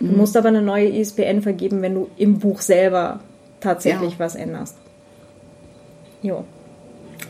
Mhm. 0.00 0.10
Du 0.10 0.16
musst 0.18 0.36
aber 0.36 0.48
eine 0.48 0.60
neue 0.60 0.88
ISBN 0.88 1.40
vergeben, 1.40 1.80
wenn 1.80 1.94
du 1.94 2.08
im 2.18 2.40
Buch 2.40 2.60
selber 2.60 3.20
tatsächlich 3.60 4.12
ja. 4.12 4.18
was 4.18 4.34
änderst. 4.34 4.76
Jo. 6.22 6.44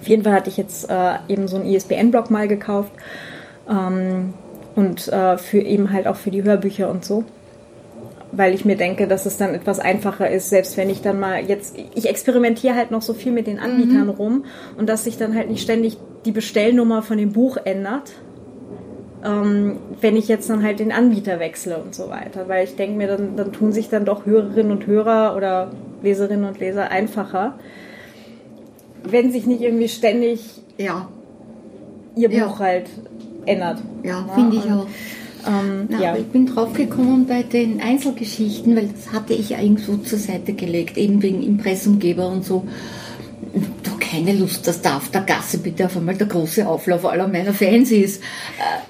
Auf 0.00 0.08
jeden 0.08 0.24
Fall 0.24 0.32
hatte 0.32 0.50
ich 0.50 0.56
jetzt 0.56 0.90
äh, 0.90 1.14
eben 1.28 1.46
so 1.46 1.56
einen 1.56 1.66
ISBN-Block 1.66 2.30
mal 2.30 2.48
gekauft 2.48 2.90
ähm, 3.70 4.34
und 4.74 5.06
äh, 5.08 5.38
für 5.38 5.60
eben 5.60 5.92
halt 5.92 6.08
auch 6.08 6.16
für 6.16 6.32
die 6.32 6.42
Hörbücher 6.42 6.90
und 6.90 7.04
so 7.04 7.24
weil 8.32 8.54
ich 8.54 8.64
mir 8.64 8.76
denke, 8.76 9.06
dass 9.08 9.26
es 9.26 9.36
dann 9.36 9.54
etwas 9.54 9.78
einfacher 9.78 10.30
ist, 10.30 10.50
selbst 10.50 10.76
wenn 10.76 10.90
ich 10.90 11.00
dann 11.00 11.18
mal 11.18 11.44
jetzt, 11.44 11.76
ich 11.94 12.08
experimentiere 12.08 12.74
halt 12.74 12.90
noch 12.90 13.02
so 13.02 13.14
viel 13.14 13.32
mit 13.32 13.46
den 13.46 13.58
Anbietern 13.58 14.04
mhm. 14.04 14.10
rum 14.10 14.44
und 14.76 14.88
dass 14.88 15.04
sich 15.04 15.16
dann 15.16 15.34
halt 15.34 15.48
nicht 15.48 15.62
ständig 15.62 15.96
die 16.24 16.32
Bestellnummer 16.32 17.02
von 17.02 17.16
dem 17.16 17.32
Buch 17.32 17.56
ändert, 17.64 18.12
ähm, 19.24 19.78
wenn 20.00 20.16
ich 20.16 20.28
jetzt 20.28 20.50
dann 20.50 20.62
halt 20.62 20.78
den 20.78 20.92
Anbieter 20.92 21.40
wechsle 21.40 21.78
und 21.78 21.94
so 21.94 22.08
weiter, 22.08 22.48
weil 22.48 22.64
ich 22.64 22.76
denke 22.76 22.96
mir, 22.96 23.08
dann, 23.08 23.36
dann 23.36 23.52
tun 23.52 23.72
sich 23.72 23.88
dann 23.88 24.04
doch 24.04 24.26
Hörerinnen 24.26 24.72
und 24.72 24.86
Hörer 24.86 25.34
oder 25.36 25.70
Leserinnen 26.02 26.44
und 26.44 26.60
Leser 26.60 26.90
einfacher, 26.90 27.58
wenn 29.02 29.32
sich 29.32 29.46
nicht 29.46 29.62
irgendwie 29.62 29.88
ständig 29.88 30.60
ja. 30.76 31.08
ihr 32.14 32.28
Buch 32.28 32.36
ja. 32.36 32.58
halt 32.58 32.90
ändert. 33.46 33.78
Ja, 34.02 34.24
ja 34.26 34.34
finde 34.34 34.56
ich 34.56 34.70
auch. 34.70 34.86
Ähm, 35.48 35.86
Na, 35.88 36.00
ja. 36.00 36.16
ich 36.16 36.26
bin 36.26 36.46
draufgekommen 36.46 37.26
bei 37.26 37.42
den 37.42 37.80
Einzelgeschichten, 37.80 38.76
weil 38.76 38.88
das 38.88 39.12
hatte 39.12 39.34
ich 39.34 39.52
irgendwo 39.52 39.96
zur 39.96 40.18
Seite 40.18 40.52
gelegt, 40.52 40.96
eben 40.96 41.22
wegen 41.22 41.42
Impressumgeber 41.42 42.28
und 42.28 42.44
so. 42.44 42.66
Du 43.82 43.98
keine 43.98 44.32
Lust, 44.32 44.66
dass 44.66 44.82
da 44.82 44.96
auf 44.96 45.10
der 45.10 45.22
Gasse 45.22 45.58
bitte 45.58 45.86
auf 45.86 45.96
einmal 45.96 46.16
der 46.16 46.26
große 46.26 46.66
Auflauf 46.66 47.04
aller 47.04 47.28
meiner 47.28 47.52
Fans 47.52 47.90
ist. 47.90 48.22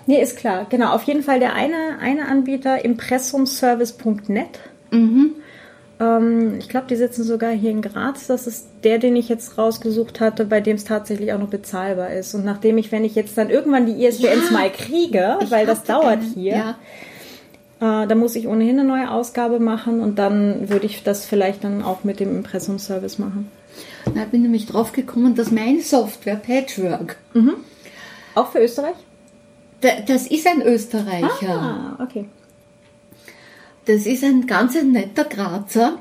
Nee, 0.06 0.22
ist 0.22 0.36
klar. 0.36 0.66
Genau, 0.68 0.94
auf 0.94 1.02
jeden 1.04 1.22
Fall 1.22 1.40
der 1.40 1.54
eine, 1.54 1.98
eine 2.00 2.26
Anbieter, 2.28 2.84
impressumservice.net. 2.84 4.60
Mhm. 4.90 5.32
Ähm, 6.00 6.56
ich 6.58 6.68
glaube, 6.68 6.86
die 6.88 6.96
sitzen 6.96 7.24
sogar 7.24 7.50
hier 7.50 7.70
in 7.70 7.82
Graz. 7.82 8.26
Das 8.26 8.46
ist 8.46 8.68
der, 8.84 8.98
den 8.98 9.16
ich 9.16 9.28
jetzt 9.28 9.58
rausgesucht 9.58 10.20
hatte, 10.20 10.44
bei 10.44 10.60
dem 10.60 10.76
es 10.76 10.84
tatsächlich 10.84 11.32
auch 11.32 11.38
noch 11.38 11.48
bezahlbar 11.48 12.10
ist. 12.10 12.34
Und 12.34 12.44
nachdem 12.44 12.78
ich, 12.78 12.92
wenn 12.92 13.04
ich 13.04 13.14
jetzt 13.14 13.36
dann 13.36 13.50
irgendwann 13.50 13.86
die 13.86 14.04
ISBNs 14.04 14.50
ja, 14.50 14.52
mal 14.52 14.70
kriege, 14.70 15.38
weil 15.48 15.66
das 15.66 15.82
dauert 15.84 16.20
einen, 16.20 16.34
hier, 16.34 16.76
ja. 17.80 18.02
äh, 18.02 18.06
dann 18.06 18.18
muss 18.18 18.36
ich 18.36 18.46
ohnehin 18.46 18.78
eine 18.78 18.88
neue 18.88 19.10
Ausgabe 19.10 19.58
machen 19.58 20.00
und 20.00 20.18
dann 20.18 20.68
würde 20.68 20.86
ich 20.86 21.02
das 21.02 21.26
vielleicht 21.26 21.64
dann 21.64 21.82
auch 21.82 22.04
mit 22.04 22.20
dem 22.20 22.36
Impressumservice 22.36 23.18
machen. 23.18 23.50
Da 24.14 24.24
bin 24.24 24.42
nämlich 24.42 24.66
drauf 24.66 24.92
gekommen, 24.92 25.34
dass 25.34 25.50
meine 25.50 25.80
Software 25.82 26.36
Patchwork 26.36 27.16
mhm. 27.34 27.54
auch 28.34 28.50
für 28.52 28.60
Österreich? 28.60 28.96
Das 29.80 30.26
ist 30.26 30.46
ein 30.46 30.62
Österreicher. 30.62 31.48
Ah, 31.48 32.02
okay. 32.02 32.26
Das 33.88 34.06
ist 34.06 34.22
ein 34.22 34.46
ganz 34.46 34.80
netter 34.80 35.24
Grazer. 35.24 35.98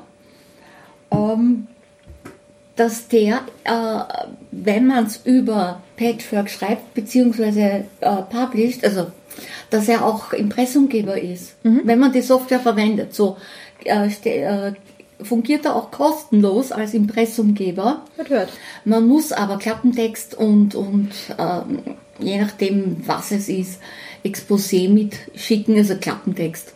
Ähm, 1.10 1.66
dass 2.76 3.08
der, 3.08 3.40
äh, 3.64 4.24
wenn 4.52 4.86
man 4.86 5.06
es 5.06 5.20
über 5.24 5.82
Patchwork 5.96 6.48
schreibt, 6.48 6.94
beziehungsweise 6.94 7.84
äh, 8.00 8.16
published, 8.30 8.84
also 8.84 9.08
dass 9.70 9.88
er 9.88 10.04
auch 10.04 10.32
Impressumgeber 10.32 11.20
ist, 11.20 11.62
mhm. 11.64 11.80
wenn 11.84 11.98
man 11.98 12.12
die 12.12 12.20
Software 12.20 12.60
verwendet. 12.60 13.14
So 13.14 13.36
äh, 13.84 14.08
fungiert 15.20 15.64
er 15.64 15.74
auch 15.74 15.90
kostenlos 15.90 16.70
als 16.70 16.94
Impressumgeber. 16.94 18.04
Hört, 18.16 18.30
hört. 18.30 18.52
Man 18.84 19.08
muss 19.08 19.32
aber 19.32 19.58
Klappentext 19.58 20.34
und, 20.34 20.74
und 20.74 21.10
ähm, 21.36 21.80
je 22.20 22.38
nachdem, 22.40 23.02
was 23.06 23.32
es 23.32 23.48
ist, 23.48 23.80
Exposé 24.24 24.88
mitschicken, 24.88 25.76
also 25.76 25.96
Klappentext, 25.96 26.74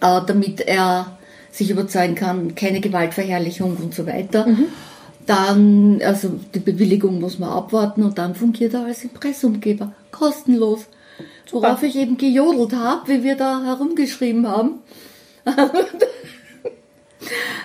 damit 0.00 0.60
er 0.60 1.18
sich 1.50 1.70
überzeugen 1.70 2.14
kann, 2.14 2.54
keine 2.54 2.80
Gewaltverherrlichung 2.80 3.76
und 3.76 3.94
so 3.94 4.06
weiter. 4.06 4.46
Mhm. 4.46 4.66
Dann, 5.26 6.00
also 6.02 6.38
die 6.54 6.60
Bewilligung 6.60 7.20
muss 7.20 7.38
man 7.38 7.50
abwarten 7.50 8.02
und 8.02 8.16
dann 8.16 8.34
fungiert 8.34 8.74
er 8.74 8.84
als 8.84 9.04
Impressumgeber. 9.04 9.92
Kostenlos. 10.10 10.86
Worauf 11.50 11.82
ich 11.82 11.96
eben 11.96 12.16
gejodelt 12.16 12.74
habe, 12.74 13.08
wie 13.08 13.24
wir 13.24 13.36
da 13.36 13.62
herumgeschrieben 13.64 14.46
haben. 14.46 14.80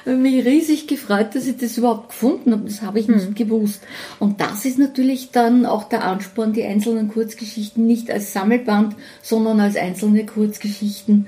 mich 0.05 0.45
riesig 0.45 0.87
gefreut, 0.87 1.35
dass 1.35 1.47
ich 1.47 1.57
das 1.57 1.77
überhaupt 1.77 2.09
gefunden 2.09 2.51
habe. 2.51 2.63
Das 2.65 2.81
habe 2.81 2.99
ich 2.99 3.07
nicht 3.07 3.27
hm. 3.27 3.35
gewusst. 3.35 3.83
Und 4.19 4.41
das 4.41 4.65
ist 4.65 4.79
natürlich 4.79 5.31
dann 5.31 5.65
auch 5.65 5.83
der 5.83 6.03
Ansporn, 6.03 6.53
die 6.53 6.63
einzelnen 6.63 7.09
Kurzgeschichten 7.09 7.85
nicht 7.85 8.11
als 8.11 8.33
Sammelband, 8.33 8.95
sondern 9.21 9.59
als 9.59 9.75
einzelne 9.75 10.25
Kurzgeschichten 10.25 11.27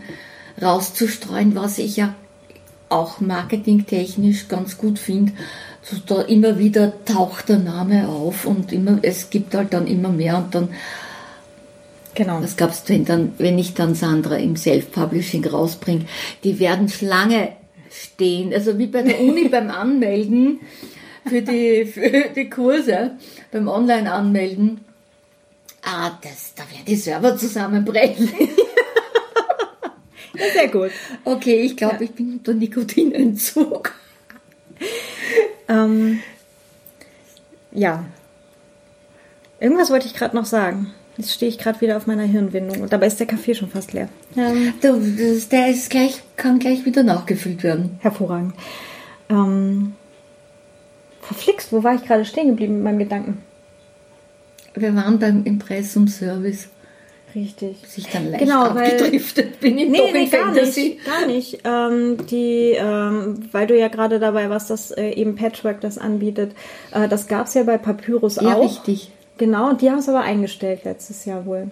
rauszustreuen, 0.61 1.55
was 1.55 1.77
ich 1.77 1.97
ja 1.97 2.13
auch 2.89 3.19
marketingtechnisch 3.19 4.47
ganz 4.47 4.77
gut 4.77 4.99
finde. 4.99 5.33
So, 5.81 5.97
da 6.05 6.21
immer 6.21 6.57
wieder 6.57 7.05
taucht 7.05 7.49
der 7.49 7.59
Name 7.59 8.07
auf 8.07 8.45
und 8.45 8.71
immer, 8.71 8.99
es 9.01 9.29
gibt 9.29 9.53
halt 9.53 9.73
dann 9.73 9.87
immer 9.87 10.09
mehr 10.09 10.37
und 10.37 10.55
dann 10.55 10.69
Genau. 12.15 12.39
Das 12.39 12.55
gab's, 12.55 12.83
wenn 12.87 13.03
dann, 13.03 13.33
wenn 13.37 13.59
ich 13.59 13.73
dann 13.73 13.93
Sandra 13.93 14.37
im 14.37 14.55
Self-Publishing 14.55 15.45
rausbringe, 15.45 16.05
die 16.45 16.59
werden 16.59 16.87
Schlange 16.87 17.49
stehen. 17.91 18.53
Also 18.53 18.77
wie 18.77 18.87
bei 18.87 19.01
der 19.01 19.19
Uni 19.19 19.47
beim 19.51 19.69
Anmelden 19.69 20.61
für 21.27 21.41
die, 21.41 21.85
für 21.85 22.29
die 22.35 22.49
Kurse, 22.49 23.11
beim 23.51 23.67
Online-Anmelden. 23.67 24.79
Ah, 25.83 26.11
das, 26.23 26.53
da 26.55 26.63
werden 26.63 26.85
die 26.87 26.95
Server 26.95 27.37
zusammenbrechen. 27.37 28.29
sehr 30.53 30.67
gut. 30.67 30.91
Okay, 31.23 31.61
ich 31.61 31.75
glaube, 31.77 31.95
ja. 31.95 32.01
ich 32.01 32.11
bin 32.11 32.33
unter 32.33 32.53
Nikotinentzug. 32.53 33.93
Ähm, 35.67 36.19
ja. 37.71 38.05
Irgendwas 39.59 39.89
wollte 39.89 40.07
ich 40.07 40.13
gerade 40.13 40.35
noch 40.35 40.45
sagen. 40.45 40.93
Jetzt 41.17 41.31
stehe 41.31 41.49
ich 41.49 41.57
gerade 41.57 41.79
wieder 41.79 41.95
auf 41.95 42.07
meiner 42.07 42.23
Hirnwindung 42.23 42.81
und 42.81 42.91
dabei 42.91 43.07
ist 43.07 43.19
der 43.19 43.27
Kaffee 43.27 43.55
schon 43.55 43.69
fast 43.69 43.93
leer. 43.93 44.09
Ähm, 44.35 44.73
du, 44.81 44.99
das, 44.99 45.47
der 45.47 45.69
ist 45.69 45.89
gleich, 45.89 46.21
kann 46.35 46.59
gleich 46.59 46.85
wieder 46.85 47.03
nachgefüllt 47.03 47.63
werden. 47.63 47.97
Hervorragend. 48.01 48.53
Ähm, 49.29 49.93
verflixt, 51.21 51.71
wo 51.71 51.83
war 51.83 51.95
ich 51.95 52.03
gerade 52.03 52.25
stehen 52.25 52.49
geblieben 52.49 52.75
mit 52.75 52.83
meinem 52.83 52.99
Gedanken? 52.99 53.41
Wir 54.73 54.93
waren 54.93 55.19
beim 55.19 55.45
Impressum-Service. 55.45 56.67
Richtig. 57.35 57.77
Sich 57.85 58.07
dann 58.07 58.31
leicht 58.31 58.45
genau, 58.45 58.63
abgedriftet 58.63 59.61
weil, 59.61 59.69
bin 59.69 59.77
ich 59.77 59.89
nee, 59.89 59.97
doch 59.97 60.13
nee, 60.13 60.25
gar 60.27 60.45
Fantasy. 60.45 60.81
Nicht, 60.81 61.05
gar 61.05 61.27
nicht. 61.27 61.59
Ähm, 61.65 62.27
die, 62.27 62.75
ähm, 62.77 63.49
weil 63.51 63.67
du 63.67 63.77
ja 63.77 63.89
gerade 63.89 64.19
dabei 64.19 64.49
warst, 64.49 64.69
dass 64.69 64.91
äh, 64.91 65.09
eben 65.09 65.35
Patchwork 65.35 65.81
das 65.81 65.97
anbietet. 65.97 66.53
Äh, 66.91 67.09
das 67.09 67.27
gab 67.27 67.47
es 67.47 67.53
ja 67.53 67.63
bei 67.63 67.77
Papyrus 67.77 68.37
ja, 68.37 68.43
auch. 68.43 68.47
Ja, 68.47 68.55
richtig. 68.55 69.11
Genau, 69.37 69.73
die 69.73 69.89
haben 69.89 69.99
es 69.99 70.07
aber 70.07 70.21
eingestellt 70.21 70.85
letztes 70.85 71.25
Jahr 71.25 71.45
wohl. 71.45 71.69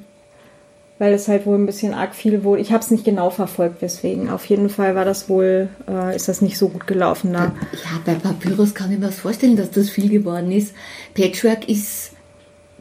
Weil 0.99 1.13
es 1.13 1.29
halt 1.29 1.45
wohl 1.45 1.57
ein 1.57 1.65
bisschen 1.65 1.93
arg 1.93 2.13
viel 2.13 2.43
wohl. 2.43 2.59
Ich 2.59 2.73
habe 2.73 2.83
es 2.83 2.91
nicht 2.91 3.05
genau 3.05 3.29
verfolgt, 3.29 3.81
deswegen. 3.81 4.29
Auf 4.29 4.45
jeden 4.45 4.69
Fall 4.69 4.95
war 4.95 5.05
das 5.05 5.29
wohl, 5.29 5.69
äh, 5.87 6.13
ist 6.13 6.27
das 6.27 6.41
nicht 6.41 6.57
so 6.57 6.67
gut 6.67 6.87
gelaufen 6.87 7.31
da. 7.31 7.53
Ja, 7.71 8.01
bei 8.05 8.15
Papyrus 8.15 8.75
kann 8.75 8.91
ich 8.91 8.99
mir 8.99 9.07
das 9.07 9.19
vorstellen, 9.19 9.55
dass 9.55 9.71
das 9.71 9.89
viel 9.89 10.09
geworden 10.09 10.51
ist. 10.51 10.75
Patchwork 11.13 11.69
ist 11.69 12.11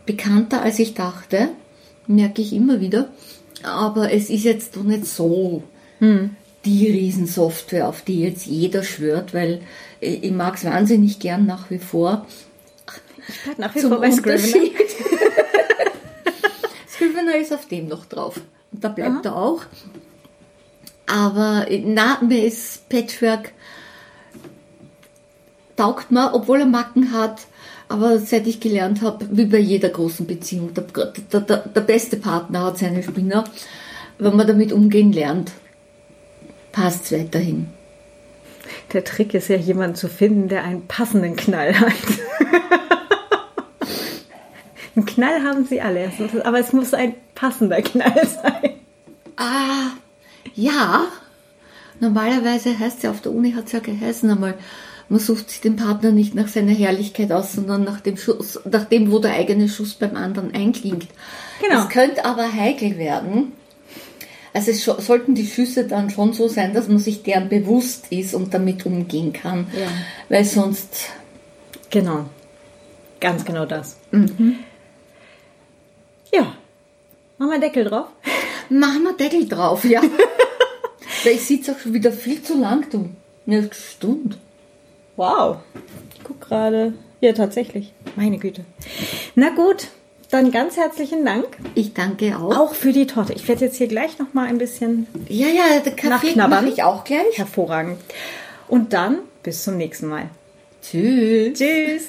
bekannter, 0.05 0.62
als 0.62 0.80
ich 0.80 0.95
dachte. 0.95 1.51
Merke 2.14 2.42
ich 2.42 2.52
immer 2.52 2.80
wieder. 2.80 3.08
Aber 3.62 4.12
es 4.12 4.30
ist 4.30 4.44
jetzt 4.44 4.76
doch 4.76 4.82
nicht 4.82 5.06
so 5.06 5.62
hm. 5.98 6.30
die 6.64 6.88
Riesensoftware, 6.88 7.88
auf 7.88 8.02
die 8.02 8.20
jetzt 8.20 8.46
jeder 8.46 8.82
schwört, 8.82 9.34
weil 9.34 9.60
ich 10.00 10.32
mag 10.32 10.56
es 10.56 10.64
wahnsinnig 10.64 11.20
gern 11.20 11.46
nach 11.46 11.70
wie 11.70 11.78
vor. 11.78 12.26
Ich 13.28 13.40
bleib 13.44 13.58
nach 13.58 13.74
wie 13.74 13.80
vor 13.80 14.00
bei 14.00 14.10
Scrivener. 14.10 14.64
Scrivener 16.88 17.36
ist 17.36 17.52
auf 17.52 17.68
dem 17.68 17.88
noch 17.88 18.06
drauf. 18.06 18.40
Und 18.72 18.82
da 18.82 18.88
bleibt 18.88 19.26
Aha. 19.26 19.34
er 19.34 19.36
auch. 19.36 19.62
Aber 21.06 21.66
na, 21.84 22.18
mir 22.22 22.44
ist 22.44 22.88
Patchwork 22.88 23.52
taugt 25.76 26.10
mir, 26.10 26.34
obwohl 26.34 26.60
er 26.60 26.66
Macken 26.66 27.12
hat. 27.12 27.46
Aber 27.93 28.18
seit 28.18 28.47
ich 28.47 28.59
gelernt 28.59 29.03
habe, 29.03 29.26
wie 29.30 29.45
bei 29.45 29.59
jeder 29.59 29.90
großen 29.90 30.26
Beziehung, 30.26 30.72
der, 30.72 30.84
der, 31.30 31.40
der, 31.43 31.59
der 31.59 31.80
beste 31.82 32.16
Partner 32.16 32.64
hat 32.64 32.78
seine 32.78 33.03
Spinner. 33.03 33.45
Wenn 34.18 34.34
man 34.34 34.47
damit 34.47 34.72
umgehen 34.72 35.12
lernt, 35.12 35.53
passt 36.72 37.05
es 37.05 37.12
weiterhin. 37.12 37.68
Der 38.95 39.05
Trick 39.05 39.34
ist 39.34 39.49
ja, 39.49 39.57
jemanden 39.57 39.95
zu 39.95 40.09
finden, 40.09 40.49
der 40.49 40.64
einen 40.64 40.86
passenden 40.86 41.36
Knall 41.36 41.78
hat. 41.78 41.93
Einen 44.97 45.07
Knall 45.07 45.43
haben 45.43 45.64
sie 45.66 45.80
alle, 45.80 46.12
aber 46.45 46.61
es 46.61 46.74
muss 46.74 46.93
ein 46.93 47.14
passender 47.34 47.80
Knall 47.80 48.26
sein. 48.26 48.72
Ah, 49.36 49.93
ja. 50.55 51.07
Normalerweise 51.99 52.78
heißt 52.78 52.99
es 52.99 53.03
ja, 53.03 53.11
auf 53.11 53.22
der 53.22 53.32
Uni 53.32 53.53
hat 53.53 53.66
es 53.66 53.72
ja 53.72 53.80
geheißen 53.80 54.30
einmal, 54.30 54.55
man 55.09 55.20
sucht 55.20 55.50
sich 55.50 55.61
den 55.61 55.76
Partner 55.76 56.11
nicht 56.11 56.34
nach 56.34 56.48
seiner 56.48 56.72
Herrlichkeit 56.72 57.32
aus, 57.32 57.53
sondern 57.53 57.84
nach 57.84 58.00
dem, 58.00 58.16
Schuss, 58.16 58.61
nach 58.64 58.84
dem 58.84 59.11
wo 59.11 59.18
der 59.18 59.34
eigene 59.34 59.68
Schuss 59.68 59.94
beim 59.94 60.16
anderen 60.16 60.55
einklingt. 60.55 61.09
Genau. 61.61 61.82
Es 61.82 61.88
könnte 61.88 62.24
aber 62.24 62.53
heikel 62.53 62.96
werden. 62.98 63.53
Also 64.55 64.70
es 64.70 64.84
sollten 64.84 65.34
die 65.34 65.46
Schüsse 65.46 65.86
dann 65.86 66.11
schon 66.11 66.34
so 66.34 66.46
sein, 66.48 66.74
dass 66.74 66.88
man 66.88 66.98
sich 66.98 67.22
deren 67.22 67.48
bewusst 67.48 68.07
ist 68.11 68.34
und 68.34 68.53
damit 68.53 68.84
umgehen 68.84 69.32
kann. 69.32 69.66
Ja. 69.72 69.88
Weil 70.28 70.44
sonst. 70.44 71.11
Genau. 71.90 72.26
Ganz 73.20 73.44
genau 73.44 73.64
das. 73.64 73.97
Mhm. 74.10 74.59
Ja. 76.32 76.55
Machen 77.39 77.51
wir 77.51 77.60
Deckel 77.60 77.85
drauf? 77.85 78.09
Machen 78.68 79.02
wir 79.05 79.12
Deckel 79.14 79.48
drauf, 79.48 79.85
ja. 79.85 80.02
ich 81.24 81.43
sitze 81.43 81.72
auch 81.72 81.78
schon 81.78 81.94
wieder 81.94 82.12
viel 82.12 82.43
zu 82.43 82.59
lang, 82.59 82.89
du. 82.90 83.10
Eine 83.47 83.68
Stunde. 83.72 84.36
Wow. 85.23 85.59
Ich 86.16 86.24
guck 86.24 86.40
gerade. 86.40 86.94
Ja, 87.20 87.32
tatsächlich. 87.32 87.93
Meine 88.16 88.39
Güte. 88.39 88.65
Na 89.36 89.51
gut, 89.51 89.86
dann 90.32 90.51
ganz 90.51 90.77
herzlichen 90.77 91.24
Dank. 91.24 91.47
Ich 91.77 91.94
danke 91.94 92.36
auch. 92.36 92.57
Auch 92.57 92.74
für 92.74 92.93
die 92.93 93.07
Torte. 93.07 93.32
Ich 93.32 93.47
werde 93.47 93.66
jetzt 93.66 93.77
hier 93.77 93.86
gleich 93.86 94.19
noch 94.19 94.35
mal 94.35 94.49
ein 94.49 94.59
bisschen 94.59 95.07
Ja, 95.28 95.47
ja, 95.47 95.78
der 95.78 95.94
Kaffee 95.94 96.35
mache 96.35 96.66
ich 96.66 96.82
auch 96.82 97.05
gleich. 97.05 97.39
Hervorragend. 97.39 98.01
Und 98.66 98.94
dann 98.94 99.19
bis 99.44 99.62
zum 99.62 99.77
nächsten 99.77 100.09
Mal. 100.09 100.28
Tschüss. 100.82 101.57
Tschüss. 101.57 102.09